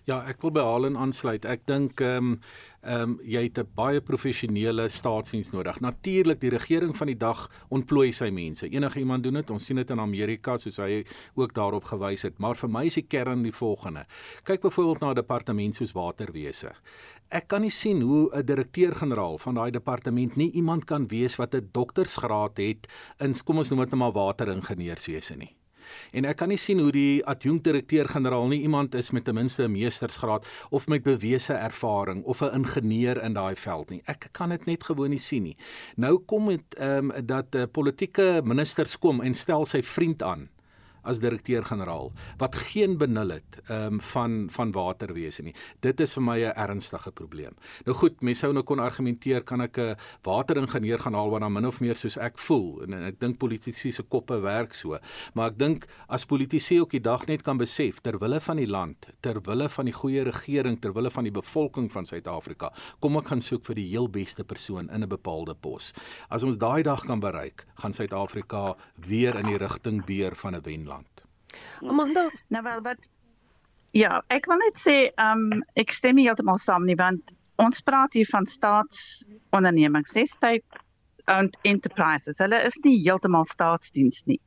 Ja, 0.09 0.23
ek 0.25 0.39
wil 0.41 0.49
by 0.55 0.63
Halen 0.65 0.95
aansluit. 0.97 1.43
Ek 1.45 1.67
dink 1.69 2.01
ehm 2.01 2.31
um, 2.31 2.37
ehm 2.79 3.01
um, 3.03 3.11
jy 3.27 3.43
het 3.45 3.59
'n 3.59 3.67
baie 3.75 3.99
professionele 4.01 4.87
staatsdiens 4.89 5.51
nodig. 5.51 5.79
Natuurlik 5.83 6.39
die 6.41 6.49
regering 6.49 6.95
van 6.97 7.07
die 7.07 7.17
dag 7.17 7.49
ontplooi 7.69 8.11
sy 8.11 8.29
mense. 8.29 8.69
Enige 8.69 8.99
iemand 8.99 9.23
doen 9.23 9.33
dit. 9.33 9.49
Ons 9.49 9.65
sien 9.65 9.75
dit 9.75 9.89
in 9.89 9.99
Amerika 9.99 10.57
soos 10.57 10.77
hy 10.77 11.05
ook 11.35 11.53
daarop 11.53 11.83
gewys 11.83 12.23
het. 12.23 12.39
Maar 12.39 12.55
vir 12.55 12.69
my 12.69 12.85
is 12.85 12.95
die 12.95 13.05
kern 13.05 13.43
die 13.43 13.51
volgende. 13.51 14.05
Kyk 14.43 14.61
byvoorbeeld 14.61 15.01
na 15.01 15.09
'n 15.11 15.15
departement 15.15 15.75
soos 15.75 15.93
waterwese. 15.93 16.71
Ek 17.29 17.47
kan 17.47 17.61
nie 17.61 17.71
sien 17.71 18.01
hoe 18.01 18.31
'n 18.33 18.45
direkteur-generaal 18.45 19.37
van 19.37 19.55
daai 19.55 19.71
departement 19.71 20.35
nie 20.35 20.51
iemand 20.51 20.85
kan 20.85 21.07
wees 21.07 21.35
wat 21.35 21.53
'n 21.53 21.69
doktorsgraad 21.71 22.57
het 22.57 22.87
in 23.19 23.35
kom 23.45 23.57
ons 23.57 23.69
noem 23.69 23.79
dit 23.79 23.91
nou 23.91 23.99
maar 23.99 24.11
wateringenieurswese 24.13 25.35
nie. 25.35 25.58
En 26.11 26.25
ek 26.25 26.37
kan 26.41 26.49
nie 26.49 26.57
sien 26.57 26.79
hoe 26.79 26.91
die 26.91 27.25
adjunkdirekteur-generaal 27.25 28.47
nie 28.47 28.61
iemand 28.61 28.95
is 28.95 29.11
met 29.11 29.25
ten 29.25 29.35
minste 29.35 29.63
'n 29.63 29.71
meestersgraad 29.71 30.45
of 30.69 30.87
met 30.87 31.03
bewese 31.03 31.53
ervaring 31.53 32.23
of 32.23 32.41
'n 32.41 32.53
ingenieur 32.53 33.23
in 33.23 33.33
daai 33.33 33.55
veld 33.55 33.89
nie. 33.89 34.01
Ek 34.05 34.29
kan 34.31 34.49
dit 34.49 34.65
net 34.65 34.83
gewoon 34.83 35.09
nie 35.09 35.19
sien 35.19 35.43
nie. 35.43 35.57
Nou 35.95 36.19
kom 36.25 36.47
dit 36.47 36.75
ehm 36.77 37.11
um, 37.11 37.25
dat 37.25 37.55
uh, 37.55 37.63
politieke 37.71 38.41
ministers 38.43 38.97
kom 38.97 39.21
en 39.21 39.33
stel 39.33 39.65
sy 39.65 39.81
vriend 39.81 40.23
aan 40.23 40.49
as 41.09 41.21
direkteur-generaal 41.23 42.11
wat 42.41 42.55
geen 42.69 42.97
benul 43.01 43.35
het 43.37 43.59
um, 43.69 43.99
van 44.13 44.47
van 44.53 44.71
waterwese 44.75 45.43
nie. 45.43 45.55
Dit 45.81 45.99
is 45.99 46.13
vir 46.13 46.23
my 46.23 46.39
'n 46.39 46.55
ernstige 46.55 47.11
probleem. 47.11 47.55
Nou 47.85 47.95
goed, 47.97 48.21
mense 48.21 48.39
sou 48.39 48.53
nou 48.53 48.63
kon 48.63 48.79
argumenteer 48.79 49.43
kan 49.43 49.61
ek 49.61 49.77
'n 49.77 49.95
wateringenieur 50.23 50.99
gaan 50.99 51.13
haal 51.13 51.29
wat 51.29 51.41
dan 51.41 51.53
min 51.53 51.67
of 51.67 51.79
meer 51.81 51.95
soos 51.95 52.17
ek 52.17 52.37
voel 52.37 52.83
en, 52.83 52.93
en 52.93 53.03
ek 53.03 53.19
dink 53.19 53.37
politici 53.37 53.91
se 53.91 54.03
koppe 54.03 54.39
werk 54.39 54.73
so. 54.73 54.97
Maar 55.33 55.51
ek 55.51 55.57
dink 55.57 55.87
as 56.07 56.25
politici 56.25 56.79
ook 56.79 56.91
die 56.91 57.03
dag 57.03 57.25
net 57.27 57.43
kan 57.43 57.57
besef 57.57 57.99
ter 58.01 58.17
wille 58.19 58.39
van 58.39 58.57
die 58.57 58.67
land, 58.67 59.09
ter 59.21 59.41
wille 59.41 59.69
van 59.69 59.85
die 59.85 59.93
goeie 59.93 60.23
regering, 60.23 60.79
ter 60.81 60.93
wille 60.93 61.11
van 61.11 61.23
die 61.23 61.35
bevolking 61.35 61.91
van 61.91 62.05
Suid-Afrika, 62.05 62.71
kom 62.99 63.17
ek 63.17 63.27
gaan 63.27 63.41
soek 63.41 63.65
vir 63.65 63.75
die 63.75 63.89
heel 63.89 64.09
beste 64.09 64.43
persoon 64.43 64.89
in 64.89 65.03
'n 65.03 65.09
bepaalde 65.09 65.55
pos. 65.55 65.93
As 66.29 66.43
ons 66.43 66.57
daai 66.57 66.83
dag 66.83 67.05
kan 67.05 67.19
bereik, 67.19 67.65
gaan 67.81 67.93
Suid-Afrika 67.93 68.75
weer 68.95 69.35
in 69.35 69.45
die 69.45 69.57
rigting 69.57 70.05
beer 70.05 70.35
van 70.35 70.55
'n 70.55 70.63
wen 70.63 70.85
land. 70.99 71.23
Amanda, 71.93 72.27
Nou 72.53 72.63
wel 72.63 72.83
wat 72.87 73.09
Ja, 73.97 74.19
ek 74.29 74.45
wil 74.45 74.59
net 74.61 74.77
sê 74.77 74.97
um 75.17 75.63
ek 75.79 75.95
stem 75.97 76.19
nie 76.19 76.27
heeltemal 76.27 76.59
saam 76.61 76.85
nie 76.85 76.97
want 76.99 77.33
ons 77.59 77.81
praat 77.81 78.13
hier 78.15 78.27
van 78.29 78.45
staatsondernemings, 78.47 80.13
sê 80.13 80.27
state 80.29 80.85
owned 81.29 81.57
enterprises. 81.67 82.39
Hulle 82.41 82.57
is 82.65 82.77
nie 82.85 82.95
heeltemal 83.03 83.45
staatsdiens 83.49 84.23
nie. 84.29 84.39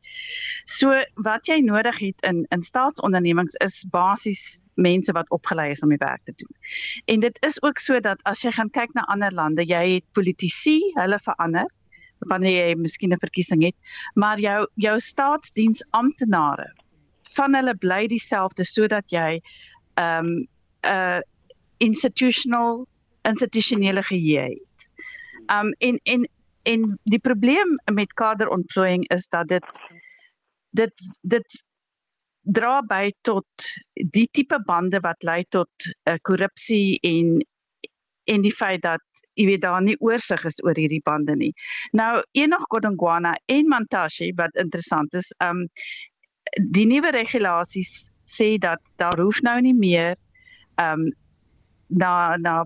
So 0.67 0.95
wat 1.27 1.51
jy 1.51 1.61
nodig 1.67 1.99
het 2.03 2.27
in 2.29 2.45
in 2.55 2.65
staatsondernemings 2.67 3.59
is 3.67 3.83
basies 3.91 4.63
mense 4.75 5.15
wat 5.15 5.31
opgelei 5.35 5.71
is 5.75 5.83
om 5.83 5.93
die 5.95 6.01
werk 6.03 6.25
te 6.25 6.35
doen. 6.37 6.51
En 7.07 7.27
dit 7.27 7.39
is 7.47 7.61
ook 7.63 7.83
so 7.83 8.01
dat 8.01 8.23
as 8.31 8.43
jy 8.47 8.55
gaan 8.55 8.71
kyk 8.71 8.95
na 8.95 9.07
ander 9.15 9.35
lande, 9.35 9.67
jy 9.67 9.85
het 9.99 10.07
politici, 10.15 10.79
hulle 10.99 11.19
verander 11.23 11.71
wanneer 12.31 12.69
jy 12.69 12.75
miskien 12.75 13.13
'n 13.13 13.25
verkiesing 13.25 13.63
het, 13.63 13.77
maar 14.15 14.41
jou 14.41 14.67
jou 14.75 14.99
staatsdiens 15.01 15.85
amptenare 15.91 16.69
van 17.35 17.55
hulle 17.55 17.75
bly 17.77 18.07
dieselfde 18.07 18.65
sodat 18.65 19.11
jy 19.11 19.41
ehm 19.95 20.27
um, 20.27 20.49
'n 20.83 20.89
uh, 20.89 21.21
institutional 21.79 22.87
institusionele 23.23 24.03
geheue 24.03 24.41
het. 24.41 24.89
Um 25.47 25.73
en 25.79 26.01
en 26.03 26.29
en 26.63 26.99
die 27.03 27.19
probleem 27.19 27.79
met 27.93 28.13
kaderontplooiing 28.13 29.09
is 29.09 29.29
dat 29.29 29.49
dit 29.49 29.83
dit 30.71 30.93
dit 31.21 31.65
dra 32.43 32.81
by 32.83 33.13
tot 33.21 33.47
die 33.95 34.29
tipe 34.31 34.59
bande 34.67 35.01
wat 35.01 35.23
lei 35.23 35.45
tot 35.49 35.71
uh, 35.87 36.15
korrupsie 36.23 36.99
en 37.01 37.39
en 38.25 38.45
die 38.45 38.55
feit 38.55 38.83
dat 38.83 39.03
jy 39.35 39.47
weet 39.49 39.65
daar 39.65 39.83
nie 39.83 39.97
oorsig 40.01 40.45
is 40.45 40.61
oor 40.65 40.77
hierdie 40.79 41.03
bande 41.05 41.37
nie. 41.37 41.53
Nou 41.97 42.23
Enoch 42.39 42.69
Godongwana 42.69 43.35
en 43.47 43.69
Mantashe 43.69 44.33
wat 44.37 44.57
interessant 44.61 45.15
is, 45.15 45.33
um 45.41 45.67
die 46.75 46.85
nuwe 46.87 47.11
regulasies 47.15 48.11
sê 48.27 48.59
dat 48.61 48.81
daar 49.01 49.19
hoef 49.21 49.41
nou 49.43 49.59
nie 49.65 49.75
meer 49.75 50.17
um 50.77 51.09
na 51.89 52.37
na 52.37 52.63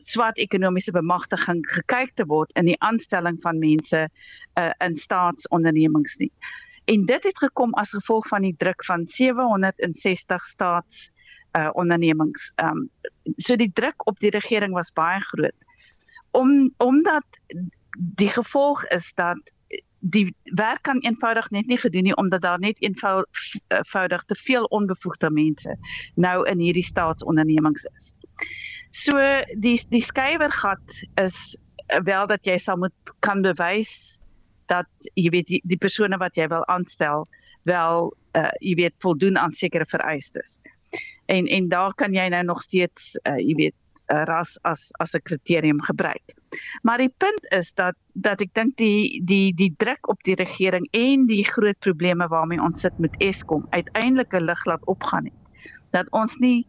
swart 0.00 0.38
ekonomiese 0.40 0.92
bemagtiging 0.96 1.60
gekyk 1.68 2.14
te 2.16 2.24
word 2.26 2.52
in 2.58 2.70
die 2.70 2.78
aanstelling 2.84 3.36
van 3.44 3.60
mense 3.60 4.06
uh, 4.06 4.72
in 4.80 4.96
staatsondernemings 4.96 6.16
nie. 6.22 6.30
En 6.90 7.04
dit 7.06 7.24
het 7.28 7.38
gekom 7.38 7.74
as 7.78 7.92
gevolg 7.94 8.28
van 8.32 8.46
die 8.46 8.54
druk 8.58 8.84
van 8.88 9.04
760 9.06 10.46
staats 10.46 11.10
uh 11.58 11.70
ondernemings. 11.72 12.52
Um 12.62 12.88
so 13.36 13.56
die 13.56 13.72
druk 13.72 14.06
op 14.06 14.18
die 14.18 14.30
regering 14.30 14.72
was 14.72 14.92
baie 14.92 15.20
groot. 15.20 15.66
Om 16.30 16.74
omdat 16.76 17.26
die 17.98 18.28
gevolg 18.28 18.84
is 18.84 19.12
dat 19.14 19.38
die 20.00 20.34
werk 20.56 20.82
kan 20.82 20.98
eenvoudig 20.98 21.50
net 21.50 21.66
nie 21.66 21.78
gedoen 21.78 22.02
nie 22.02 22.16
omdat 22.16 22.40
daar 22.40 22.58
net 22.58 22.82
eenvoudig 22.82 24.22
te 24.24 24.34
veel 24.34 24.64
onbevoegde 24.64 25.30
mense 25.30 25.76
nou 26.14 26.48
in 26.48 26.58
hierdie 26.58 26.84
staatsondernemings 26.84 27.84
is. 27.96 28.14
So 28.90 29.16
die 29.58 29.76
die 29.88 30.02
skrywergat 30.02 31.04
is 31.20 31.58
wel 32.04 32.26
dat 32.26 32.46
jy 32.46 32.56
sal 32.58 32.76
moet 32.76 33.14
kan 33.18 33.42
bewys 33.42 34.20
dat 34.66 34.88
jy 35.14 35.30
weet 35.34 35.46
die, 35.46 35.60
die 35.64 35.78
persone 35.78 36.16
wat 36.16 36.36
jy 36.38 36.48
wil 36.48 36.66
aanstel 36.66 37.26
wel 37.68 38.12
uh, 38.38 38.50
jy 38.62 38.74
weet 38.78 38.94
voldoen 39.02 39.38
aan 39.38 39.52
sekere 39.52 39.86
vereistes. 39.86 40.60
En 41.30 41.46
en 41.46 41.68
daar 41.68 41.94
kan 41.94 42.16
jy 42.16 42.26
nou 42.32 42.42
nog 42.44 42.62
steeds 42.66 43.14
uh, 43.22 43.38
jy 43.38 43.54
weet 43.54 43.76
uh, 44.10 44.24
ras 44.26 44.58
as 44.66 44.90
as 44.98 45.14
'n 45.14 45.22
kriterium 45.22 45.82
gebruik. 45.82 46.34
Maar 46.82 46.98
die 46.98 47.14
punt 47.16 47.52
is 47.52 47.72
dat 47.74 47.94
dat 48.12 48.40
ek 48.40 48.54
dink 48.54 48.76
die 48.76 49.22
die 49.24 49.54
die 49.54 49.74
druk 49.76 50.08
op 50.08 50.22
die 50.22 50.34
regering 50.34 50.88
en 50.90 51.26
die 51.26 51.44
groot 51.44 51.78
probleme 51.78 52.28
waarmee 52.28 52.62
ons 52.62 52.80
sit 52.80 52.98
met 52.98 53.14
Eskom 53.18 53.66
uiteindelik 53.70 54.34
'n 54.34 54.44
lig 54.44 54.64
laat 54.64 54.84
opgaan 54.84 55.24
het. 55.24 55.38
Dat 55.90 56.10
ons 56.10 56.36
nie 56.36 56.66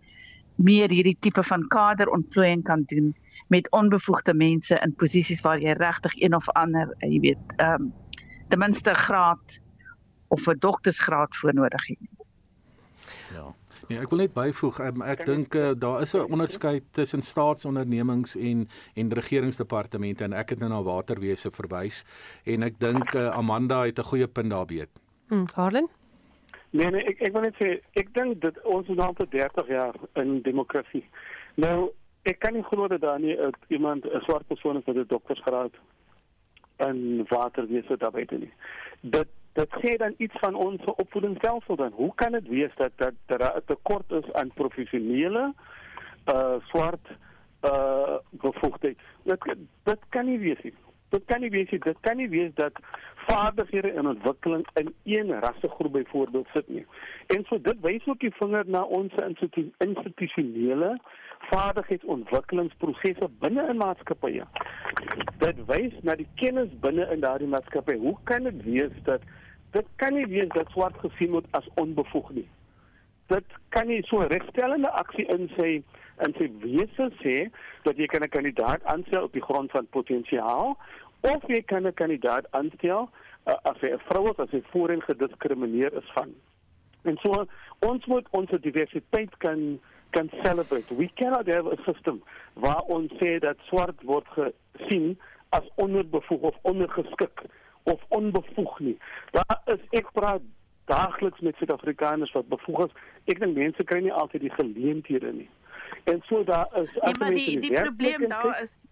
meer 0.55 0.89
hierdie 0.89 1.17
tipe 1.19 1.43
van 1.43 1.67
kaderontplooiing 1.67 2.63
kan 2.63 2.83
doen 2.85 3.15
met 3.47 3.71
onbevoegde 3.71 4.33
mense 4.33 4.79
in 4.83 4.95
posisies 4.95 5.41
waar 5.41 5.59
jy 5.59 5.71
regtig 5.71 6.13
een 6.21 6.35
of 6.35 6.49
ander, 6.49 6.95
jy 6.99 7.19
weet, 7.19 7.43
ehm 7.57 7.81
um, 7.81 7.93
ten 8.47 8.59
minste 8.59 8.93
graad 8.93 9.59
of 10.27 10.47
'n 10.47 10.59
doktersgraad 10.59 11.35
voor 11.35 11.53
nodig 11.53 11.87
het. 11.87 11.97
Ja. 13.33 13.55
Nee, 13.91 13.99
ek 13.99 14.11
wil 14.13 14.21
net 14.21 14.31
byvoeg, 14.31 14.77
um, 14.85 15.01
ek 15.03 15.25
dink 15.27 15.55
uh, 15.59 15.71
daar 15.75 16.01
is 16.05 16.13
'n 16.15 16.31
onderskeid 16.31 16.83
tussen 16.95 17.21
staatsondernemings 17.21 18.35
en 18.35 18.67
en 18.95 19.13
regeringsdepartemente 19.19 20.23
en 20.23 20.33
ek 20.33 20.49
het 20.49 20.59
nou 20.59 20.69
na 20.69 20.81
waterwese 20.83 21.51
verwys 21.51 22.05
en 22.45 22.63
ek 22.63 22.79
dink 22.79 23.13
uh, 23.13 23.35
Amanda 23.35 23.83
het 23.83 23.99
'n 23.99 24.03
goeie 24.03 24.27
punt 24.27 24.49
daarbeet. 24.49 24.89
hm, 25.27 25.43
Harlan? 25.55 25.89
Nee 26.69 26.89
nee, 26.91 27.03
ek 27.03 27.21
ek 27.21 27.33
wil 27.33 27.41
net 27.41 27.55
sê 27.59 27.81
ek 27.99 28.13
dink 28.13 28.41
dit 28.41 28.61
ons 28.63 28.87
is 28.87 28.97
al 28.97 29.13
30 29.13 29.67
jaar 29.67 29.95
in 30.15 30.41
demokrasie. 30.41 31.03
Nou, 31.55 31.91
ek 32.23 32.39
kan 32.39 32.53
nie 32.53 32.63
glo 32.63 32.87
dat 32.87 33.01
daar 33.01 33.19
nie 33.19 33.35
uh, 33.35 33.51
iemand 33.67 34.05
'n 34.05 34.21
swart 34.23 34.47
persoon 34.47 34.77
is 34.77 34.85
met 34.85 34.95
'n 34.95 35.07
doktorsgraad 35.07 35.73
in 36.79 37.25
waterwese 37.27 37.97
daarbey 37.97 38.21
het 38.21 38.39
nie. 38.39 38.53
Dit 39.01 39.27
dit 39.53 39.69
sê 39.81 39.95
dan 39.97 40.13
iets 40.17 40.39
van 40.39 40.55
ons 40.55 40.83
opvoedingsstelsel 40.85 41.75
dan. 41.75 41.91
Hoe 41.91 42.11
kan 42.15 42.31
dit 42.31 42.47
wees 42.47 42.71
dat 42.75 42.91
dat 42.95 43.13
daar 43.25 43.55
'n 43.57 43.65
tekort 43.65 44.11
is 44.11 44.33
aan 44.33 44.53
professionele 44.53 45.53
uh 46.25 46.55
swart 46.59 47.07
uh 47.61 48.17
bevoegdheid? 48.29 48.97
Dit 49.23 49.55
dit 49.83 49.99
kan 50.09 50.25
nie 50.25 50.39
wees 50.39 50.61
nie. 50.61 50.73
Dit 51.09 51.25
kan 51.25 51.41
nie 51.41 51.49
wees 51.49 51.69
nie. 51.69 51.79
Dit 51.79 51.97
kan 51.99 52.17
nie 52.17 52.29
wees 52.29 52.51
dat 52.53 52.71
vaardighede 53.15 53.91
en 53.91 54.07
ontwikkeling 54.07 54.67
in 54.73 54.93
een 55.03 55.39
rassegroep 55.39 55.91
byvoorbeeld 55.91 56.47
sit 56.53 56.67
nie. 56.67 56.85
En 57.27 57.43
so 57.43 57.61
dit 57.61 57.79
wys 57.81 58.05
ook 58.05 58.19
die 58.19 58.33
vinger 58.33 58.63
na 58.67 58.83
ons 58.83 59.13
institu 59.13 59.65
institusionele 59.77 60.99
vaardigheidsontwikkelingsprosesse 61.49 63.29
binne 63.39 63.67
'n 63.73 63.77
maatskappy. 63.77 64.41
Dit 65.37 65.65
wys 65.65 65.93
na 66.01 66.15
die 66.15 66.27
kennis 66.35 66.79
binne 66.79 67.07
in 67.11 67.19
daardie 67.19 67.47
maatskappy. 67.47 67.97
Hoe 67.97 68.17
kan 68.23 68.43
dit 68.43 68.63
wees 68.63 69.03
dat 69.03 69.21
dit 69.71 69.87
kan 69.95 70.13
nie 70.13 70.27
wees 70.27 70.49
dat 70.55 70.69
swart 70.73 70.97
gesien 71.03 71.31
word 71.31 71.47
as 71.57 71.67
onbevoeg 71.81 72.31
nie. 72.37 72.47
Dit 73.31 73.47
kan 73.69 73.87
nie 73.87 74.01
so 74.09 74.25
regstellende 74.27 74.91
aksie 75.01 75.25
in 75.31 75.47
sy 75.55 75.71
in 76.25 76.35
sy 76.37 76.47
wese 76.61 77.07
sê 77.21 77.35
dat 77.85 77.97
jy 77.97 78.07
kan 78.11 78.23
'n 78.23 78.29
kandidaat 78.29 78.83
aanstel 78.83 79.23
op 79.23 79.33
die 79.33 79.47
grond 79.47 79.71
van 79.71 79.87
potensiaal 79.87 80.77
of 81.21 81.47
jy 81.47 81.61
kan 81.61 81.87
'n 81.87 81.93
kandidaat 81.93 82.45
aanstel 82.51 83.09
uh, 83.47 83.55
as 83.63 83.81
'n 83.81 83.99
vrou 84.09 84.29
is 84.31 84.39
as 84.39 84.51
hy 84.51 84.61
voorheen 84.71 85.01
gediskrimineer 85.01 85.93
is 85.93 86.11
van. 86.13 86.33
En 87.03 87.17
so 87.23 87.47
ons 87.79 88.05
moet 88.05 88.27
ons 88.31 88.49
diversiteit 88.61 89.37
kan 89.37 89.79
kan 90.11 90.29
celebrate. 90.43 90.95
We 90.95 91.09
cannot 91.15 91.47
have 91.47 91.71
a 91.71 91.77
system 91.85 92.21
waar 92.53 92.81
ons 92.81 93.11
sê 93.19 93.39
dat 93.39 93.57
swart 93.69 94.01
word 94.03 94.27
gesien 94.27 95.17
as 95.49 95.63
onderbevoeg 95.75 96.41
of 96.41 96.55
ondergeskik 96.61 97.41
of 97.83 98.01
onbevoeg 98.07 98.79
nie. 98.79 98.97
Daar 99.31 99.61
is 99.65 99.83
ek 99.89 100.11
praat 100.11 100.41
daagliks 100.85 101.39
met 101.39 101.55
Suid-Afrikaners 101.55 102.31
wat 102.31 102.47
bevoeg 102.47 102.85
is. 102.85 102.95
Ek 103.25 103.39
dink 103.39 103.57
mense 103.57 103.83
kry 103.83 104.01
nie 104.03 104.13
altyd 104.13 104.47
die 104.47 104.55
geleenthede 104.55 105.33
nie. 105.33 105.49
En 106.09 106.21
so 106.27 106.43
daar 106.43 106.69
is 106.81 106.91
nee, 106.93 107.15
maar 107.19 107.35
die 107.35 107.59
die, 107.59 107.73
probleem 107.73 108.27
daar 108.29 108.61
is 108.61 108.89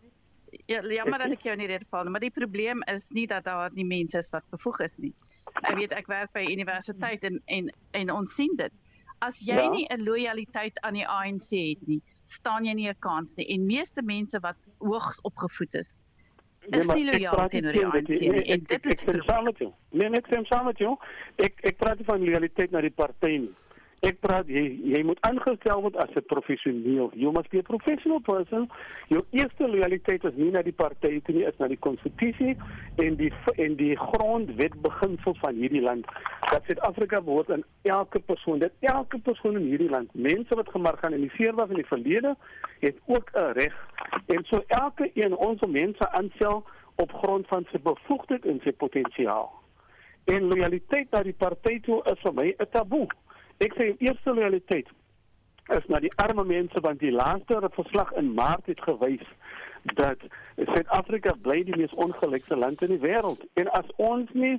ja, 0.66 0.82
jammer 0.82 1.20
dat 1.20 1.34
ek 1.38 1.48
jou 1.48 1.56
nie 1.58 1.70
dit 1.70 1.86
val, 1.90 2.10
maar 2.10 2.24
die 2.24 2.34
probleem 2.34 2.84
is 2.92 3.10
nie 3.16 3.26
dat 3.30 3.46
daar 3.46 3.74
nie 3.74 3.86
mense 3.88 4.18
is 4.18 4.30
wat 4.34 4.46
bevoeg 4.54 4.80
is 4.86 5.00
nie. 5.04 5.14
Ek 5.64 5.76
weet 5.78 5.96
ek 5.98 6.10
werk 6.12 6.32
by 6.36 6.46
universiteit 6.50 7.26
en 7.30 7.42
en 7.48 7.72
en 8.02 8.14
ons 8.20 8.36
sien 8.36 8.56
dit. 8.60 8.74
As 9.26 9.42
jy 9.44 9.58
ja. 9.58 9.70
nie 9.74 9.86
'n 9.90 10.04
lojaliteit 10.06 10.80
aan 10.88 10.96
die 10.96 11.08
ANC 11.08 11.50
het 11.52 11.88
nie, 11.88 12.02
staan 12.24 12.66
jy 12.66 12.74
nie 12.74 12.90
'n 12.90 13.00
kans 13.00 13.36
nie. 13.36 13.48
En 13.56 13.66
meeste 13.66 14.02
mense 14.02 14.40
wat 14.40 14.58
hoogs 14.78 15.22
opgevoed 15.22 15.74
is, 15.74 16.00
is 16.78 16.88
nee, 16.88 16.96
nie 16.96 17.12
lojaal 17.12 17.50
teenoor 17.50 17.78
die 17.78 17.86
ANC 17.86 18.10
nie. 18.10 18.30
Nee, 18.30 18.44
en 18.56 18.64
dit 18.68 18.86
is 18.86 19.04
saam 19.26 19.44
met 19.48 19.58
jou. 19.58 19.72
Nee, 19.92 20.12
ek 20.20 20.30
stem 20.32 20.46
saam 20.46 20.66
met 20.70 20.78
jou. 20.82 20.96
Ek 21.38 21.64
ek 21.72 21.80
praat 21.82 22.04
van 22.08 22.24
lojaliteit 22.26 22.72
na 22.76 22.84
die 22.86 22.94
party 22.94 23.36
nie. 23.46 23.56
Ek 24.00 24.16
praat 24.24 24.48
jy 24.48 24.62
jy 24.94 25.02
moet 25.04 25.20
aangestel 25.28 25.82
word 25.84 25.98
as 26.00 26.12
'n 26.16 26.24
professioneel. 26.32 27.12
You 27.14 27.32
must 27.36 27.50
be 27.50 27.60
a 27.60 27.64
professional 27.64 28.22
person. 28.22 28.70
Jou 29.10 29.26
eerste 29.32 29.68
lojaliteit 29.68 30.24
is 30.24 30.36
nie 30.36 30.52
na 30.52 30.62
die 30.62 30.72
party 30.72 31.20
toe 31.20 31.36
nie, 31.36 31.44
is 31.44 31.58
na 31.60 31.68
die 31.68 31.80
konstitusie 31.88 32.56
en 32.96 33.16
die 33.16 33.32
en 33.58 33.76
die 33.76 33.96
grondwetbeginsels 33.96 35.40
van 35.40 35.56
hierdie 35.56 35.82
land. 35.82 36.06
Dat 36.52 36.64
Suid-Afrika 36.66 37.22
behoort 37.22 37.52
aan 37.52 37.64
elke 37.82 38.20
persoon, 38.20 38.60
dat 38.60 38.72
elke 38.80 39.20
persoon 39.20 39.58
in 39.58 39.68
hierdie 39.68 39.90
land, 39.90 40.10
mense 40.14 40.56
wat 40.56 40.70
gemarginaliseer 40.70 41.56
was 41.56 41.70
in 41.70 41.84
die 41.84 41.92
verlede, 41.92 42.36
het 42.80 42.96
ook 43.06 43.32
'n 43.34 43.52
reg. 43.60 43.76
En 44.28 44.44
so 44.46 44.64
elke 44.68 45.12
een 45.14 45.36
ons 45.36 45.62
mense 45.68 46.12
aanstel 46.12 46.64
op 46.96 47.12
grond 47.12 47.48
van 47.48 47.66
sy 47.72 47.80
bevoegdheid 47.80 48.46
en 48.46 48.60
sy 48.64 48.72
potensiaal. 48.72 49.52
En 50.26 50.48
lojaliteit 50.48 51.12
na 51.12 51.24
die 51.24 51.34
party 51.34 51.80
toe 51.80 52.04
is 52.04 52.20
vir 52.24 52.34
my 52.34 52.56
'n 52.58 52.70
taboe. 52.72 53.08
Ek 53.60 53.74
sê 53.76 53.92
eerste 54.00 54.34
realiteit 54.34 54.88
is 55.76 55.88
na 55.92 56.00
die 56.00 56.12
arme 56.18 56.46
mense 56.48 56.80
want 56.82 57.02
die 57.04 57.12
laaste 57.12 57.60
verslag 57.76 58.12
in 58.22 58.34
Maart 58.34 58.66
het 58.72 58.82
gewys 58.82 59.26
dat 60.00 60.22
Suid-Afrika 60.56 61.34
bly 61.44 61.64
die 61.64 61.76
mees 61.78 61.94
ongelukste 61.94 62.56
land 62.56 62.82
in 62.82 62.94
die 62.96 63.02
wêreld 63.04 63.44
en 63.62 63.70
as 63.78 63.88
ons 63.96 64.32
nie 64.34 64.56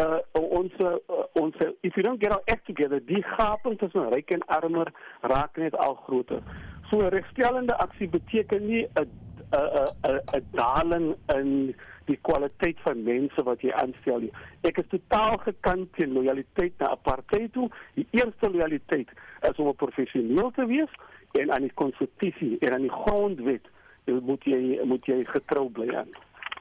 uh, 0.00 0.18
ons 0.32 0.72
uh, 0.82 0.96
ons 1.38 1.58
if 1.82 1.94
you 1.94 2.02
don't 2.02 2.22
get 2.22 2.32
our 2.32 2.42
act 2.46 2.66
together 2.66 3.02
die 3.06 3.22
gaping 3.34 3.78
tussen 3.78 4.08
ryk 4.14 4.30
en 4.34 4.46
armer 4.58 4.90
raak 5.22 5.58
net 5.58 5.76
al 5.78 5.94
groter. 6.06 6.42
So 6.90 7.08
regstellende 7.14 7.76
aksie 7.86 8.08
beteken 8.08 8.66
nie 8.66 8.86
'n 8.94 9.10
'n 9.52 9.90
'n 10.10 10.20
'n 10.38 10.46
daling 10.52 11.14
in 11.34 11.74
die 12.08 12.18
kwaliteit 12.22 12.80
van 12.84 13.02
mense 13.02 13.42
wat 13.42 13.62
jy 13.64 13.72
aanstel 13.72 14.20
nie. 14.26 14.32
Ek 14.68 14.78
is 14.82 14.88
totaal 14.92 15.38
gekant 15.44 15.92
teen 15.96 16.12
lojaliteit 16.16 16.76
na 16.78 16.94
party 16.94 17.48
toe. 17.54 17.68
Die 17.94 18.06
eerste 18.10 18.50
lojaliteit 18.50 19.08
is 19.48 19.56
om 19.56 19.68
'n 19.68 19.76
professioneel 19.76 20.50
te 20.50 20.66
wees 20.66 20.92
en 21.32 21.52
aan 21.52 21.66
die 21.66 21.74
konstitusie 21.74 22.58
en 22.60 22.72
aan 22.72 22.86
die 22.86 22.96
grondwet 23.02 23.66
moet 24.06 24.44
jy 24.44 24.80
moet 24.84 25.06
jy 25.06 25.24
getrou 25.24 25.68
bly 25.70 25.88
aan. 25.96 26.12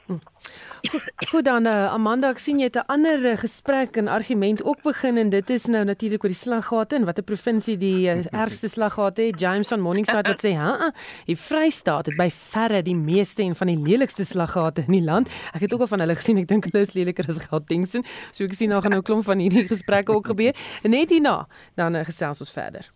Goed, 0.06 1.04
goed 1.30 1.45
dan 1.45 1.66
uh, 1.66 1.93
Amanda, 1.93 2.28
ek 2.34 2.41
sien 2.43 2.58
jy 2.60 2.68
het 2.68 2.76
'n 2.76 2.91
ander 2.91 3.22
uh, 3.24 3.38
gesprek 3.39 3.95
en 3.97 4.08
argument 4.12 4.64
ook 4.64 4.82
begin 4.84 5.18
en 5.18 5.30
dit 5.30 5.49
is 5.49 5.66
nou 5.66 5.84
natuurlik 5.84 6.24
oor 6.24 6.30
die 6.30 6.38
slaggate 6.38 6.95
en 6.95 7.06
watter 7.06 7.24
provinsie 7.24 7.78
die 7.78 8.12
uh, 8.12 8.26
ergste 8.43 8.68
slaggate 8.68 9.22
het. 9.22 9.39
James 9.39 9.68
van 9.68 9.80
Morningside 9.80 10.28
wat 10.28 10.43
sê, 10.43 10.51
"Ha, 10.56 10.91
die 11.26 11.38
Vrystaat 11.38 12.06
het 12.06 12.18
by 12.18 12.30
verre 12.30 12.82
die 12.82 12.95
meeste 12.95 13.43
en 13.43 13.56
van 13.56 13.68
die 13.68 13.80
lelikste 13.80 14.26
slaggate 14.26 14.84
in 14.88 14.91
die 14.91 15.04
land." 15.04 15.30
Ek 15.54 15.62
het 15.62 15.74
ook 15.74 15.80
al 15.80 15.88
van 15.88 15.99
hulle 15.99 16.16
gesien. 16.16 16.38
Ek 16.38 16.47
dink 16.47 16.68
hulle 16.68 16.84
is 16.84 16.93
leliker 16.93 17.26
as 17.28 17.39
Gauteng. 17.47 17.88
So 17.88 18.43
ek 18.43 18.54
sien 18.54 18.70
nou 18.70 18.82
gaan 18.82 18.91
nou 18.91 18.99
'n 18.99 19.04
klomp 19.04 19.24
van 19.24 19.39
hierdie 19.39 19.68
gesprekke 19.68 20.12
ook 20.12 20.28
gebeur. 20.28 20.54
Net 20.84 21.10
hierna 21.10 21.47
dan 21.76 21.95
uh, 21.95 22.04
gesels 22.04 22.39
ons 22.39 22.51
verder. 22.51 22.91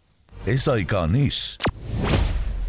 SAK 0.46 1.08
nuus. 1.08 1.58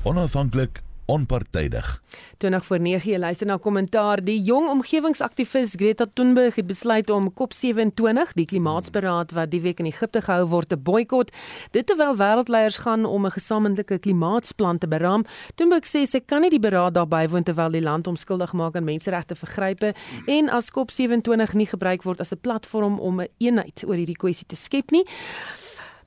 Onafhanklik 0.05 0.82
onpartydig. 1.09 2.02
20 2.38 2.64
voor 2.64 2.80
9 2.80 3.11
jy 3.11 3.18
luister 3.18 3.46
na 3.46 3.56
kommentaar. 3.56 4.20
Die 4.24 4.36
jong 4.42 4.68
omgewingsaktivis 4.68 5.74
Greta 5.80 6.06
Thunberg 6.12 6.54
het 6.54 6.66
besluit 6.66 7.11
om 7.11 7.32
COP27, 7.32 8.32
die 8.34 8.46
klimaatsberaad 8.46 9.32
wat 9.32 9.50
die 9.50 9.61
week 9.64 9.80
in 9.80 9.88
Egipte 9.88 10.22
gehou 10.22 10.46
word, 10.52 10.68
te 10.68 10.76
boikot. 10.76 11.32
Dit 11.72 11.86
terwyl 11.86 12.16
wêreldleiers 12.16 12.80
gaan 12.84 13.04
om 13.04 13.26
'n 13.26 13.30
gesamentlike 13.30 13.98
klimaatsplan 13.98 14.78
te 14.78 14.88
beraam. 14.88 15.24
Thunberg 15.54 15.86
sê 15.86 16.06
sy 16.06 16.20
kan 16.20 16.40
nie 16.40 16.50
die 16.50 16.61
beraad 16.61 16.94
daarby 16.94 17.28
woon 17.28 17.42
terwyl 17.42 17.70
die 17.70 17.82
land 17.82 18.06
omskuldig 18.06 18.52
maak 18.52 18.76
aan 18.76 18.84
menseregte 18.84 19.34
vergrype 19.34 19.94
en 20.26 20.48
as 20.48 20.70
COP27 20.70 21.54
nie 21.54 21.66
gebruik 21.66 22.02
word 22.02 22.20
as 22.20 22.32
'n 22.32 22.40
platform 22.40 22.98
om 22.98 23.20
'n 23.20 23.28
een 23.38 23.48
eenheid 23.48 23.84
oor 23.86 23.96
hierdie 23.96 24.16
kwessie 24.16 24.46
te 24.46 24.56
skep 24.56 24.90
nie. 24.90 25.04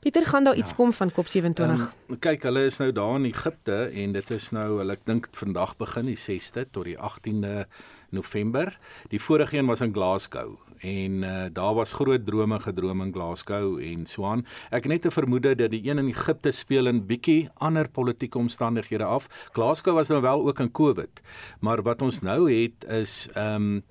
Pieter 0.02 0.26
gaan 0.26 0.43
daar 0.43 0.56
iets 0.56 0.70
ja. 0.70 0.76
kom 0.76 0.93
van 0.93 1.12
COP27. 1.12 1.62
Um, 1.62 2.20
kyk, 2.20 2.43
hulle 2.43 2.64
is 2.66 2.80
nou 2.82 2.89
daar 2.91 3.20
in 3.20 3.28
Egipte 3.30 3.76
en 3.93 4.16
dit 4.16 4.32
is 4.34 4.47
nou, 4.49 4.80
hulle 4.80 4.95
ek 4.97 5.04
dink 5.06 5.28
vandag 5.38 5.76
begin 5.78 6.10
die 6.10 6.18
6de 6.18 6.64
tot 6.74 6.88
die 6.89 6.95
18de 6.97 7.68
November. 8.10 8.74
Die 9.14 9.22
vorige 9.22 9.60
een 9.60 9.70
was 9.70 9.84
in 9.86 9.93
Glasgow 9.93 10.58
en 10.82 11.22
uh, 11.22 11.43
daar 11.54 11.78
was 11.78 11.93
groot 11.93 12.26
drome 12.26 12.58
gedroom 12.60 13.02
in 13.06 13.14
Glasgow 13.14 13.78
en 13.78 14.06
so 14.10 14.26
aan. 14.26 14.41
Ek 14.74 14.89
net 14.89 15.06
te 15.06 15.12
vermoed 15.14 15.45
dat 15.45 15.70
die 15.70 15.84
een 15.86 16.02
in 16.02 16.10
Egipte 16.10 16.49
speel 16.49 16.89
in 16.89 17.06
bietjie 17.06 17.52
ander 17.62 17.86
politieke 17.86 18.41
omstandighede 18.41 19.06
af. 19.06 19.30
Glasgow 19.54 19.93
was 20.02 20.10
nou 20.10 20.22
wel 20.26 20.47
ook 20.47 20.66
in 20.66 20.72
COVID, 20.72 21.22
maar 21.60 21.86
wat 21.86 22.02
ons 22.02 22.24
nou 22.26 22.49
het 22.49 22.89
is 22.89 23.28
ehm 23.36 23.78
um, 23.78 23.84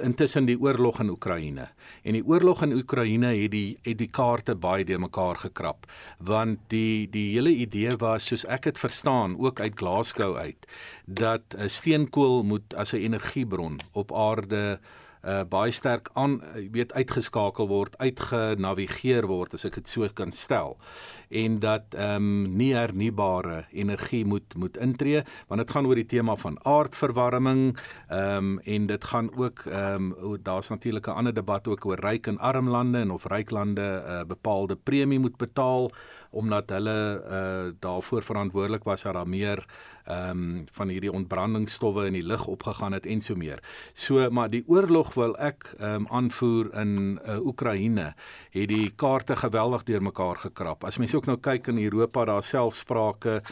intussen 0.00 0.46
die 0.46 0.58
oorlog 0.60 1.00
in 1.00 1.10
Oekraïne. 1.10 1.68
En 2.02 2.12
die 2.12 2.24
oorlog 2.24 2.62
in 2.62 2.72
Oekraïne 2.72 3.32
het 3.34 3.50
die 3.50 3.78
het 3.82 3.98
die 3.98 4.10
kaarte 4.10 4.54
baie 4.54 4.84
de 4.84 4.98
mekaar 4.98 5.36
gekrap 5.36 5.86
want 6.18 6.58
die 6.72 7.08
die 7.10 7.32
hele 7.34 7.50
idee 7.50 7.96
was 7.96 8.26
soos 8.26 8.44
ek 8.46 8.68
dit 8.70 8.78
verstaan 8.78 9.36
ook 9.38 9.60
uit 9.60 9.76
Glasgow 9.78 10.36
uit 10.36 10.66
dat 11.06 11.56
steenkool 11.66 12.42
moet 12.42 12.74
as 12.74 12.92
'n 12.92 13.04
energiebron 13.08 13.78
op 13.92 14.12
aarde 14.12 14.80
uh 15.24 15.42
baie 15.48 15.72
sterk 15.72 16.10
aan 16.14 16.42
weet 16.70 16.92
uitgeskakel 16.92 17.66
word, 17.68 17.96
uitgenavigeer 17.98 19.26
word 19.26 19.54
as 19.54 19.64
ek 19.64 19.74
dit 19.74 19.88
so 19.88 20.08
kan 20.14 20.32
stel 20.32 20.76
en 21.28 21.58
dat 21.58 21.94
ehm 21.94 22.14
um, 22.14 22.56
nie 22.56 22.74
hernubare 22.74 23.64
energie 23.70 24.24
moet 24.24 24.54
moet 24.56 24.76
intree 24.76 25.22
want 25.46 25.60
dit 25.60 25.70
gaan 25.70 25.86
oor 25.86 25.94
die 25.94 26.06
tema 26.06 26.36
van 26.36 26.58
aardverwarming 26.64 27.78
ehm 28.08 28.36
um, 28.36 28.58
en 28.58 28.86
dit 28.86 29.04
gaan 29.04 29.30
ook 29.36 29.64
ehm 29.66 30.12
um, 30.22 30.38
daar's 30.42 30.68
natuurlik 30.68 31.06
'n 31.06 31.10
ander 31.10 31.34
debat 31.34 31.68
ook 31.68 31.84
oor 31.86 32.00
ryk 32.00 32.26
en 32.26 32.38
arm 32.38 32.68
lande 32.68 32.98
en 32.98 33.10
of 33.10 33.24
ryk 33.24 33.50
lande 33.50 34.02
'n 34.06 34.10
uh, 34.10 34.24
bepaalde 34.24 34.76
premie 34.76 35.18
moet 35.18 35.36
betaal 35.36 35.90
omdat 36.30 36.70
hulle 36.70 37.22
uh 37.30 37.72
daarvoor 37.80 38.22
verantwoordelik 38.22 38.84
was 38.84 39.02
dat 39.02 39.12
daar 39.12 39.28
meer 39.28 39.66
ehm 40.08 40.30
um, 40.30 40.64
van 40.72 40.88
hierdie 40.88 41.12
ontbrandingsstowwe 41.12 42.06
in 42.08 42.16
die 42.16 42.24
lug 42.24 42.46
opgegaan 42.46 42.92
het 42.96 43.06
en 43.06 43.20
so 43.20 43.36
meer. 43.36 43.60
So 43.92 44.30
maar 44.30 44.50
die 44.50 44.64
oorlog 44.66 45.14
wil 45.14 45.36
ek 45.36 45.74
ehm 45.78 45.94
um, 45.94 46.06
aanvoer 46.08 46.70
in 46.80 47.18
uh, 47.18 47.38
Oekraïne 47.44 48.14
het 48.50 48.68
die 48.68 48.90
kaarte 48.96 49.36
geweldig 49.36 49.84
deurmekaar 49.84 50.36
gekrap. 50.36 50.84
As 50.84 50.98
mense 50.98 51.16
ook 51.16 51.26
nou 51.26 51.36
kyk 51.36 51.68
in 51.68 51.82
Europa, 51.82 52.24
daar 52.24 52.42
selfsprake 52.42 53.42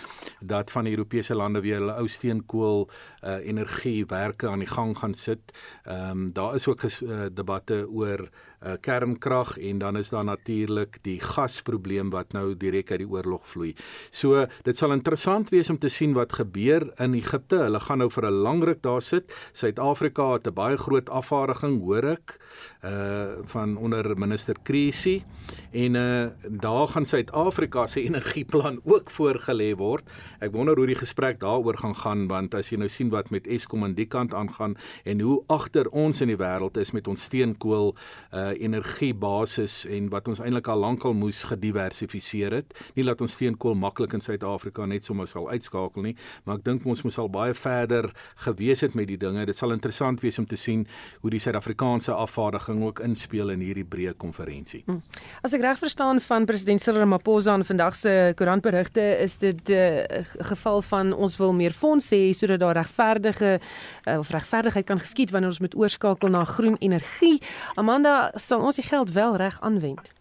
dat 0.41 0.71
van 0.71 0.85
die 0.85 0.97
Europese 0.97 1.35
lande 1.35 1.61
weer 1.61 1.81
hulle 1.81 1.99
ou 2.01 2.09
steenkool 2.09 2.89
uh, 2.89 3.37
energiewerke 3.47 4.49
aan 4.49 4.65
die 4.65 4.73
gang 4.73 4.97
gaan 4.99 5.15
sit. 5.15 5.53
Ehm 5.85 6.11
um, 6.11 6.33
daar 6.33 6.55
is 6.55 6.67
ook 6.67 6.83
uh, 6.83 7.27
debatte 7.33 7.87
oor 7.89 8.29
uh, 8.63 8.77
kernkrag 8.81 9.59
en 9.59 9.79
dan 9.79 9.97
is 9.97 10.09
daar 10.09 10.25
natuurlik 10.25 10.99
die 11.03 11.21
gasprobleem 11.21 12.11
wat 12.11 12.33
nou 12.33 12.55
direk 12.57 12.91
uit 12.91 13.03
die 13.05 13.09
oorlog 13.09 13.47
vloei. 13.49 13.75
So 14.11 14.47
dit 14.63 14.77
sal 14.77 14.93
interessant 14.93 15.51
wees 15.51 15.71
om 15.71 15.79
te 15.79 15.89
sien 15.89 16.15
wat 16.15 16.33
gebeur 16.33 16.89
in 17.03 17.15
Egipte. 17.15 17.57
Hulle 17.67 17.81
gaan 17.81 17.99
nou 17.99 18.11
vir 18.11 18.27
'n 18.27 18.43
lang 18.43 18.65
ruk 18.65 18.83
daar 18.83 19.03
sit. 19.03 19.33
Suid-Afrika 19.53 20.33
het 20.33 20.47
'n 20.47 20.55
baie 20.55 20.77
groot 20.77 21.09
afvaardiging, 21.09 21.81
hoor 21.83 22.05
ek, 22.05 22.39
uh 22.87 23.45
van 23.45 23.76
onder 23.76 24.18
minister 24.18 24.55
Krisi 24.62 25.24
en 25.70 25.95
uh 25.95 26.26
daar 26.49 26.89
gaan 26.89 27.05
Suid-Afrika 27.05 27.87
se 27.87 28.03
energieplan 28.09 28.80
ook 28.84 29.11
voorgelê 29.11 29.76
word. 29.76 30.05
Ek 30.39 30.53
wonder 30.53 30.76
hoe 30.76 30.87
die 30.87 30.99
gesprek 30.99 31.41
daaroor 31.41 31.76
gaan 31.76 31.97
gaan 31.97 32.26
want 32.26 32.55
as 32.55 32.70
jy 32.70 32.78
nou 32.78 32.89
sien 32.89 33.11
wat 33.11 33.30
met 33.30 33.47
Eskom 33.47 33.84
aan 33.84 33.95
die 33.95 34.07
kant 34.07 34.34
aangaan 34.34 34.76
en 35.05 35.20
hoe 35.20 35.43
agter 35.47 35.89
ons 35.91 36.20
in 36.20 36.28
die 36.28 36.39
wêreld 36.39 36.76
is 36.76 36.93
met 36.93 37.09
ons 37.09 37.22
steenkool 37.22 37.95
uh 38.32 38.53
energiebasis 38.55 39.84
en 39.91 40.09
wat 40.14 40.28
ons 40.28 40.41
eintlik 40.41 40.68
al 40.68 40.78
lankal 40.78 41.14
moes 41.14 41.43
gediversifiseer 41.43 42.53
het. 42.61 42.74
Nie 42.95 43.05
laat 43.05 43.20
ons 43.20 43.32
steenkool 43.32 43.74
maklik 43.74 44.14
in 44.14 44.20
Suid-Afrika 44.20 44.87
net 44.87 45.05
sommer 45.05 45.26
sal 45.26 45.51
uitskakel 45.51 46.03
nie, 46.03 46.16
maar 46.45 46.61
ek 46.61 46.64
dink 46.64 46.87
ons 46.87 47.03
moes 47.03 47.18
al 47.18 47.30
baie 47.32 47.55
verder 47.55 48.12
gewees 48.47 48.80
het 48.80 48.95
met 48.95 49.09
die 49.11 49.18
dinge. 49.20 49.45
Dit 49.47 49.59
sal 49.59 49.74
interessant 49.74 50.22
wees 50.22 50.39
om 50.39 50.47
te 50.47 50.57
sien 50.57 50.87
hoe 51.20 51.30
die 51.30 51.43
Suid-Afrikaanse 51.43 52.14
afvaardiging 52.14 52.76
regering 52.77 52.85
ook 52.85 53.01
inspel 53.01 53.51
in 53.51 53.61
hierdie 53.61 53.85
breë 53.85 54.14
konferensie. 54.16 54.83
Hmm. 54.87 55.03
As 55.43 55.55
ek 55.55 55.62
reg 55.62 55.79
verstaan 55.79 56.20
van 56.20 56.47
president 56.47 56.81
Cyril 56.81 57.01
Ramaphosa 57.01 57.55
in 57.55 57.64
vandag 57.64 57.95
se 57.95 58.33
koerantberigte 58.37 59.03
is 59.22 59.37
dit 59.39 59.68
'n 59.68 59.72
uh, 59.72 60.24
geval 60.51 60.83
van 60.83 61.12
ons 61.12 61.37
wil 61.37 61.53
meer 61.53 61.72
fondse 61.72 62.14
hê 62.14 62.33
sodat 62.33 62.61
daar 62.61 62.77
regverdige 62.77 63.61
uh, 64.05 64.18
of 64.18 64.31
regverdigheid 64.31 64.87
kan 64.87 64.99
geskied 64.99 65.31
wanneer 65.31 65.51
ons 65.51 65.61
moet 65.61 65.77
oorskakel 65.77 66.29
na 66.29 66.45
groen 66.45 66.77
energie. 66.79 67.41
Amanda, 67.74 68.33
sal 68.35 68.61
ons 68.61 68.77
die 68.77 68.85
geld 68.85 69.12
wel 69.12 69.37
reg 69.37 69.61
aanwend? 69.61 70.14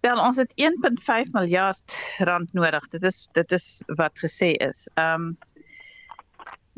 Wel, 0.00 0.16
ons 0.16 0.36
het 0.36 0.52
1.5 0.56 1.32
miljard 1.32 1.98
rand 2.18 2.52
nodig. 2.52 2.88
Dit 2.88 3.02
is 3.02 3.28
dit 3.32 3.52
is 3.52 3.84
wat 3.86 4.18
gesê 4.18 4.56
is. 4.56 4.88
Ehm 4.94 5.14
um, 5.14 5.36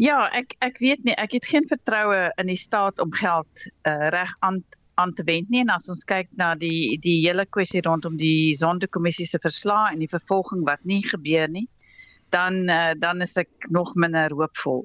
Ja, 0.00 0.28
ek 0.32 0.54
ek 0.64 0.78
weet 0.80 1.04
nie, 1.04 1.14
ek 1.20 1.34
het 1.36 1.46
geen 1.46 1.66
vertroue 1.68 2.30
in 2.40 2.48
die 2.48 2.56
staat 2.56 2.98
om 3.02 3.12
geld 3.12 3.66
uh, 3.86 4.08
reg 4.08 4.32
aan 4.40 4.62
aan 5.00 5.12
te 5.16 5.24
wend 5.24 5.48
nie 5.48 5.62
en 5.64 5.72
as 5.72 5.88
ons 5.88 6.04
kyk 6.04 6.28
na 6.36 6.52
die 6.54 6.98
die 7.00 7.18
hele 7.24 7.46
kwessie 7.48 7.80
rondom 7.84 8.16
die 8.20 8.52
sondekommissie 8.56 9.26
se 9.26 9.40
verslae 9.40 9.92
en 9.92 10.02
die 10.04 10.10
vervolging 10.12 10.64
wat 10.68 10.84
nie 10.84 11.00
gebeur 11.06 11.48
nie, 11.48 11.66
dan 12.32 12.68
uh, 12.70 12.92
dan 12.96 13.24
is 13.24 13.36
ek 13.40 13.68
nog 13.70 13.94
minder 13.94 14.32
hoopvol. 14.32 14.84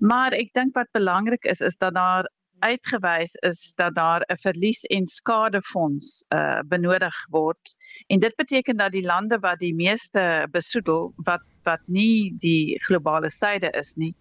Maar 0.00 0.36
ek 0.36 0.52
dink 0.56 0.76
wat 0.76 0.92
belangrik 0.96 1.44
is 1.44 1.60
is 1.60 1.76
dat 1.80 1.94
daar 1.94 2.28
uitgewys 2.60 3.34
is 3.48 3.72
dat 3.76 3.94
daar 3.94 4.20
'n 4.28 4.36
verlies 4.36 4.84
en 4.84 5.06
skadefonds 5.06 6.24
uh 6.34 6.60
benodig 6.68 7.16
word. 7.30 7.76
En 8.06 8.20
dit 8.20 8.36
beteken 8.36 8.76
dat 8.76 8.92
die 8.92 9.04
lande 9.04 9.38
wat 9.38 9.58
die 9.58 9.74
meeste 9.74 10.48
besoedel 10.50 11.12
wat 11.16 11.40
wat 11.68 11.82
nie 11.86 12.32
die 12.42 12.78
globale 12.86 13.30
suide 13.30 13.70
is 13.80 13.96
nie, 13.96 14.14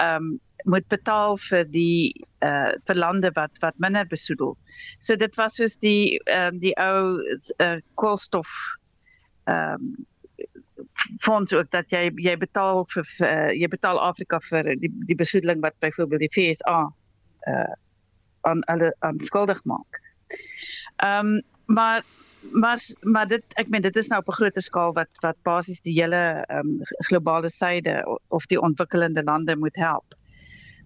ehm 0.00 0.32
um, 0.32 0.38
moet 0.64 0.86
betaal 0.88 1.36
vir 1.42 1.64
die 1.66 2.14
uh 2.46 2.70
vir 2.86 2.96
lande 2.96 3.30
wat 3.34 3.58
wat 3.60 3.78
minder 3.82 4.06
besoedel. 4.06 4.54
So 4.98 5.16
dit 5.16 5.34
was 5.36 5.58
soos 5.58 5.76
die 5.82 6.20
ehm 6.24 6.54
um, 6.54 6.60
die 6.62 6.74
ou 6.78 7.18
uh, 7.58 7.78
koolstof 7.94 8.48
ehm 9.50 9.74
um, 9.74 9.92
fonds 11.20 11.52
ook 11.52 11.70
dat 11.70 11.90
jy 11.90 12.10
jy 12.16 12.36
betaal 12.38 12.84
vir 12.94 13.06
uh, 13.26 13.50
jy 13.52 13.68
betaal 13.68 14.00
Afrika 14.00 14.40
vir 14.48 14.74
die 14.80 14.90
die 15.10 15.18
besoedeling 15.18 15.60
wat 15.62 15.78
byvoorbeeld 15.84 16.26
die 16.26 16.32
FSA 16.32 16.80
uh 17.52 17.72
aan 18.42 18.62
hulle 18.66 18.90
aan 19.06 19.20
skuldig 19.20 19.60
maak. 19.64 20.00
Ehm 20.96 21.26
um, 21.26 21.42
maar 21.66 22.02
maar 22.50 22.78
maar 23.00 23.28
dit 23.28 23.42
ek 23.60 23.68
meen 23.68 23.82
dit 23.82 23.96
is 23.96 24.08
nou 24.08 24.20
op 24.20 24.28
'n 24.28 24.38
groot 24.38 24.62
skaal 24.62 24.92
wat 24.92 25.10
wat 25.20 25.36
basies 25.42 25.80
die 25.80 25.94
hele 26.00 26.44
ehm 26.48 26.58
um, 26.58 26.78
globale 27.08 27.50
suide 27.50 28.18
of 28.28 28.46
die 28.46 28.60
ontwikkelende 28.60 29.22
lande 29.22 29.56
moet 29.56 29.76
help. 29.76 30.14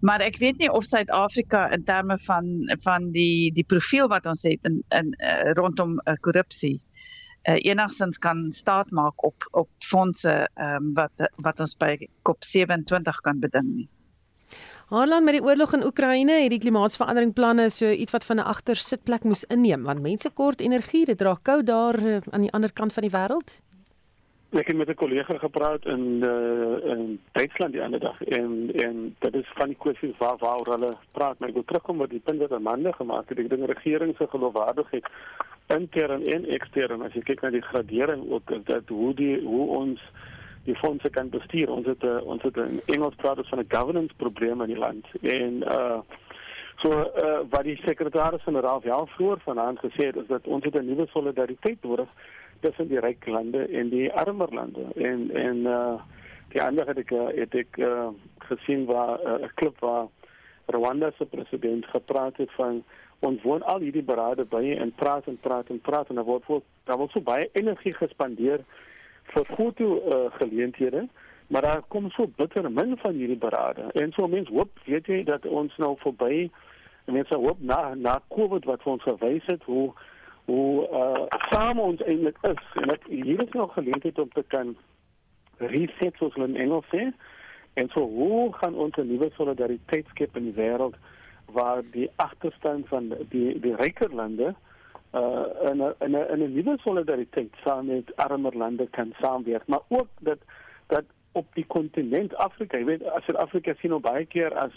Maar 0.01 0.21
ek 0.21 0.37
weet 0.37 0.57
nie 0.57 0.71
of 0.71 0.83
Suid-Afrika 0.85 1.71
in 1.71 1.83
terme 1.83 2.19
van 2.19 2.45
van 2.83 3.11
die 3.11 3.51
die 3.51 3.65
profiel 3.65 4.07
wat 4.07 4.25
ons 4.25 4.43
het 4.43 4.59
in 4.61 4.83
in 4.89 5.13
uh, 5.17 5.51
rondom 5.51 5.99
uh, 6.05 6.13
korrupsie 6.19 6.81
uh, 7.47 7.55
enigstens 7.55 8.17
kan 8.17 8.51
staat 8.51 8.91
maak 8.91 9.23
op 9.23 9.47
op 9.51 9.69
fondse 9.79 10.49
ehm 10.53 10.75
um, 10.75 10.93
wat 10.93 11.31
wat 11.35 11.59
ons 11.59 11.77
by 11.77 12.09
COP27 12.29 13.21
kan 13.21 13.39
beding 13.39 13.75
nie. 13.75 13.89
Harland 14.87 15.25
met 15.27 15.33
die 15.35 15.43
oorlog 15.43 15.73
in 15.75 15.83
Oekraïne 15.83 16.31
het 16.31 16.53
die 16.53 16.61
klimaatsverandering 16.63 17.33
planne 17.35 17.65
so 17.75 17.89
iets 17.91 18.13
wat 18.15 18.25
van 18.25 18.37
'n 18.39 18.47
agtersitplek 18.53 19.23
moes 19.23 19.43
inneem 19.43 19.83
want 19.83 20.01
mense 20.01 20.29
kort 20.29 20.61
energie, 20.61 21.05
dit 21.05 21.17
dra 21.17 21.35
koud 21.41 21.65
daar 21.65 21.99
uh, 21.99 22.17
aan 22.31 22.41
die 22.41 22.51
ander 22.51 22.71
kant 22.73 22.93
van 22.93 23.03
die 23.03 23.11
wêreld. 23.11 23.49
Ek 24.51 24.67
het 24.67 24.77
met 24.77 24.87
'n 24.89 24.93
kollega 24.93 25.37
gepraat 25.37 25.85
in 25.85 26.23
uh, 26.23 26.91
in 26.91 27.19
Duitsland 27.31 27.73
die 27.73 27.83
ander 27.83 27.99
dag 27.99 28.23
en 28.23 28.71
en 28.73 29.15
dit 29.19 29.35
is 29.35 29.51
van 29.55 29.67
die 29.67 29.77
kwessies 29.77 30.17
waar 30.17 30.37
waar 30.37 30.63
hulle 30.63 30.93
praat, 31.11 31.39
maar 31.39 31.49
ek 31.49 31.55
wil 31.55 31.65
terugkom 31.65 31.97
met 31.97 32.09
die 32.09 32.23
punt 32.23 32.39
wat 32.39 32.51
Amanda 32.51 32.91
gemaak 32.91 33.29
het. 33.29 33.39
Ek 33.39 33.49
dink 33.49 33.67
regering 33.67 34.15
se 34.17 34.27
geloofwaardigheid 34.27 35.05
intern 35.67 36.23
en 36.25 36.45
ekstern 36.45 37.01
as 37.01 37.13
jy 37.13 37.21
kyk 37.21 37.41
na 37.41 37.49
die 37.49 37.61
gradering 37.61 38.31
ook 38.31 38.65
dat 38.65 38.87
hoe 38.87 39.13
die 39.13 39.41
hoe 39.43 39.67
ons 39.67 39.99
die 40.67 40.75
fondse 40.75 41.09
kan 41.09 41.29
bestuur. 41.31 41.71
Ons 41.71 41.87
het 41.87 42.03
uh, 42.03 42.19
ons 42.27 42.43
het 42.43 42.57
'n 42.59 42.81
Engels 42.85 43.15
praat 43.15 43.47
van 43.47 43.59
'n 43.59 43.73
governance 43.75 44.15
probleem 44.15 44.61
in 44.61 44.73
die 44.73 44.83
land. 44.85 45.05
En 45.21 45.53
uh 45.63 45.99
so 46.83 46.89
uh 46.91 47.39
wat 47.49 47.63
die 47.63 47.79
sekretaris-generaal 47.85 48.81
wel 48.81 49.07
vroeër 49.07 49.39
vanaand 49.45 49.79
gesê 49.79 50.05
het 50.09 50.15
is 50.15 50.27
dat 50.27 50.47
ons 50.47 50.63
het 50.63 50.75
'n 50.75 50.85
nuwe 50.85 51.07
solidariteit 51.07 51.83
nodig 51.83 52.09
tussen 52.59 52.87
die 52.87 52.99
ryk 52.99 53.25
lande 53.25 53.67
en 53.67 53.89
die 53.89 54.13
armer 54.13 54.53
lande. 54.53 54.85
En 54.95 55.31
en 55.33 55.57
uh 55.57 55.93
die 56.47 56.61
ander 56.61 56.87
het 56.87 56.97
ek 56.97 57.11
het 57.35 57.55
ek 57.55 57.77
uh, 57.77 58.07
gesien 58.37 58.85
waar 58.85 59.19
'n 59.19 59.43
uh, 59.43 59.49
klip 59.55 59.79
waar 59.79 60.07
Rwanda 60.65 61.11
se 61.17 61.25
president 61.25 61.85
gepraat 61.85 62.37
het 62.37 62.51
van 62.51 62.83
ons 63.19 63.41
woon 63.41 63.63
al 63.63 63.79
hierdie 63.79 64.03
berade 64.03 64.45
by 64.45 64.75
en 64.77 64.91
praat 64.95 65.27
en 65.27 65.37
praat 65.41 65.69
en 65.69 65.79
praat 65.81 66.09
en 66.09 66.15
daar 66.15 66.23
word 66.23 66.63
daar 66.83 66.97
word 66.97 67.11
so 67.11 67.21
baie 67.21 67.49
energie 67.53 67.93
gespandeer 67.93 68.59
vir 69.33 69.45
foto 69.55 69.85
uh, 69.97 70.25
geleenthede 70.39 71.07
maar 71.47 71.61
daar 71.61 71.81
kom 71.87 72.09
so 72.09 72.27
bitter 72.35 72.71
min 72.71 72.97
van 72.97 73.13
hierdie 73.13 73.37
berade. 73.37 73.81
En 73.81 74.11
so 74.11 74.27
mense 74.27 74.51
hoop 74.51 74.79
weet 74.85 75.05
jy 75.07 75.23
dat 75.23 75.45
ons 75.45 75.77
nou 75.77 75.95
verby 76.03 76.49
mense 77.05 77.35
hoop 77.35 77.59
na 77.59 77.93
na 77.95 78.19
Covid 78.35 78.65
wat 78.67 78.83
vir 78.83 78.91
ons 78.91 79.03
gewys 79.03 79.45
het 79.47 79.63
hoe 79.63 79.93
hoe 80.47 80.87
uh, 80.87 81.39
saam 81.51 81.79
ons 81.79 82.03
eintlik 82.03 82.37
is 82.47 82.61
en 82.81 82.91
ek 82.91 83.07
hier 83.11 83.41
is 83.43 83.55
nog 83.55 83.73
geleentheid 83.75 84.19
om 84.19 84.29
te 84.31 84.43
kan 84.47 84.75
reset 85.57 86.15
soos 86.15 86.35
hulle 86.35 86.47
in 86.47 86.59
Engels 86.67 86.87
sê. 86.91 87.09
En 87.79 87.89
so 87.91 88.03
hoe 88.07 88.53
gaan 88.59 88.75
ons 88.75 88.95
'n 88.97 89.07
nuwe 89.07 89.31
solidariteit 89.35 90.07
skep 90.07 90.35
in 90.37 90.51
die 90.51 90.57
wêreld 90.59 90.95
waar 91.51 91.83
die 91.91 92.09
agterstand 92.15 92.87
van 92.87 93.13
die 93.29 93.59
die 93.59 93.75
ryker 93.75 94.13
lande 94.13 94.55
uh 95.17 95.69
in 95.69 95.81
'n 95.81 95.93
in 96.05 96.15
'n 96.15 96.27
in 96.33 96.41
'n 96.43 96.53
nuwe 96.53 96.77
solidariteit 96.83 97.53
saam 97.63 97.85
met 97.85 98.15
armer 98.15 98.57
lande 98.57 98.87
kan 98.89 99.13
saamwerk, 99.19 99.67
maar 99.67 99.81
ook 99.87 100.07
dat 100.19 100.37
dat 100.87 101.03
op 101.31 101.47
die 101.53 101.65
kontinent 101.65 102.35
Afrika, 102.35 102.77
jy 102.77 102.85
weet 102.85 103.03
Suid-Afrika 103.25 103.73
sien 103.77 103.93
op 103.93 104.01
baie 104.01 104.25
keer 104.25 104.53
as 104.55 104.73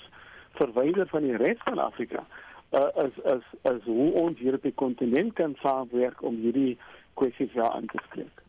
verwyder 0.59 1.07
van 1.07 1.23
die 1.23 1.37
res 1.37 1.61
van 1.65 1.79
Afrika, 1.79 2.25
uh 2.71 2.89
as 3.05 3.23
as 3.25 3.45
as 3.63 3.83
hoe 3.85 4.13
ons 4.13 4.39
hier 4.39 4.55
op 4.55 4.63
die 4.63 4.75
kontinent 4.75 5.33
kan 5.33 5.57
saamwerk 5.63 6.23
om 6.23 6.37
hierdie 6.37 6.79
kwessies 7.15 7.53
wel 7.53 7.73
aan 7.73 7.87
te 7.87 7.99
spreek. 8.05 8.43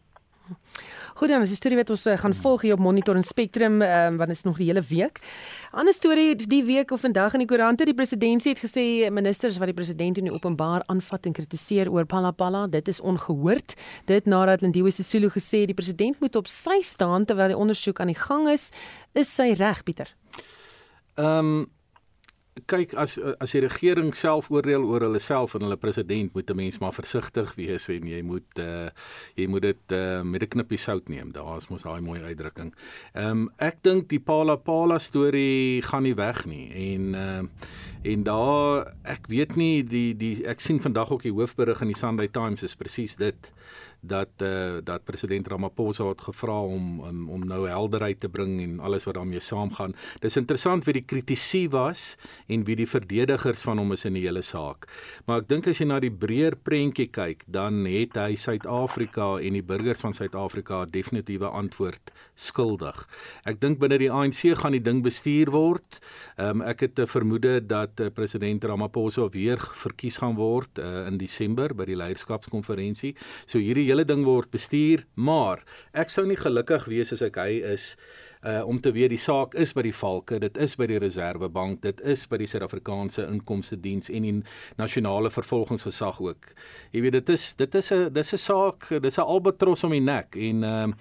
Goed 1.13 1.29
dan, 1.29 1.39
dis 1.39 1.51
'n 1.51 1.55
storie 1.55 1.77
wat 1.77 1.89
ons 1.89 2.05
uh, 2.05 2.17
gaan 2.17 2.33
volg 2.33 2.61
hier 2.61 2.73
op 2.73 2.79
Monitor 2.79 3.15
en 3.15 3.23
Spectrum, 3.23 3.81
um, 3.81 4.17
want 4.17 4.29
dit 4.29 4.37
is 4.37 4.43
nog 4.43 4.57
die 4.57 4.65
hele 4.65 4.81
week. 4.81 5.19
Ander 5.71 5.93
storie 5.93 6.35
die 6.35 6.63
week 6.63 6.91
of 6.91 6.99
vandag 6.99 7.33
in 7.33 7.39
die 7.39 7.47
koerante, 7.47 7.85
die 7.85 7.93
president 7.93 8.43
het 8.43 8.59
gesê 8.59 9.11
ministers 9.11 9.57
wat 9.57 9.67
die 9.67 9.73
president 9.73 10.17
in 10.17 10.23
die 10.23 10.33
openbaar 10.33 10.83
aanvat 10.85 11.25
en 11.25 11.33
kritiseer 11.33 11.91
oor 11.91 12.05
Palapala, 12.05 12.67
dit 12.67 12.87
is 12.87 13.01
ongehoord. 13.01 13.75
Dit 14.05 14.25
nadat 14.25 14.61
Lindiwe 14.61 14.91
Sisulu 14.91 15.29
gesê 15.29 15.65
die 15.65 15.77
president 15.77 16.19
moet 16.19 16.35
op 16.35 16.47
sy 16.47 16.81
staan 16.81 17.25
terwyl 17.25 17.47
die 17.47 17.57
ondersoek 17.57 17.99
aan 17.99 18.07
die 18.07 18.21
gang 18.21 18.49
is, 18.49 18.71
is 19.13 19.35
sy 19.35 19.53
reg, 19.53 19.83
Pieter. 19.83 20.15
Ehm 21.15 21.37
um, 21.37 21.69
kyk 22.67 22.93
as 22.99 23.15
as 23.39 23.53
die 23.55 23.61
regering 23.63 24.11
self 24.15 24.49
oordeel 24.51 24.83
oor 24.83 25.05
hulle 25.05 25.19
self 25.23 25.53
en 25.55 25.63
hulle 25.63 25.77
president 25.79 26.33
moet 26.35 26.49
'n 26.51 26.55
mens 26.55 26.79
maar 26.79 26.93
versigtig 26.93 27.55
wees 27.55 27.87
en 27.89 28.07
jy 28.07 28.21
moet 28.21 28.59
uh, 28.59 28.89
jy 29.35 29.47
moet 29.47 29.61
dit 29.61 29.95
uh, 29.95 30.21
met 30.21 30.43
'n 30.43 30.47
knippie 30.47 30.77
sout 30.77 31.07
neem. 31.09 31.31
Daar's 31.31 31.69
mos 31.69 31.83
daai 31.83 32.01
mooi 32.01 32.19
uitdrukking. 32.19 32.73
Ehm 33.13 33.29
um, 33.31 33.49
ek 33.57 33.77
dink 33.83 34.09
die 34.09 34.19
Pala 34.19 34.55
Pala 34.55 34.99
storie 34.99 35.81
gaan 35.81 36.03
nie 36.03 36.15
weg 36.15 36.45
nie 36.45 36.67
en 36.71 37.15
uh, 37.15 37.43
en 38.03 38.23
daar 38.23 38.93
ek 39.03 39.27
weet 39.27 39.55
nie 39.55 39.83
die 39.83 40.13
die 40.17 40.45
ek 40.45 40.59
sien 40.61 40.81
vandag 40.81 41.11
ook 41.11 41.23
die 41.23 41.31
hoofberig 41.33 41.81
in 41.81 41.87
die 41.87 41.97
Sunday 41.97 42.27
Times 42.27 42.63
is 42.63 42.75
presies 42.75 43.15
dit 43.15 43.51
dat 44.01 44.41
uh, 44.41 44.81
dat 44.83 45.03
president 45.05 45.47
Ramaphosa 45.47 46.07
het 46.09 46.21
gevra 46.21 46.57
om 46.61 47.01
um, 47.05 47.29
om 47.29 47.45
nou 47.45 47.67
helderheid 47.69 48.19
te 48.19 48.29
bring 48.29 48.61
en 48.61 48.79
alles 48.79 49.05
wat 49.05 49.15
daarmee 49.15 49.39
saamgaan. 49.39 49.93
Dis 50.19 50.37
interessant 50.37 50.85
wie 50.85 50.93
die 50.93 51.05
kritisie 51.05 51.69
was 51.69 52.15
en 52.47 52.65
wie 52.65 52.75
die 52.75 52.89
verdedigers 52.89 53.61
van 53.61 53.77
hom 53.77 53.93
is 53.93 54.05
in 54.05 54.17
die 54.17 54.25
hele 54.25 54.41
saak. 54.41 54.87
Maar 55.25 55.43
ek 55.43 55.49
dink 55.49 55.69
as 55.69 55.81
jy 55.81 55.87
na 55.89 55.99
die 56.01 56.11
breër 56.11 56.57
prentjie 56.57 57.07
kyk, 57.13 57.45
dan 57.45 57.85
het 57.85 58.17
hy 58.17 58.35
Suid-Afrika 58.35 59.35
en 59.39 59.57
die 59.59 59.65
burgers 59.65 60.01
van 60.01 60.17
Suid-Afrika 60.17 60.85
definitiewe 60.89 61.49
antwoord 61.49 62.13
skuldig. 62.35 63.05
Ek 63.45 63.61
dink 63.61 63.79
binne 63.81 63.99
die 64.01 64.11
ANC 64.11 64.57
gaan 64.57 64.73
die 64.73 64.83
ding 64.83 65.03
bestuur 65.05 65.53
word. 65.53 66.01
Um, 66.41 66.65
ek 66.65 66.87
het 66.87 66.99
'n 66.99 67.07
vermoede 67.07 67.61
dat 67.65 67.99
uh, 67.99 68.09
president 68.09 68.63
Ramaphosa 68.63 69.29
weer 69.29 69.59
verkies 69.59 70.17
gaan 70.17 70.35
word 70.35 70.79
uh, 70.79 71.05
in 71.07 71.17
Desember 71.17 71.73
by 71.75 71.85
die 71.85 71.95
leierskapskonferensie. 71.95 73.15
So 73.45 73.59
hierdie 73.59 73.90
hele 73.91 74.07
ding 74.07 74.23
word 74.25 74.51
bestuur, 74.53 75.05
maar 75.15 75.65
ek 75.91 76.13
sou 76.13 76.23
nie 76.27 76.39
gelukkig 76.39 76.87
wees 76.91 77.11
as 77.11 77.23
ek 77.25 77.39
hy 77.41 77.59
is 77.75 77.91
uh 78.41 78.61
om 78.65 78.79
te 78.81 78.91
weet 78.91 79.09
die 79.09 79.19
saak 79.21 79.53
is 79.53 79.73
by 79.73 79.83
die 79.85 79.93
valke, 79.93 80.39
dit 80.39 80.57
is 80.57 80.73
by 80.75 80.87
die 80.89 80.97
Reserwebank, 81.01 81.81
dit 81.81 81.99
is 82.01 82.23
by 82.29 82.39
die 82.41 82.47
Suid-Afrikaanse 82.49 83.27
Inkomste 83.29 83.77
Diens 83.77 84.09
en 84.09 84.25
die 84.25 84.33
nasionale 84.79 85.29
vervolgingsgesag 85.29 86.21
ook. 86.21 86.47
Jy 86.91 87.03
weet 87.05 87.19
dit 87.19 87.29
is 87.29 87.53
dit 87.59 87.75
is 87.75 87.91
'n 87.91 88.13
dis 88.13 88.33
'n 88.33 88.37
saak, 88.37 88.89
dis 89.01 89.17
'n 89.17 89.21
albatros 89.21 89.83
om 89.83 89.91
die 89.91 90.01
nek 90.01 90.35
en 90.35 90.63
ehm 90.63 90.89
uh, 90.89 90.95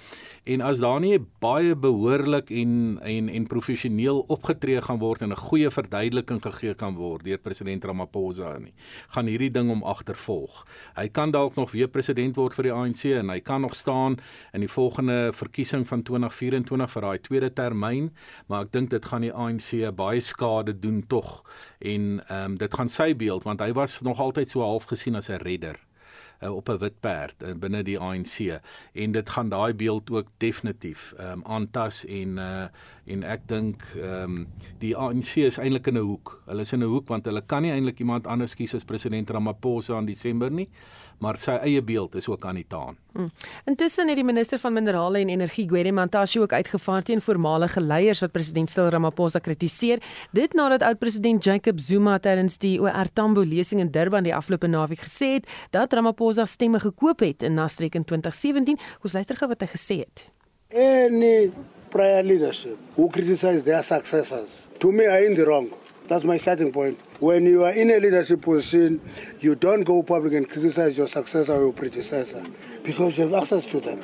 en 0.45 0.61
as 0.61 0.81
daar 0.81 1.01
nie 1.01 1.19
baie 1.41 1.75
behoorlik 1.75 2.51
en 2.51 2.99
en 3.03 3.29
en 3.29 3.47
professioneel 3.47 4.25
opgetree 4.29 4.81
gaan 4.81 4.99
word 4.99 5.23
en 5.23 5.33
'n 5.33 5.37
goeie 5.37 5.71
verduideliking 5.71 6.43
gegee 6.43 6.75
kan 6.75 6.95
word 6.95 7.25
deur 7.25 7.39
president 7.39 7.85
Ramaphosa 7.85 8.59
nie, 8.59 8.75
gaan 9.09 9.27
hierdie 9.27 9.51
ding 9.51 9.71
om 9.71 9.83
agtervolg. 9.83 10.67
Hy 10.97 11.09
kan 11.09 11.31
dalk 11.31 11.55
nog 11.57 11.73
weer 11.73 11.89
president 11.89 12.37
word 12.37 12.55
vir 12.55 12.65
die 12.65 12.73
ANC 12.73 13.05
en 13.05 13.29
hy 13.29 13.41
kan 13.41 13.61
nog 13.61 13.75
staan 13.75 14.17
in 14.53 14.61
die 14.61 14.69
volgende 14.69 15.33
verkiesing 15.33 15.89
van 15.89 16.03
2024 16.03 16.91
vir 16.91 17.03
daai 17.03 17.19
tweede 17.31 17.53
termyn, 17.55 18.11
maar 18.51 18.67
ek 18.67 18.73
dink 18.75 18.91
dit 18.91 19.11
gaan 19.13 19.27
die 19.27 19.33
ANC 19.33 19.71
baie 19.97 20.21
skade 20.25 20.75
doen 20.83 21.05
tog. 21.07 21.41
En 21.79 22.19
ehm 22.27 22.51
um, 22.51 22.59
dit 22.61 22.75
gaan 22.75 22.91
sy 22.91 23.13
beeld 23.17 23.47
want 23.47 23.63
hy 23.65 23.73
was 23.79 24.01
nog 24.05 24.21
altyd 24.21 24.51
so 24.51 24.67
half 24.67 24.91
gesien 24.91 25.17
as 25.17 25.31
'n 25.31 25.41
redder 25.47 25.79
uh, 26.43 26.55
op 26.55 26.69
'n 26.69 26.79
wit 26.79 27.01
perd 27.01 27.43
uh, 27.43 27.55
binne 27.55 27.83
die 27.83 27.99
ANC 27.99 28.61
en 28.93 29.13
dit 29.13 29.29
gaan 29.29 29.49
daai 29.49 29.75
beeld 29.75 30.11
ook 30.11 30.27
definitief 30.37 31.15
um, 31.21 31.45
aantas 31.45 32.05
en 32.05 32.39
uh, 32.39 32.67
en 33.05 33.23
ek 33.23 33.49
dink 33.49 33.83
ehm 33.97 34.23
um, 34.23 34.47
die 34.79 34.97
ANC 34.97 35.37
is 35.37 35.59
eintlik 35.59 35.87
in 35.87 35.99
'n 35.99 36.07
hoek. 36.07 36.43
Hulle 36.47 36.61
is 36.61 36.73
in 36.73 36.81
'n 36.83 36.93
hoek 36.93 37.09
want 37.09 37.25
hulle 37.25 37.43
kan 37.47 37.63
nie 37.63 37.73
eintlik 37.73 37.99
iemand 37.99 38.27
anders 38.27 38.55
kies 38.55 38.75
as 38.75 38.85
president 38.85 39.31
Ramaphosa 39.31 39.99
in 39.99 40.07
Desember 40.07 40.51
nie 40.51 40.69
maar 41.21 41.37
sy 41.41 41.59
eie 41.61 41.83
beeld 41.85 42.15
is 42.17 42.29
ook 42.29 42.45
aan 42.49 42.57
die 42.57 42.67
taan. 42.69 42.97
Hmm. 43.13 43.29
Intussen 43.69 44.09
het 44.09 44.17
die 44.17 44.25
minister 44.25 44.59
van 44.59 44.73
minerale 44.73 45.21
en 45.21 45.29
energie 45.29 45.67
Gwede 45.69 45.93
Mantashe 45.93 46.41
ook 46.41 46.53
uitgevaar 46.53 47.03
teen 47.03 47.21
voormalige 47.21 47.81
leiers 47.81 48.23
wat 48.25 48.33
president 48.33 48.71
Cyril 48.71 48.91
Ramaphosa 48.95 49.39
kritiseer. 49.39 50.01
Dit 50.33 50.55
nadat 50.57 50.83
oud-president 50.83 51.45
Jacob 51.45 51.81
Zuma 51.81 52.19
tydens 52.19 52.59
die 52.59 52.79
OR 52.81 53.13
Tambo 53.13 53.45
lesing 53.45 53.81
in 53.81 53.91
Durban 53.91 54.25
die 54.25 54.35
afgelope 54.35 54.67
naweek 54.67 55.05
gesê 55.05 55.35
het 55.37 55.51
dat 55.71 55.93
Ramaphosa 55.93 56.47
stemme 56.47 56.81
gekoop 56.81 57.21
het 57.21 57.43
in 57.43 57.55
Nasrek 57.55 57.95
in 57.95 58.05
2017. 58.05 58.79
Kom 59.01 59.11
luister 59.13 59.37
gou 59.37 59.51
wat 59.53 59.61
hy 59.61 59.71
gesê 59.75 60.01
het. 60.05 60.31
Any 60.73 61.53
prior 61.91 62.23
leadership 62.23 62.79
who 62.95 63.11
criticize 63.11 63.65
their 63.65 63.83
successors 63.83 64.67
to 64.79 64.93
me 64.93 65.05
are 65.07 65.27
in 65.27 65.35
the 65.35 65.45
wrong. 65.45 65.69
That's 66.11 66.25
my 66.25 66.39
starting 66.39 66.73
point. 66.73 66.99
When 67.21 67.45
you 67.47 67.63
are 67.63 67.73
in 67.73 67.89
a 67.91 67.99
leadership 68.01 68.43
position, 68.43 69.01
you 69.39 69.55
don't 69.55 69.85
go 69.85 70.03
public 70.03 70.33
and 70.35 70.49
criticize 70.49 70.99
your 70.99 71.07
successor 71.07 71.53
or 71.53 71.61
your 71.61 71.73
predecessor 71.73 72.43
because 72.83 73.17
you 73.17 73.29
have 73.29 73.35
access 73.43 73.65
to 73.67 73.79
them. 73.81 74.01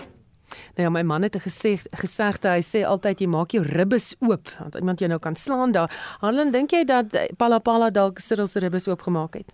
Nou 0.76 0.86
ja, 0.86 0.90
my 0.90 1.02
man 1.02 1.22
het 1.26 1.34
gesê 1.42 1.72
gesegde 1.98 2.52
hy 2.52 2.62
sê 2.62 2.84
altyd 2.86 3.24
jy 3.24 3.26
maak 3.32 3.56
jou 3.56 3.64
ribbes 3.66 4.12
oop 4.22 4.52
want 4.60 4.78
iemand 4.78 5.02
jou 5.02 5.10
nou 5.10 5.18
kan 5.18 5.34
slaan 5.34 5.74
daar. 5.74 5.90
Harlan, 6.22 6.54
dink 6.54 6.70
jy 6.76 6.84
dat 6.86 7.10
Palapala 7.42 7.90
dalk 7.90 8.22
Cyril 8.22 8.46
se 8.46 8.62
ribbes 8.62 8.86
oopgemaak 8.86 9.40
het? 9.40 9.50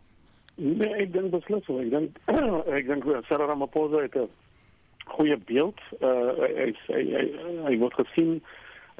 Nee, 0.60 0.92
ek 1.06 1.14
dink 1.16 1.32
beslis 1.32 1.64
so. 1.64 1.80
Ek 1.80 1.88
dink 1.88 2.20
ek 2.76 2.90
dink 2.90 3.08
Cyril 3.30 3.48
Ramaphosa 3.48 4.04
het 4.04 4.18
'n 4.26 4.28
goeie 5.16 5.40
beeld. 5.48 5.80
Uh 6.04 6.36
hy 6.36 6.68
hy 6.92 7.04
hy, 7.16 7.26
hy 7.70 7.78
word 7.80 7.96
gesien 8.04 8.42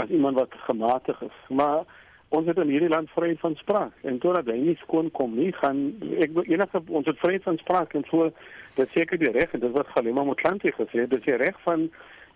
as 0.00 0.08
iemand 0.08 0.40
wat 0.40 0.56
gematig 0.64 1.20
is. 1.28 1.36
Maar 1.50 1.84
ons 2.32 2.48
het 2.48 2.58
in 2.62 2.70
hierdie 2.72 2.90
land 2.92 3.10
vryheid 3.12 3.40
van 3.40 3.54
spraak. 3.60 3.92
En 4.08 4.18
totdat 4.18 4.48
hy 4.48 4.58
nie 4.60 4.76
skoon 4.80 5.10
kom 5.16 5.36
nie 5.36 5.50
gaan 5.58 5.84
ek 6.24 6.36
enige 6.48 6.82
ons 6.88 7.08
het 7.08 7.20
vryheid 7.20 7.44
van 7.48 7.60
spraak 7.60 7.94
en 7.98 8.06
so 8.08 8.30
dit 8.78 8.96
seker 8.96 9.20
die 9.20 9.32
reg 9.34 9.52
en 9.52 9.62
dit 9.64 9.74
wat 9.76 9.90
Galima 9.94 10.24
Motlanthe 10.24 10.72
gesê 10.72 11.04
het 11.04 11.12
dis 11.12 11.26
die 11.26 11.36
reg 11.40 11.58
van 11.66 11.90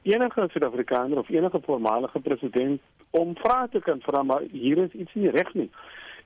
enige 0.07 0.49
Suid-Afrikaner 0.53 1.19
of 1.19 1.31
enige 1.33 1.61
voormalige 1.65 2.21
president 2.21 2.83
om 3.11 3.33
vrae 3.41 3.69
te 3.73 3.81
kan 3.81 4.03
vra 4.05 4.23
maar 4.23 4.45
hier 4.53 4.85
is 4.85 4.93
iets 4.93 5.15
nie 5.15 5.33
reg 5.35 5.55
nie. 5.55 5.71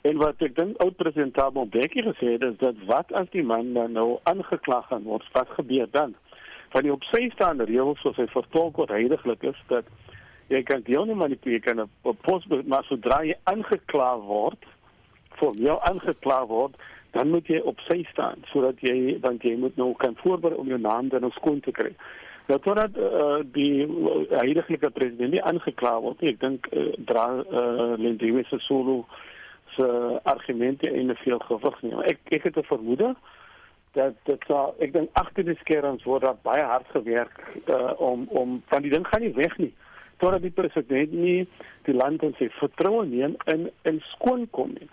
En 0.09 0.17
wat 0.17 0.43
ek 0.45 0.57
dink 0.57 0.81
oud 0.81 0.97
president 0.97 1.35
Thabo 1.37 1.67
Mbeki 1.69 2.03
gesê 2.09 2.35
het 2.35 2.45
is 2.47 2.59
dat 2.61 2.79
wat 2.89 3.13
as 3.21 3.29
die 3.35 3.45
man 3.45 3.73
nou 3.77 4.19
aangekla 4.29 4.81
gaan 4.89 5.05
word 5.05 5.27
wat 5.37 5.51
gebeur 5.59 5.89
dan? 5.93 6.15
Van 6.73 6.87
die 6.87 6.93
op 6.93 7.05
sy 7.11 7.27
staande 7.35 7.67
reëls 7.69 8.01
soos 8.01 8.17
hy 8.17 8.27
vertolk 8.33 8.81
word 8.81 8.95
heiliglik 8.95 9.45
is 9.53 9.59
dat 9.73 9.89
jy 10.51 10.63
kan 10.67 10.83
deel 10.87 11.07
nie 11.07 11.19
manipuleer 11.19 11.63
kan 11.63 11.85
op 11.87 12.23
pos 12.27 12.47
maar 12.67 12.87
sodra 12.89 13.23
jy 13.27 13.37
aangekla 13.53 14.11
word 14.27 14.67
vir 15.39 15.61
jou 15.67 15.77
aangekla 15.91 16.41
word 16.51 16.75
dan 17.15 17.31
moet 17.31 17.47
jy 17.51 17.61
op 17.67 17.79
sy 17.87 18.03
staan 18.11 18.43
sodat 18.53 18.83
jy 18.87 19.19
want 19.23 19.47
jy 19.47 19.57
moet 19.63 19.79
nou 19.81 19.93
kan 20.03 20.17
voorberei 20.23 20.59
om 20.59 20.71
jou 20.71 20.79
naam 20.81 21.11
dan 21.11 21.27
op 21.27 21.35
skoon 21.39 21.61
te 21.65 21.75
kry. 21.75 21.91
Nou 22.51 22.59
totdat 22.63 22.97
uh, 22.99 23.41
die 23.55 23.87
huidige 24.31 24.91
president 24.91 25.35
nie 25.35 25.43
aangekla 25.43 25.97
word 26.05 26.23
ek 26.27 26.41
dink 26.43 26.71
uh, 26.71 26.91
dra 27.11 27.27
uh, 27.43 27.95
Lindiwe 27.99 28.45
se 28.51 28.59
solo 28.67 29.05
se 29.77 29.87
argumente 30.33 30.91
in 30.91 31.11
'n 31.11 31.19
veel 31.25 31.39
gewig 31.51 31.83
nie. 31.83 31.95
Ek 32.15 32.19
ek 32.39 32.43
het 32.51 32.57
'n 32.59 32.71
vermoede 32.73 33.15
dat 33.99 34.15
dit 34.25 34.43
sal 34.47 34.75
ek 34.79 34.93
dink 34.93 35.11
agter 35.13 35.45
die 35.45 35.59
skerms 35.63 36.05
word 36.05 36.23
daar 36.23 36.39
baie 36.43 36.63
hard 36.63 36.87
gewerk 36.95 37.39
uh, 37.67 37.93
om 37.99 38.27
om 38.29 38.63
van 38.67 38.83
die 38.83 38.91
ding 38.91 39.07
gaan 39.07 39.23
nie 39.23 39.35
weg 39.35 39.57
nie 39.59 39.75
totdat 40.21 40.45
die 40.45 40.55
president 40.55 41.13
nie 41.13 41.49
die 41.89 41.97
land 41.97 42.23
in 42.27 42.35
sy 42.39 42.51
vertroue 42.59 43.07
neem 43.09 43.37
in 43.53 43.71
in 43.89 44.03
skoon 44.13 44.47
kom 44.57 44.75
nie. 44.77 44.89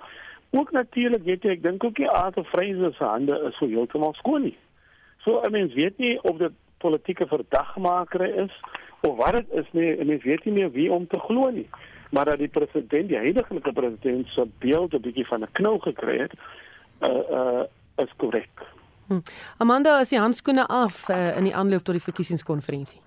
Ook 0.56 0.72
natuurlik 0.72 1.24
weet 1.28 1.44
jy 1.44 1.58
ek 1.58 1.64
dink 1.64 1.84
ook 1.84 2.00
die 2.00 2.10
aard 2.10 2.40
van 2.40 2.48
Vreese 2.54 2.94
se 2.96 3.04
hande 3.04 3.36
is 3.50 3.58
so 3.60 3.68
heeltemal 3.68 4.16
skoon 4.20 4.48
nie. 4.50 4.58
So 5.26 5.44
I 5.44 5.52
mean 5.52 5.72
weet 5.76 5.98
nie 5.98 6.16
of 6.24 6.40
dit 6.40 6.56
politieke 6.84 7.28
verdagmaker 7.28 8.24
is 8.46 8.54
of 9.02 9.18
wat 9.18 9.40
dit 9.40 9.54
is 9.62 9.70
nie 9.72 9.92
en 9.98 10.08
mens 10.08 10.24
weet 10.24 10.46
nie 10.46 10.54
meer 10.54 10.72
wie 10.72 10.92
om 10.92 11.08
te 11.08 11.20
glo 11.20 11.50
nie. 11.52 11.68
Maar 12.12 12.26
dat 12.26 12.40
die 12.40 12.48
president, 12.48 13.10
die 13.10 13.18
huidige 13.18 13.72
president 13.74 14.28
se 14.28 14.48
beeld 14.60 14.94
'n 14.94 15.02
bietjie 15.02 15.28
van 15.28 15.44
'n 15.44 15.52
knou 15.52 15.80
gekry 15.80 16.18
het, 16.20 16.34
uh 17.02 17.32
uh 17.40 17.64
is 17.96 18.14
korrek. 18.18 18.50
Hm. 19.08 19.20
Amanda, 19.58 20.00
as 20.00 20.10
jy 20.10 20.20
handskoene 20.20 20.68
af 20.68 21.10
uh, 21.10 21.38
in 21.38 21.44
die 21.44 21.56
aanloop 21.56 21.84
tot 21.84 21.96
die 21.96 22.04
verkiesingskonferensie. 22.04 23.00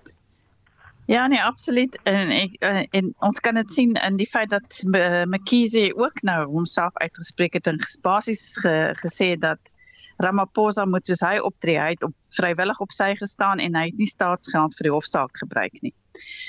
Ja, 1.11 1.27
nee, 1.27 1.43
absoluut. 1.43 1.99
En 2.03 2.29
ek 2.31 2.53
eh, 2.63 2.85
en 2.95 3.09
ons 3.19 3.39
kan 3.43 3.57
dit 3.59 3.73
sien 3.73 3.97
in 3.99 4.15
die 4.15 4.29
feit 4.31 4.47
dat 4.49 4.77
McKinsey 5.27 5.89
ook 5.99 6.21
nou 6.23 6.45
homself 6.47 6.95
uitgespreek 7.03 7.57
het 7.59 7.67
en 7.67 7.81
basies 8.01 8.45
ge, 8.63 8.93
gesê 9.01 9.33
dat 9.35 9.59
Ramaphosa 10.23 10.85
moet 10.87 11.05
soos 11.05 11.23
hy 11.25 11.41
optree, 11.43 11.75
hy 11.81 11.97
het 11.97 12.05
op 12.07 12.15
vrywillig 12.37 12.79
op 12.79 12.95
sy 12.95 13.09
gestaan 13.19 13.59
en 13.59 13.75
hy 13.75 13.89
het 13.89 13.99
nie 13.99 14.07
staatsgeld 14.07 14.79
vir 14.79 14.87
die 14.87 14.95
hofsaak 14.95 15.35
gebruik 15.43 15.75
nie. 15.83 15.91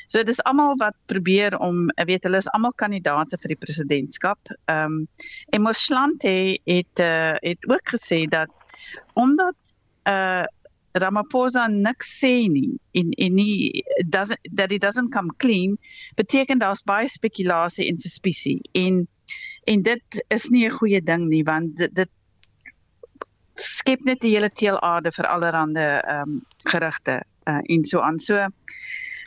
So 0.06 0.22
dis 0.22 0.38
almal 0.46 0.78
wat 0.78 0.94
probeer 1.10 1.58
om, 1.58 1.88
weet 2.06 2.30
hulle 2.30 2.38
is 2.38 2.50
almal 2.54 2.78
kandidaate 2.78 3.42
vir 3.42 3.56
die 3.56 3.60
presidentskap. 3.66 4.54
Ehm 4.70 5.02
um, 5.02 5.04
en 5.50 5.66
Moslante 5.66 6.38
het 6.70 7.02
uh, 7.02 7.34
het 7.42 7.66
ook 7.66 7.96
gesê 7.98 8.28
dat 8.30 8.66
omdat 9.18 9.58
uh 10.06 10.46
Ramaphosa 10.92 11.68
niks 11.68 12.08
sê 12.20 12.48
nie 12.48 12.76
en 12.92 13.12
en 13.16 13.34
nie 13.34 13.84
doesn't 14.08 14.40
that 14.56 14.70
he 14.70 14.78
doesn't 14.78 15.12
come 15.12 15.30
clean 15.38 15.78
beteken 16.16 16.58
daar's 16.58 16.82
baie 16.84 17.08
spekulasie 17.08 17.88
en 17.88 17.98
suspisie 17.98 18.60
en 18.72 19.06
en 19.66 19.82
dit 19.82 20.24
is 20.28 20.50
nie 20.50 20.66
'n 20.66 20.78
goeie 20.78 21.00
ding 21.00 21.28
nie 21.28 21.44
want 21.44 21.76
dit, 21.76 21.94
dit 21.94 22.10
skep 23.54 24.00
net 24.04 24.20
die 24.20 24.34
hele 24.34 24.50
teelaarde 24.50 25.12
vir 25.12 25.26
allerlei 25.26 25.86
ehm 25.86 26.22
um, 26.22 26.40
gerugte 26.64 27.22
uh, 27.46 27.60
en 27.62 27.84
so 27.84 28.00
aan. 28.00 28.18
So 28.18 28.46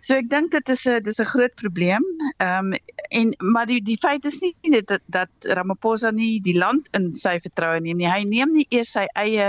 So 0.06 0.14
ek 0.22 0.28
dink 0.30 0.52
dit 0.54 0.68
is 0.70 0.84
'n 0.86 1.02
dis 1.02 1.20
'n 1.20 1.26
groot 1.26 1.54
probleem. 1.62 2.04
Ehm 2.38 2.74
um, 2.74 2.74
en 3.20 3.34
maar 3.54 3.66
die 3.66 3.82
die 3.82 3.98
feit 3.98 4.26
is 4.26 4.40
nie 4.42 4.54
net 4.70 4.88
dat 4.88 5.02
dat 5.10 5.30
Ramaphosa 5.58 6.12
nie 6.12 6.42
die 6.42 6.58
land 6.58 6.88
in 6.94 7.14
sy 7.14 7.40
vertroue 7.40 7.80
neem 7.82 7.98
nie. 7.98 8.10
Hy 8.10 8.24
neem 8.24 8.52
nie 8.54 8.68
eers 8.70 8.92
sy 8.92 9.06
eie 9.16 9.48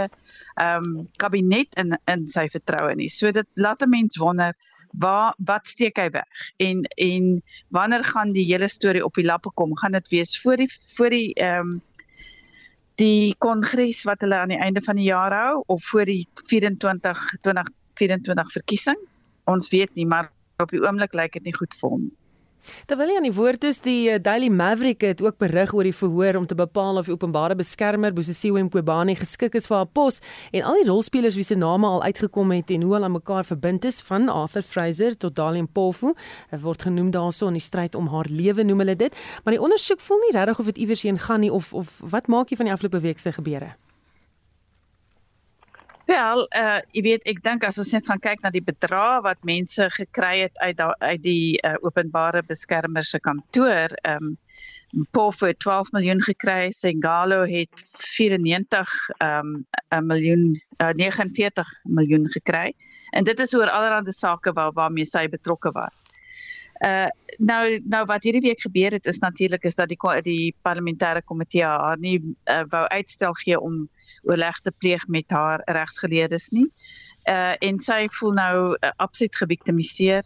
ehm 0.56 0.86
um, 0.86 1.08
kabinet 1.20 1.76
in 1.82 1.92
in 2.08 2.24
sy 2.28 2.46
vertroue 2.48 2.94
nie. 2.96 3.08
So 3.08 3.32
dit 3.32 3.46
laat 3.54 3.82
'n 3.82 3.90
mens 3.90 4.16
wonder 4.16 4.54
waar 5.04 5.34
wat 5.38 5.68
steek 5.68 5.98
hy 5.98 6.08
weg? 6.10 6.48
En 6.56 6.80
en 6.96 7.42
wanneer 7.68 8.04
gaan 8.04 8.32
die 8.32 8.46
hele 8.48 8.68
storie 8.68 9.04
op 9.04 9.14
die 9.14 9.26
lappe 9.26 9.50
kom? 9.54 9.76
Gaan 9.76 9.92
dit 9.92 10.08
wees 10.08 10.40
voor 10.40 10.56
die 10.56 10.70
voor 10.96 11.10
die 11.10 11.34
ehm 11.34 11.60
um, 11.60 11.82
die 12.96 13.34
kongres 13.38 14.04
wat 14.04 14.20
hulle 14.24 14.38
aan 14.40 14.54
die 14.56 14.62
einde 14.64 14.80
van 14.80 14.96
die 14.96 15.10
jaar 15.12 15.32
hou 15.32 15.62
of 15.66 15.84
voor 15.84 16.04
die 16.04 16.26
24 16.48 17.34
2024 17.42 18.52
verkiesing? 18.52 18.98
Ons 19.44 19.68
weet 19.68 19.94
nie, 19.94 20.06
maar 20.06 20.30
op 20.62 20.70
die 20.72 20.82
oomblik 20.82 21.14
lyk 21.14 21.36
dit 21.38 21.50
nie 21.50 21.56
goed 21.56 21.74
vir 21.80 21.90
hom. 21.90 22.06
Terwyl 22.90 23.12
hy 23.12 23.16
aan 23.20 23.26
die 23.28 23.34
woord 23.34 23.64
is, 23.68 23.78
die 23.84 24.08
eh, 24.10 24.18
Daily 24.22 24.48
Maverick 24.50 25.04
het 25.06 25.22
ook 25.22 25.38
berig 25.42 25.70
oor 25.74 25.86
die 25.86 25.94
verhoor 25.94 26.38
om 26.40 26.48
te 26.50 26.56
bepaal 26.58 26.98
of 27.00 27.06
die 27.06 27.14
openbare 27.14 27.54
beskermer 27.58 28.14
Bosisiwe 28.14 28.64
Mqobane 28.66 29.14
geskik 29.18 29.54
is 29.58 29.68
vir 29.70 29.80
haar 29.80 29.92
pos 29.98 30.18
en 30.50 30.66
al 30.66 30.80
die 30.80 30.88
rolspelers 30.88 31.38
wie 31.38 31.46
se 31.46 31.58
name 31.58 31.86
al 31.86 32.02
uitgekom 32.06 32.50
het 32.56 32.72
en 32.74 32.86
hoe 32.86 32.96
hulle 32.96 33.10
aan 33.10 33.16
mekaar 33.18 33.46
verbind 33.46 33.86
is 33.86 34.00
van 34.08 34.28
Arthur 34.32 34.66
Fraser 34.66 35.14
tot 35.14 35.36
Dalian 35.38 35.70
Pofu. 35.70 36.14
Hy 36.50 36.60
word 36.66 36.86
genoem 36.88 37.12
daarso 37.14 37.50
in 37.52 37.58
die 37.60 37.64
stryd 37.64 37.94
om 37.94 38.10
haar 38.10 38.30
lewe 38.30 38.66
noem 38.66 38.82
hulle 38.84 38.98
dit, 38.98 39.24
maar 39.44 39.54
die 39.54 39.62
ondersoek 39.62 40.02
voel 40.02 40.26
nie 40.26 40.36
regtig 40.38 40.62
of 40.62 40.70
dit 40.74 40.84
iewers 40.86 41.06
heen 41.06 41.22
gaan 41.22 41.46
nie 41.46 41.52
of 41.52 41.72
of 41.74 41.98
wat 42.02 42.26
maak 42.26 42.50
jy 42.50 42.58
van 42.58 42.70
die 42.70 42.74
afgelope 42.74 43.04
week 43.06 43.22
se 43.22 43.32
gebeure? 43.32 43.76
Wel, 46.06 46.44
uh 46.54 46.78
jy 46.94 47.02
weet, 47.02 47.24
ek 47.26 47.40
dink 47.42 47.64
as 47.66 47.80
ons 47.82 47.88
net 47.96 48.06
gaan 48.06 48.20
kyk 48.22 48.44
na 48.44 48.50
die 48.54 48.62
bedrag 48.62 49.24
wat 49.24 49.40
mense 49.48 49.88
gekry 49.96 50.44
het 50.44 50.58
uit 50.62 50.76
da, 50.78 50.92
uit 51.02 51.22
die 51.24 51.58
uh, 51.66 51.74
openbare 51.82 52.44
beskermer 52.46 53.04
se 53.04 53.18
kantoor, 53.18 53.96
ehm 54.06 54.30
um, 54.30 54.36
Pofo 55.10 55.50
12 55.50 55.90
miljoen 55.96 56.20
gekry, 56.22 56.70
Sengalo 56.70 57.40
het 57.50 57.82
94 57.98 58.92
ehm 59.16 59.50
um, 59.50 59.66
'n 59.98 60.06
miljoen 60.06 60.44
uh, 60.78 60.92
49 60.94 61.74
miljoen 61.98 62.30
gekry. 62.30 62.72
En 63.10 63.24
dit 63.24 63.38
is 63.42 63.54
oor 63.54 63.70
allerlei 63.70 64.12
sake 64.12 64.52
waar 64.52 64.72
waarmee 64.78 65.04
sy 65.04 65.26
betrokke 65.28 65.74
was. 65.74 66.06
Uh 66.84 67.08
nou 67.38 67.80
nou 67.84 68.04
wat 68.08 68.24
hierdie 68.24 68.40
week 68.40 68.60
gebeur 68.60 68.92
het 68.92 69.06
is 69.06 69.18
natuurlik 69.20 69.64
is 69.64 69.74
dat 69.76 69.88
die 69.88 69.98
die 70.22 70.54
parlementêre 70.64 71.22
komitee 71.24 71.64
haar 71.64 71.98
nie 71.98 72.20
uh, 72.48 72.62
wou 72.68 72.84
uitstel 72.86 73.32
gee 73.32 73.60
om 73.60 73.88
oorleg 74.22 74.60
te 74.60 74.70
pleeg 74.70 75.06
met 75.08 75.30
haar 75.30 75.62
regsgeleerdes 75.64 76.50
nie. 76.50 76.66
Uh 77.28 77.54
en 77.60 77.80
sy 77.80 78.08
voel 78.18 78.32
nou 78.32 78.56
uh, 78.80 78.90
absoluut 78.96 79.36
geviktimiseer 79.36 80.24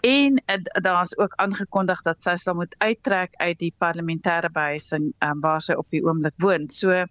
en 0.00 0.42
uh, 0.46 0.56
daar's 0.82 1.18
ook 1.18 1.34
aangekondig 1.36 2.02
dat 2.02 2.20
sy 2.20 2.36
sal 2.36 2.54
moet 2.54 2.74
uittrek 2.78 3.34
uit 3.36 3.58
die 3.58 3.74
parlementêre 3.78 4.50
behuising 4.50 5.12
um, 5.18 5.40
waar 5.40 5.62
sy 5.62 5.74
op 5.74 5.86
die 5.90 6.02
oomblik 6.04 6.34
woon. 6.42 6.68
So 6.68 7.04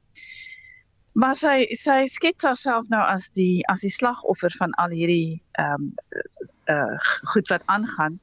maar 1.18 1.36
sy 1.36 1.66
sy 1.74 2.06
skets 2.06 2.46
haarself 2.46 2.88
nou 2.94 3.02
as 3.02 3.32
die 3.34 3.64
as 3.72 3.82
die 3.82 3.94
slagoffer 3.94 4.54
van 4.60 4.76
al 4.78 4.94
hierdie 4.94 5.42
ehm 5.58 5.88
um, 5.88 5.92
uh 6.70 6.98
goed 7.34 7.50
wat 7.50 7.64
aangaan. 7.66 8.20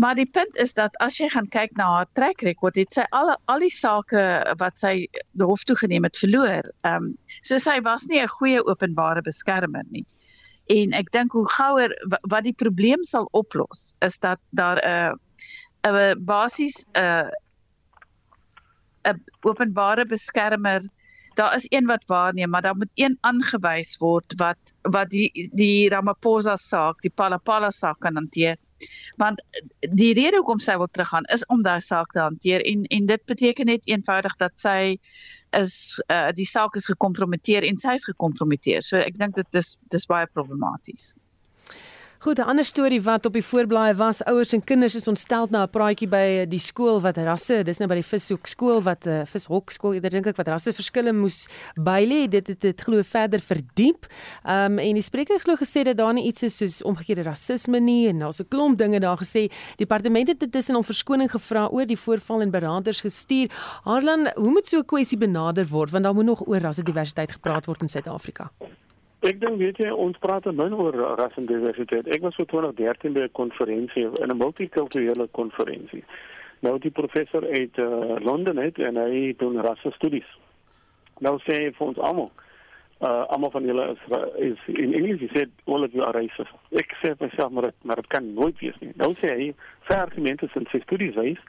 Maar 0.00 0.14
die 0.14 0.28
punt 0.32 0.56
is 0.56 0.72
dat 0.72 0.94
as 1.04 1.18
jy 1.20 1.26
gaan 1.28 1.48
kyk 1.52 1.74
na 1.76 1.86
haar 1.94 2.06
track 2.16 2.40
record, 2.46 2.78
het 2.80 2.94
sy 2.96 3.02
al 3.16 3.34
al 3.52 3.60
die 3.60 3.72
sake 3.74 4.20
wat 4.60 4.78
sy 4.80 4.94
die 5.12 5.48
hof 5.48 5.66
toe 5.68 5.76
geneem 5.76 6.06
het 6.08 6.16
verloor. 6.16 6.70
Ehm 6.88 7.10
um, 7.10 7.10
so 7.44 7.58
sy 7.60 7.76
was 7.84 8.06
nie 8.08 8.20
'n 8.22 8.32
goeie 8.38 8.62
openbare 8.64 9.22
beskermer 9.26 9.84
nie. 9.90 10.06
En 10.72 10.94
ek 10.96 11.10
dink 11.12 11.36
hoe 11.36 11.44
gouer 11.56 11.92
wat 12.32 12.44
die 12.48 12.56
probleem 12.62 13.04
sal 13.04 13.28
oplos 13.32 13.94
is 14.08 14.16
dat 14.18 14.40
daar 14.62 14.80
'n 14.80 15.18
uh, 15.88 15.92
'n 15.92 16.24
basies 16.24 16.86
'n 16.94 17.04
uh, 17.04 17.28
'n 19.12 19.20
openbare 19.42 20.06
beskermer 20.06 20.80
daar 21.34 21.54
is 21.54 21.66
een 21.68 21.86
wat 21.86 22.04
waarneem, 22.06 22.50
maar 22.50 22.62
daar 22.62 22.76
moet 22.76 22.92
een 22.94 23.18
aangewys 23.20 23.98
word 23.98 24.32
wat 24.36 24.72
wat 24.82 25.10
die 25.10 25.48
die 25.52 25.88
Ramaphosa 25.88 26.56
saak, 26.56 27.02
die 27.02 27.12
Palapala 27.14 27.70
saak 27.70 28.00
kan 28.00 28.14
hanteer 28.14 28.56
want 29.20 29.42
die 29.80 30.12
rede 30.16 30.40
hoekom 30.40 30.60
sy 30.62 30.76
wil 30.80 30.90
teruggaan 30.90 31.26
is 31.34 31.46
om 31.46 31.62
daai 31.66 31.80
saak 31.84 32.12
te 32.14 32.22
hanteer 32.22 32.64
en 32.66 32.84
en 32.88 33.06
dit 33.06 33.24
beteken 33.32 33.66
net 33.66 33.84
eenvoudig 33.84 34.36
dat 34.42 34.58
sy 34.58 34.98
is 35.56 35.74
uh, 36.08 36.30
die 36.34 36.46
saak 36.46 36.76
is 36.78 36.86
gekompromiteer 36.86 37.66
en 37.66 37.78
sy 37.78 37.96
is 37.98 38.06
gekompromiteer. 38.06 38.84
So 38.86 39.00
ek 39.02 39.18
dink 39.18 39.34
dit 39.34 39.60
is 39.60 39.76
dis 39.90 40.06
baie 40.06 40.28
problematies. 40.30 41.16
Goed, 42.22 42.38
'n 42.38 42.42
ander 42.42 42.64
storie 42.64 43.02
wat 43.02 43.26
op 43.26 43.32
die 43.32 43.44
voorblaaie 43.44 43.94
was, 43.94 44.24
ouers 44.24 44.52
en 44.52 44.64
kinders 44.64 44.94
is 44.94 45.08
ontstel 45.08 45.46
na 45.50 45.62
'n 45.62 45.70
praatjie 45.70 46.08
by 46.08 46.44
die 46.48 46.58
skool 46.58 47.00
wat 47.00 47.16
rasse, 47.16 47.62
dis 47.64 47.78
nou 47.78 47.88
by 47.88 47.94
die 47.94 48.04
vishoek 48.04 48.46
skool 48.46 48.82
wat 48.82 49.06
'n 49.06 49.08
uh, 49.08 49.24
vishok 49.24 49.70
skool, 49.70 49.94
ek 49.94 50.10
dink 50.10 50.26
ek 50.26 50.36
wat 50.36 50.48
rasse 50.48 50.72
verskille 50.72 51.12
moes 51.12 51.48
bylê. 51.80 52.28
Dit 52.28 52.46
het 52.46 52.60
dit 52.60 52.80
glo 52.80 53.02
verder 53.02 53.40
verdiep. 53.40 54.06
Ehm 54.44 54.72
um, 54.72 54.78
en 54.78 54.94
die 54.94 55.02
spreker 55.02 55.34
het 55.34 55.44
glo 55.44 55.56
gesê 55.56 55.82
dat 55.82 55.96
daar 55.96 56.12
nie 56.12 56.26
iets 56.26 56.42
is 56.42 56.56
soos 56.56 56.82
omgekeerde 56.82 57.22
rasisme 57.22 57.80
nie 57.80 58.08
en 58.08 58.18
daar's 58.18 58.40
'n 58.40 58.48
klomp 58.48 58.76
dinge 58.78 59.00
daar 59.00 59.16
gesê. 59.16 59.50
Departement 59.76 60.28
het 60.28 60.42
intussen 60.42 60.76
om 60.76 60.84
verskoning 60.84 61.30
gevra 61.30 61.68
oor 61.72 61.86
die 61.86 61.98
voorval 61.98 62.42
en 62.42 62.50
beraaders 62.50 63.00
gestuur. 63.00 63.48
Harlan, 63.84 64.28
hoe 64.36 64.50
moet 64.50 64.68
so 64.68 64.78
'n 64.78 64.84
kwessie 64.84 65.18
benader 65.18 65.66
word 65.66 65.90
want 65.90 66.04
daar 66.04 66.14
moet 66.14 66.26
nog 66.26 66.46
oor 66.46 66.60
rassediversiteit 66.60 67.32
gepraat 67.32 67.66
word 67.66 67.80
in 67.80 67.88
Suid-Afrika? 67.88 68.50
Ek 69.20 69.36
dink 69.36 69.58
weet 69.60 69.76
jy 69.82 69.90
ons 69.92 70.16
praat 70.20 70.46
min 70.48 70.72
oor 70.72 70.96
ras 71.18 71.34
en 71.36 71.48
diversiteit. 71.48 72.06
Ek 72.08 72.22
was 72.24 72.36
so 72.38 72.46
2013 72.48 73.12
by 73.12 73.26
'n 73.28 73.32
konferensie, 73.36 74.06
'n 74.08 74.36
multikulturele 74.36 75.28
konferensie. 75.36 76.04
Nou 76.60 76.78
die 76.78 76.90
professor 76.90 77.44
uit 77.44 77.78
uh, 77.78 78.16
Londen 78.20 78.56
het 78.56 78.78
en 78.78 78.96
hy 78.96 79.34
doen 79.36 79.60
rasse 79.60 79.90
studies. 79.96 80.28
Nou 81.20 81.38
sê 81.44 81.52
hy 81.52 81.70
vir 81.76 81.86
ons 81.86 81.98
almal, 81.98 82.30
uh 83.00 83.24
almal 83.28 83.50
van 83.50 83.64
julle 83.64 83.84
is 83.92 84.02
is 84.36 84.58
in 84.76 84.94
Engels 84.94 85.20
sê 85.32 85.44
all 85.66 85.84
of 85.84 85.92
you 85.92 86.04
are 86.04 86.16
racist. 86.16 86.56
Ek 86.72 86.96
sê 87.02 87.12
myself 87.20 87.52
maar 87.52 87.72
maar 87.82 87.96
dit 87.96 88.06
kan 88.06 88.34
nooit 88.34 88.58
wees 88.60 88.78
nie. 88.80 88.92
Nou 88.96 89.14
sê 89.20 89.28
hy 89.36 89.54
vir 89.88 89.96
argumente 89.96 90.48
sin 90.48 90.66
sy 90.72 90.80
studies 90.80 91.14
wys 91.14 91.40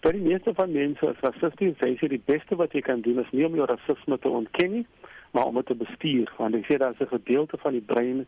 dat 0.00 0.12
die 0.12 0.22
meeste 0.22 0.54
van 0.54 0.72
mense 0.72 1.06
is 1.06 1.22
rassisties. 1.26 1.78
Hy 1.80 1.96
sê 1.98 2.08
die 2.08 2.22
beste 2.30 2.56
wat 2.56 2.72
jy 2.72 2.80
kan 2.86 3.00
doen 3.02 3.18
is 3.18 3.30
nie 3.32 3.46
om 3.46 3.54
jou 3.58 3.66
rasisme 3.66 4.18
te 4.18 4.30
ontken 4.30 4.70
nie, 4.72 4.84
maar 5.30 5.46
om 5.46 5.54
dit 5.54 5.66
te 5.66 5.74
bestuur 5.74 6.32
want 6.36 6.54
ek 6.54 6.66
sê 6.66 6.78
daar 6.78 6.94
is 6.96 7.00
'n 7.06 7.16
gedeelte 7.16 7.58
van 7.58 7.72
die 7.72 7.86
brein 7.92 8.26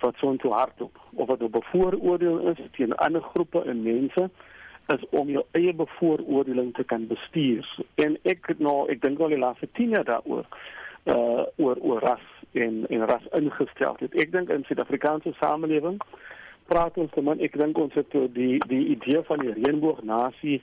wat 0.00 0.16
so 0.16 0.30
intoe 0.30 0.52
hardop 0.52 1.00
of 1.14 1.28
wat 1.28 1.40
'n 1.42 1.50
bevooroordeel 1.50 2.38
is 2.48 2.58
teen 2.76 2.94
ander 2.96 3.22
groepe 3.22 3.64
en 3.64 3.82
mense 3.82 4.30
is 4.86 5.08
om 5.10 5.28
jou 5.28 5.44
eie 5.50 5.74
bevooroordeling 5.74 6.74
te 6.74 6.84
kan 6.84 7.06
bestuur. 7.06 7.78
En 7.94 8.18
ek 8.22 8.58
nou 8.58 8.90
ek 8.90 9.00
dink 9.00 9.20
al 9.20 9.28
die 9.28 9.38
laaste 9.38 9.68
10 9.72 9.88
jaar 9.88 10.04
daaroor 10.04 10.46
uh 11.04 11.42
oor 11.56 11.76
oor 11.80 12.00
ras 12.00 12.26
en 12.52 12.84
en 12.88 13.06
ras 13.06 13.24
ingestel 13.32 13.96
het 13.98 14.14
ek 14.14 14.32
dink 14.32 14.50
in 14.54 14.64
Suid-Afrikaanse 14.64 15.32
samelewing 15.40 15.98
praat 16.70 16.98
ons 17.02 17.10
dan 17.14 17.40
ek 17.40 17.58
dink 17.58 17.78
ons 17.78 17.94
het 17.98 18.14
die 18.36 18.58
die 18.70 18.84
idee 18.94 19.22
van 19.26 19.42
die 19.42 19.54
reënboognasie 19.56 20.60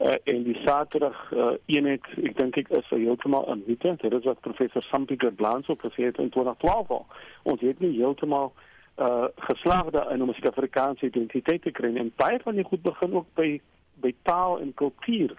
uh, 0.00 0.14
en 0.24 0.42
die 0.42 0.58
Saterdag 0.64 1.32
uh, 1.32 1.52
eenheid 1.66 2.06
ek 2.24 2.36
dink 2.36 2.56
ek 2.56 2.68
is 2.68 2.90
heeltemal 2.90 3.48
in 3.52 3.62
mite 3.66 3.94
dit 4.02 4.12
is 4.12 4.28
wat 4.28 4.40
professor 4.40 4.82
Sampieter 4.82 5.32
Blans 5.32 5.68
ook 5.68 5.82
gesê 5.86 6.08
het 6.10 6.18
in 6.18 6.30
2012 6.30 6.90
al. 6.90 7.06
ons 7.42 7.60
het 7.60 7.80
nie 7.80 7.96
heeltemal 7.98 8.52
uh, 8.98 9.24
geslaag 9.48 9.90
daarin 9.90 10.22
om 10.22 10.28
'n 10.28 10.38
Suid-Afrikaanse 10.40 11.06
identiteit 11.06 11.62
te 11.62 11.70
kry 11.70 11.94
en 11.96 12.12
baie 12.16 12.40
van 12.42 12.54
die 12.54 12.64
goed 12.64 12.82
begin 12.82 13.14
ook 13.14 13.26
by 13.34 13.60
by 14.02 14.14
taal 14.22 14.60
en 14.60 14.74
kultuur. 14.74 15.36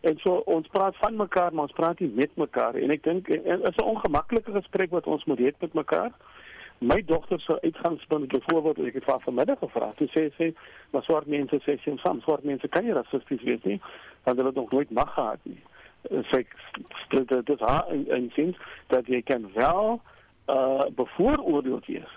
En 0.00 0.16
so 0.18 0.40
ons 0.46 0.66
praat 0.72 0.96
van 0.96 1.16
mekaar 1.16 1.52
maar 1.52 1.68
ons 1.68 1.76
praat 1.76 2.00
nie 2.00 2.10
met 2.14 2.36
mekaar. 2.36 2.74
En 2.74 2.90
ek 2.90 3.02
dink 3.02 3.28
is 3.28 3.76
'n 3.76 3.82
ongemaklike 3.82 4.52
gesprek 4.52 4.90
wat 4.90 5.06
ons 5.06 5.24
moet 5.24 5.38
hê 5.38 5.52
met 5.60 5.74
mekaar 5.74 6.12
my 6.78 7.02
dogter 7.04 7.40
se 7.40 7.60
uitgangspunt 7.60 8.28
byvoorbeeld 8.28 8.78
ek 8.78 8.94
het 9.00 9.04
vir 9.04 9.20
vanmiddag 9.20 9.58
gevra. 9.58 9.92
Toe 9.96 10.08
sê 10.14 10.28
sy 10.36 10.52
maar 10.90 11.02
swart 11.02 11.26
mense 11.26 11.58
sê 11.64 11.78
sy 11.82 11.96
soms 11.96 12.22
swart 12.22 12.44
mense 12.44 12.68
kan 12.68 12.84
nie 12.84 12.94
rassisties 12.96 13.42
wees 13.42 13.64
nie 13.64 13.80
want 14.24 14.36
hulle 14.36 14.52
het 14.52 14.60
nog 14.60 14.70
nooit 14.70 14.90
mag 14.90 15.12
gehad 15.14 15.42
nie. 15.42 15.62
Sê 16.30 16.44
dit 17.08 17.34
dit 17.46 17.60
haar 17.60 17.90
en 17.90 18.30
sins 18.34 18.56
dat 18.86 19.06
jy 19.06 19.22
kan 19.22 19.50
wel 19.54 20.00
uh 20.48 20.86
bevooroordeel 20.96 21.82
wees 21.86 22.16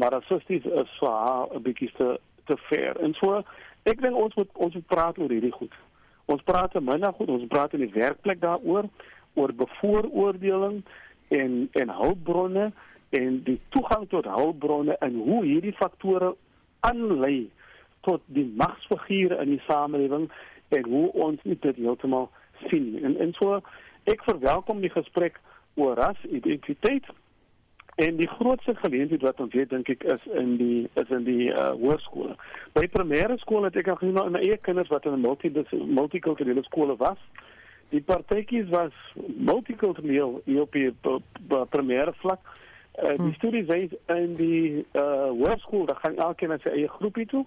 maar 0.00 0.12
rassisties 0.12 0.64
is 0.64 0.92
vir 0.98 1.08
haar 1.08 1.46
'n 1.54 1.62
bietjie 1.62 1.92
te 1.96 2.20
te 2.44 2.56
ver. 2.56 2.96
En 2.96 3.14
so 3.14 3.42
ek 3.82 4.00
dink 4.00 4.16
ons 4.16 4.34
moet 4.34 4.50
ons 4.52 4.74
moet 4.74 4.86
praat 4.86 5.18
oor 5.18 5.30
hierdie 5.30 5.52
goed. 5.52 5.74
Ons 6.24 6.42
praat 6.42 6.72
te 6.72 6.80
min 6.80 7.04
goed 7.14 7.28
ons 7.28 7.46
praat 7.46 7.72
in 7.72 7.80
die 7.80 7.92
werkplek 7.92 8.40
daaroor 8.40 8.88
oor 9.34 9.52
bevooroordeling 9.52 10.84
en 11.28 11.68
en 11.72 11.88
hulpbronne 11.88 12.72
en 13.10 13.40
die 13.44 13.58
toegang 13.74 14.08
tot 14.08 14.28
hulpbronne 14.30 14.96
en 14.98 15.14
hoe 15.14 15.44
hierdie 15.44 15.74
faktore 15.78 16.34
aanlei 16.86 17.50
tot 18.06 18.22
die 18.26 18.46
magsfigure 18.56 19.40
in 19.42 19.56
die 19.56 19.62
samelewing 19.66 20.28
en 20.68 20.84
hoe 20.84 21.08
ons 21.12 21.40
dit 21.42 21.76
heeltemal 21.76 22.30
sien. 22.68 22.94
En 23.04 23.16
en 23.18 23.34
so 23.38 23.58
ek 24.10 24.22
verwelkom 24.24 24.80
die 24.80 24.92
gesprek 24.92 25.40
oor 25.74 25.98
ras 25.98 26.22
identiteit 26.30 27.10
en 28.00 28.16
die 28.16 28.28
grootste 28.28 28.74
geleentheid 28.74 29.26
wat 29.26 29.40
ons 29.44 29.54
het 29.58 29.70
dink 29.74 29.90
ek 29.92 30.06
is 30.14 30.22
in 30.38 30.54
die 30.60 30.86
is 31.02 31.10
in 31.12 31.26
die 31.26 31.50
uh, 31.50 31.72
hoërskole. 31.82 32.38
By 32.78 32.86
primêre 32.94 33.36
skole 33.42 33.68
het 33.68 33.76
ek 33.82 33.90
al 33.92 34.00
gesien 34.00 34.22
in 34.22 34.36
my 34.38 34.44
eie 34.46 34.56
kinders 34.62 34.92
wat 34.94 35.04
in 35.10 35.18
'n 35.18 35.26
multi 35.26 35.50
multikulturele 35.98 36.62
skole 36.70 36.96
was. 36.96 37.18
Die 37.90 38.00
partytjies 38.00 38.68
was 38.70 38.94
multikultureel 39.36 40.40
hier 40.44 40.62
op 40.62 40.72
die 40.72 40.92
primêre 41.74 42.14
vlak 42.22 42.40
Uh, 42.98 43.16
die 43.16 43.30
hm. 43.30 43.32
studie 43.38 43.64
sê 43.64 43.78
in 44.16 44.34
die 44.36 44.86
uh 44.98 45.30
hoërskool 45.30 45.86
dan 45.86 45.96
gaan 46.02 46.16
elkeen 46.16 46.50
na 46.50 46.58
sy 46.58 46.72
eie 46.74 46.88
groepie 46.88 47.26
toe 47.26 47.44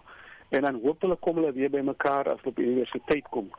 en 0.55 0.61
dan 0.61 0.79
hoop 0.83 1.01
hulle 1.01 1.17
kom 1.19 1.35
hulle 1.35 1.51
weer 1.51 1.71
by 1.73 1.81
mekaar 1.83 2.29
as 2.31 2.45
op 2.47 2.59
universiteit 2.59 3.27
kom. 3.29 3.49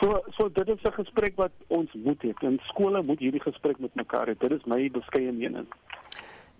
So 0.00 0.20
so 0.36 0.48
dit 0.48 0.68
is 0.68 0.82
'n 0.82 0.92
gesprek 0.92 1.36
wat 1.36 1.52
ons 1.66 1.92
moet 1.92 2.22
hê. 2.22 2.32
En 2.42 2.58
skole 2.62 3.02
moet 3.02 3.18
hierdie 3.18 3.42
gesprek 3.42 3.78
met 3.78 3.94
mekaar 3.94 4.26
hê. 4.28 4.38
Dit 4.38 4.52
is 4.52 4.64
my 4.64 4.90
beskeie 4.90 5.32
mening. 5.32 5.66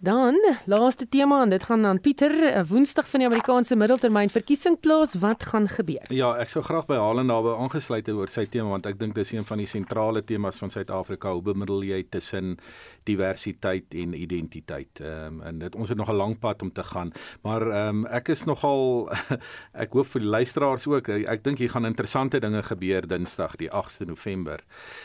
Dan 0.00 0.38
laaste 0.64 1.08
tema 1.08 1.42
en 1.42 1.50
dit 1.50 1.62
gaan 1.62 1.86
aan 1.86 2.00
Pieter, 2.00 2.30
'n 2.30 2.42
eh, 2.42 2.68
Woensdag 2.68 3.08
van 3.08 3.20
die 3.20 3.28
Amerikaanse 3.28 3.76
middeltermyn 3.76 4.30
verkiesing 4.30 4.80
plaas, 4.80 5.14
wat 5.14 5.44
gaan 5.44 5.68
gebeur? 5.68 6.06
Ja, 6.08 6.36
ek 6.36 6.48
sou 6.48 6.64
graag 6.64 6.86
by 6.86 6.94
Halen 6.94 7.26
daarby 7.26 7.48
aangesluit 7.58 8.06
het 8.06 8.14
oor 8.14 8.28
sy 8.28 8.46
tema 8.46 8.68
want 8.68 8.86
ek 8.86 8.98
dink 8.98 9.14
dis 9.14 9.32
een 9.32 9.44
van 9.44 9.58
die 9.58 9.66
sentrale 9.66 10.24
temas 10.24 10.58
van 10.58 10.70
Suid-Afrika, 10.70 11.32
hoe 11.32 11.42
bemiddel 11.42 11.82
jy 11.82 12.06
tussen 12.10 12.58
diversiteit 13.04 13.94
en 13.94 14.14
identiteit. 14.14 15.00
Ehm 15.00 15.26
um, 15.26 15.42
en 15.42 15.58
dit 15.58 15.74
ons 15.74 15.88
het 15.88 15.98
nog 15.98 16.10
'n 16.10 16.16
lang 16.16 16.38
pad 16.38 16.62
om 16.62 16.72
te 16.72 16.82
gaan, 16.82 17.12
maar 17.42 17.62
ehm 17.62 17.88
um, 17.88 18.06
ek 18.06 18.28
is 18.28 18.44
nogal 18.44 19.10
ek 19.84 19.92
hoop 19.92 20.06
vir 20.06 20.20
die 20.20 20.30
luisteraars 20.30 20.86
ook, 20.86 21.08
ek 21.08 21.44
dink 21.44 21.58
hier 21.58 21.70
gaan 21.70 21.86
interessante 21.86 22.40
dinge 22.40 22.62
gebeur 22.62 23.08
Dinsdag 23.08 23.56
die 23.56 23.70
8de 23.70 24.06
November. 24.06 24.60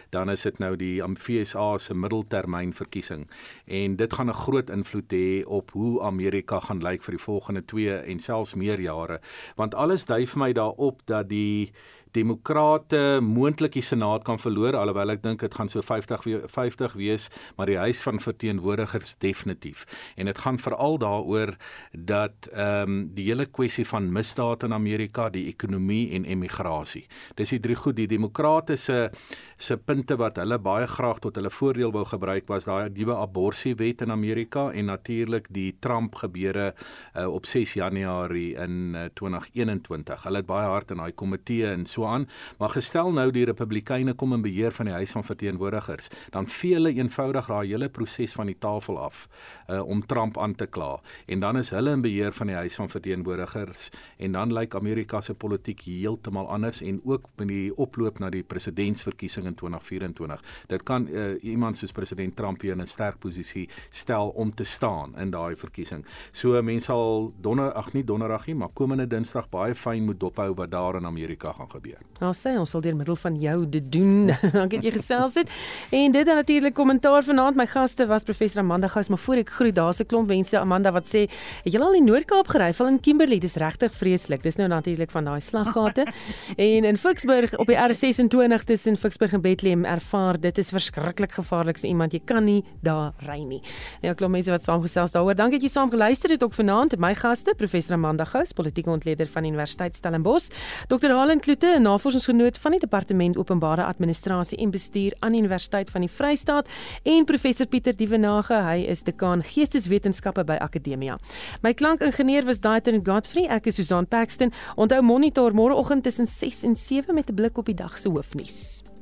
Dan 0.09 0.29
is 0.29 0.41
dit 0.41 0.59
nou 0.59 0.75
die 0.75 1.01
FSA 1.01 1.77
se 1.77 1.93
middeltermyn 1.93 2.73
verkiesing 2.73 3.29
en 3.65 3.95
dit 3.95 4.13
gaan 4.13 4.29
'n 4.29 4.33
groot 4.33 4.69
invloed 4.83 5.15
hê 5.15 5.43
op 5.47 5.71
hoe 5.71 6.01
Amerika 6.03 6.59
gaan 6.67 6.83
lyk 6.83 7.03
vir 7.07 7.17
die 7.17 7.25
volgende 7.25 7.63
2 7.71 7.97
en 8.13 8.19
selfs 8.19 8.55
meer 8.59 8.81
jare 8.83 9.19
want 9.59 9.75
alles 9.75 10.05
dui 10.05 10.25
vir 10.27 10.43
my 10.43 10.51
daarop 10.53 11.01
dat 11.07 11.31
die 11.31 11.71
demokrate 12.13 13.19
moontlik 13.21 13.77
die 13.77 13.85
senaat 13.85 14.23
kan 14.27 14.39
verloor 14.39 14.77
alhoewel 14.77 15.15
ek 15.15 15.23
dink 15.23 15.43
dit 15.43 15.53
gaan 15.53 15.69
so 15.71 15.81
50 15.81 16.25
50 16.51 16.97
wees 16.99 17.29
maar 17.57 17.69
die 17.69 17.77
huis 17.77 18.01
van 18.01 18.19
verteenwoordigers 18.19 19.17
definitief. 19.19 19.85
En 20.15 20.25
dit 20.25 20.37
gaan 20.37 20.59
veral 20.59 20.97
daaroor 20.97 21.55
dat 21.91 22.49
ehm 22.51 22.89
um, 22.89 22.99
die 23.13 23.25
hele 23.29 23.45
kwessie 23.45 23.85
van 23.87 24.11
misdaad 24.11 24.63
in 24.63 24.73
Amerika 24.73 25.29
die 25.29 25.45
ekonomie 25.47 26.13
en 26.15 26.25
emigrasie 26.25 27.05
dis 27.37 27.53
die 27.55 27.59
drie 27.59 27.75
goed 27.75 27.97
die 27.97 28.07
demokrate 28.07 28.77
se 28.77 29.09
se 29.57 29.77
punte 29.77 30.17
wat 30.19 30.37
hulle 30.41 30.57
baie 30.59 30.87
graag 30.87 31.19
tot 31.23 31.37
hulle 31.39 31.51
voordeel 31.53 31.93
wou 31.95 32.03
gebruik 32.05 32.49
was 32.51 32.67
daai 32.67 32.89
nuwe 32.89 33.15
abortuswet 33.15 34.01
in 34.05 34.11
Amerika 34.11 34.69
en 34.71 34.89
natuurlik 34.91 35.47
die 35.53 35.71
Trump 35.79 36.15
gebeure 36.15 36.73
uh, 36.73 37.27
op 37.27 37.45
6 37.45 37.73
Januarie 37.79 38.55
in 38.59 38.95
uh, 38.95 39.05
2021 39.15 40.23
hulle 40.27 40.41
het 40.41 40.49
baie 40.49 40.67
hard 40.67 40.91
in 40.91 41.03
daai 41.03 41.13
komitee 41.15 41.69
en 41.71 41.85
so 41.85 42.02
aan. 42.07 42.27
Maar 42.57 42.69
gestel 42.69 43.11
nou 43.11 43.31
die 43.31 43.45
Republikeine 43.45 44.13
kom 44.13 44.33
in 44.33 44.41
beheer 44.41 44.71
van 44.71 44.85
die 44.85 44.93
Huis 44.93 45.11
van 45.11 45.23
Verteenwoordigers, 45.23 46.09
dan 46.29 46.47
vee 46.47 46.77
hulle 46.77 46.93
eenvoudig 46.93 47.47
daai 47.47 47.67
hele 47.67 47.89
proses 47.89 48.33
van 48.33 48.45
die 48.45 48.57
tafel 48.59 48.99
af 48.99 49.27
uh, 49.67 49.81
om 49.81 50.05
Trump 50.05 50.37
aan 50.37 50.55
te 50.55 50.65
kla. 50.65 51.01
En 51.25 51.39
dan 51.39 51.57
is 51.57 51.69
hulle 51.69 51.91
in 51.91 52.01
beheer 52.01 52.33
van 52.33 52.47
die 52.47 52.55
Huis 52.55 52.75
van 52.75 52.89
Verteenwoordigers 52.89 53.89
en 54.17 54.31
dan 54.31 54.53
lyk 54.53 54.75
Amerika 54.75 55.21
se 55.21 55.33
politiek 55.33 55.81
heeltemal 55.81 56.47
anders 56.49 56.81
en 56.81 57.01
ook 57.03 57.27
met 57.35 57.47
die 57.47 57.75
oploop 57.77 58.19
na 58.19 58.29
die 58.29 58.43
presidentsverkiesing 58.43 59.45
in 59.45 59.55
2024. 59.55 60.43
Dit 60.67 60.83
kan 60.83 61.07
uh, 61.07 61.43
iemand 61.43 61.77
soos 61.77 61.91
president 61.91 62.35
Trump 62.35 62.61
hier 62.61 62.71
in 62.71 62.81
'n 62.81 62.87
sterk 62.87 63.19
posisie 63.19 63.69
stel 63.89 64.29
om 64.29 64.53
te 64.53 64.63
staan 64.63 65.17
in 65.17 65.31
daai 65.31 65.55
verkiesing. 65.55 66.05
So 66.31 66.61
mense 66.61 66.93
sal 66.93 67.31
donder 67.41 67.71
ag 67.73 67.93
nie 67.93 68.03
donderdag 68.03 68.47
nie, 68.47 68.55
maar 68.55 68.73
komende 68.73 69.07
Dinsdag 69.07 69.49
baie 69.53 69.75
fyn 69.75 70.05
moet 70.05 70.19
dophou 70.19 70.51
wat 70.59 70.71
daar 70.71 70.99
in 70.99 71.09
Amerika 71.09 71.53
gaan 71.53 71.71
gebeur 71.71 71.92
gebeur. 71.93 72.13
Nou 72.23 72.31
sê 72.37 72.53
ons 72.55 72.69
sal 72.69 72.81
deur 72.83 72.95
middel 72.95 73.17
van 73.19 73.35
jou 73.41 73.55
dit 73.67 73.85
doen. 73.91 74.29
Dankie 74.53 74.79
dat 74.79 74.85
jy 74.87 74.93
gesels 74.95 75.35
het. 75.41 75.49
En 75.91 76.13
dit 76.13 76.25
dan 76.27 76.39
natuurlik 76.39 76.75
kommentaar 76.77 77.25
vanaand. 77.25 77.57
My 77.59 77.65
gaste 77.67 78.05
was 78.07 78.23
professor 78.23 78.61
Amanda 78.61 78.87
Gous, 78.87 79.09
maar 79.11 79.19
voor 79.19 79.41
ek 79.41 79.49
groet, 79.57 79.75
daar's 79.75 79.99
'n 79.99 80.07
klomp 80.07 80.27
mense 80.27 80.57
Amanda 80.59 80.91
wat 80.91 81.07
sê, 81.07 81.27
"Het 81.63 81.73
jy 81.73 81.79
al 81.79 81.93
in 81.93 82.05
Noord-Kaap 82.05 82.47
gery? 82.47 82.73
Val 82.73 82.87
in 82.87 82.99
Kimberley, 82.99 83.39
dis 83.39 83.55
regtig 83.55 83.91
vreeslik." 83.91 84.43
Dis 84.43 84.55
nou 84.55 84.67
natuurlik 84.67 85.11
van 85.11 85.25
daai 85.25 85.41
slaggate. 85.41 86.05
en 86.57 86.83
in 86.85 86.97
Ficksburg 86.97 87.57
op 87.57 87.67
die 87.67 87.75
R26 87.75 88.63
tussen 88.63 88.97
Ficksburg 88.97 89.33
en 89.33 89.41
Bethlehem 89.41 89.85
ervaar 89.85 90.39
dit 90.39 90.57
is 90.57 90.69
verskriklik 90.69 91.31
gevaarlik 91.31 91.77
vir 91.77 91.89
iemand. 91.89 92.11
Jy 92.13 92.21
kan 92.25 92.43
nie 92.43 92.63
daar 92.81 93.13
ry 93.27 93.43
nie. 93.43 93.61
Ja, 94.01 94.13
klomp 94.13 94.31
mense 94.31 94.51
wat 94.51 94.63
saamgesels 94.63 95.11
daaroor. 95.11 95.35
Dankie 95.35 95.59
dat 95.59 95.63
jy 95.63 95.69
saam 95.69 95.89
geluister 95.89 96.29
het 96.29 96.43
ook 96.43 96.53
vanaand. 96.53 96.97
My 96.97 97.13
gaste, 97.15 97.53
professor 97.57 97.93
Amanda 97.93 98.23
Gous, 98.23 98.53
politieke 98.53 98.89
ontleder 98.89 99.27
van 99.27 99.43
Universiteit 99.43 99.95
Stellenbosch, 99.95 100.49
Dr. 100.87 101.07
Helen 101.07 101.39
Kloete, 101.39 101.79
'n 101.83 101.89
navorsingsgenoot 101.89 102.57
van 102.57 102.71
die 102.71 102.79
Departement 102.79 103.37
Openbare 103.37 103.83
Administrasie 103.83 104.57
en 104.57 104.71
Bestuur 104.71 105.13
aan 105.19 105.33
Universiteit 105.33 105.89
van 105.89 106.01
die 106.01 106.09
Vrystaat 106.09 106.69
en 107.03 107.25
professor 107.25 107.67
Pieter 107.67 107.95
Dievenage, 107.95 108.53
hy 108.53 108.85
is 108.87 109.03
dekaan 109.03 109.43
Geesteswetenskappe 109.43 110.45
by 110.47 110.55
Akademia. 110.63 111.17
My 111.61 111.73
klankingenieur 111.73 112.45
was 112.45 112.59
Daitrin 112.63 113.03
Godfrey, 113.03 113.49
ek 113.49 113.67
is 113.67 113.75
Susan 113.75 114.07
Paxton. 114.07 114.53
Onthou 114.75 115.01
monitor 115.01 115.51
môreoggend 115.53 116.03
tussen 116.03 116.27
6 116.27 116.63
en 116.63 116.75
7 116.75 117.13
met 117.13 117.29
'n 117.29 117.35
blik 117.35 117.57
op 117.57 117.65
die 117.65 117.75
dag 117.75 117.97
se 117.97 118.09
hoofnuus. 118.09 118.92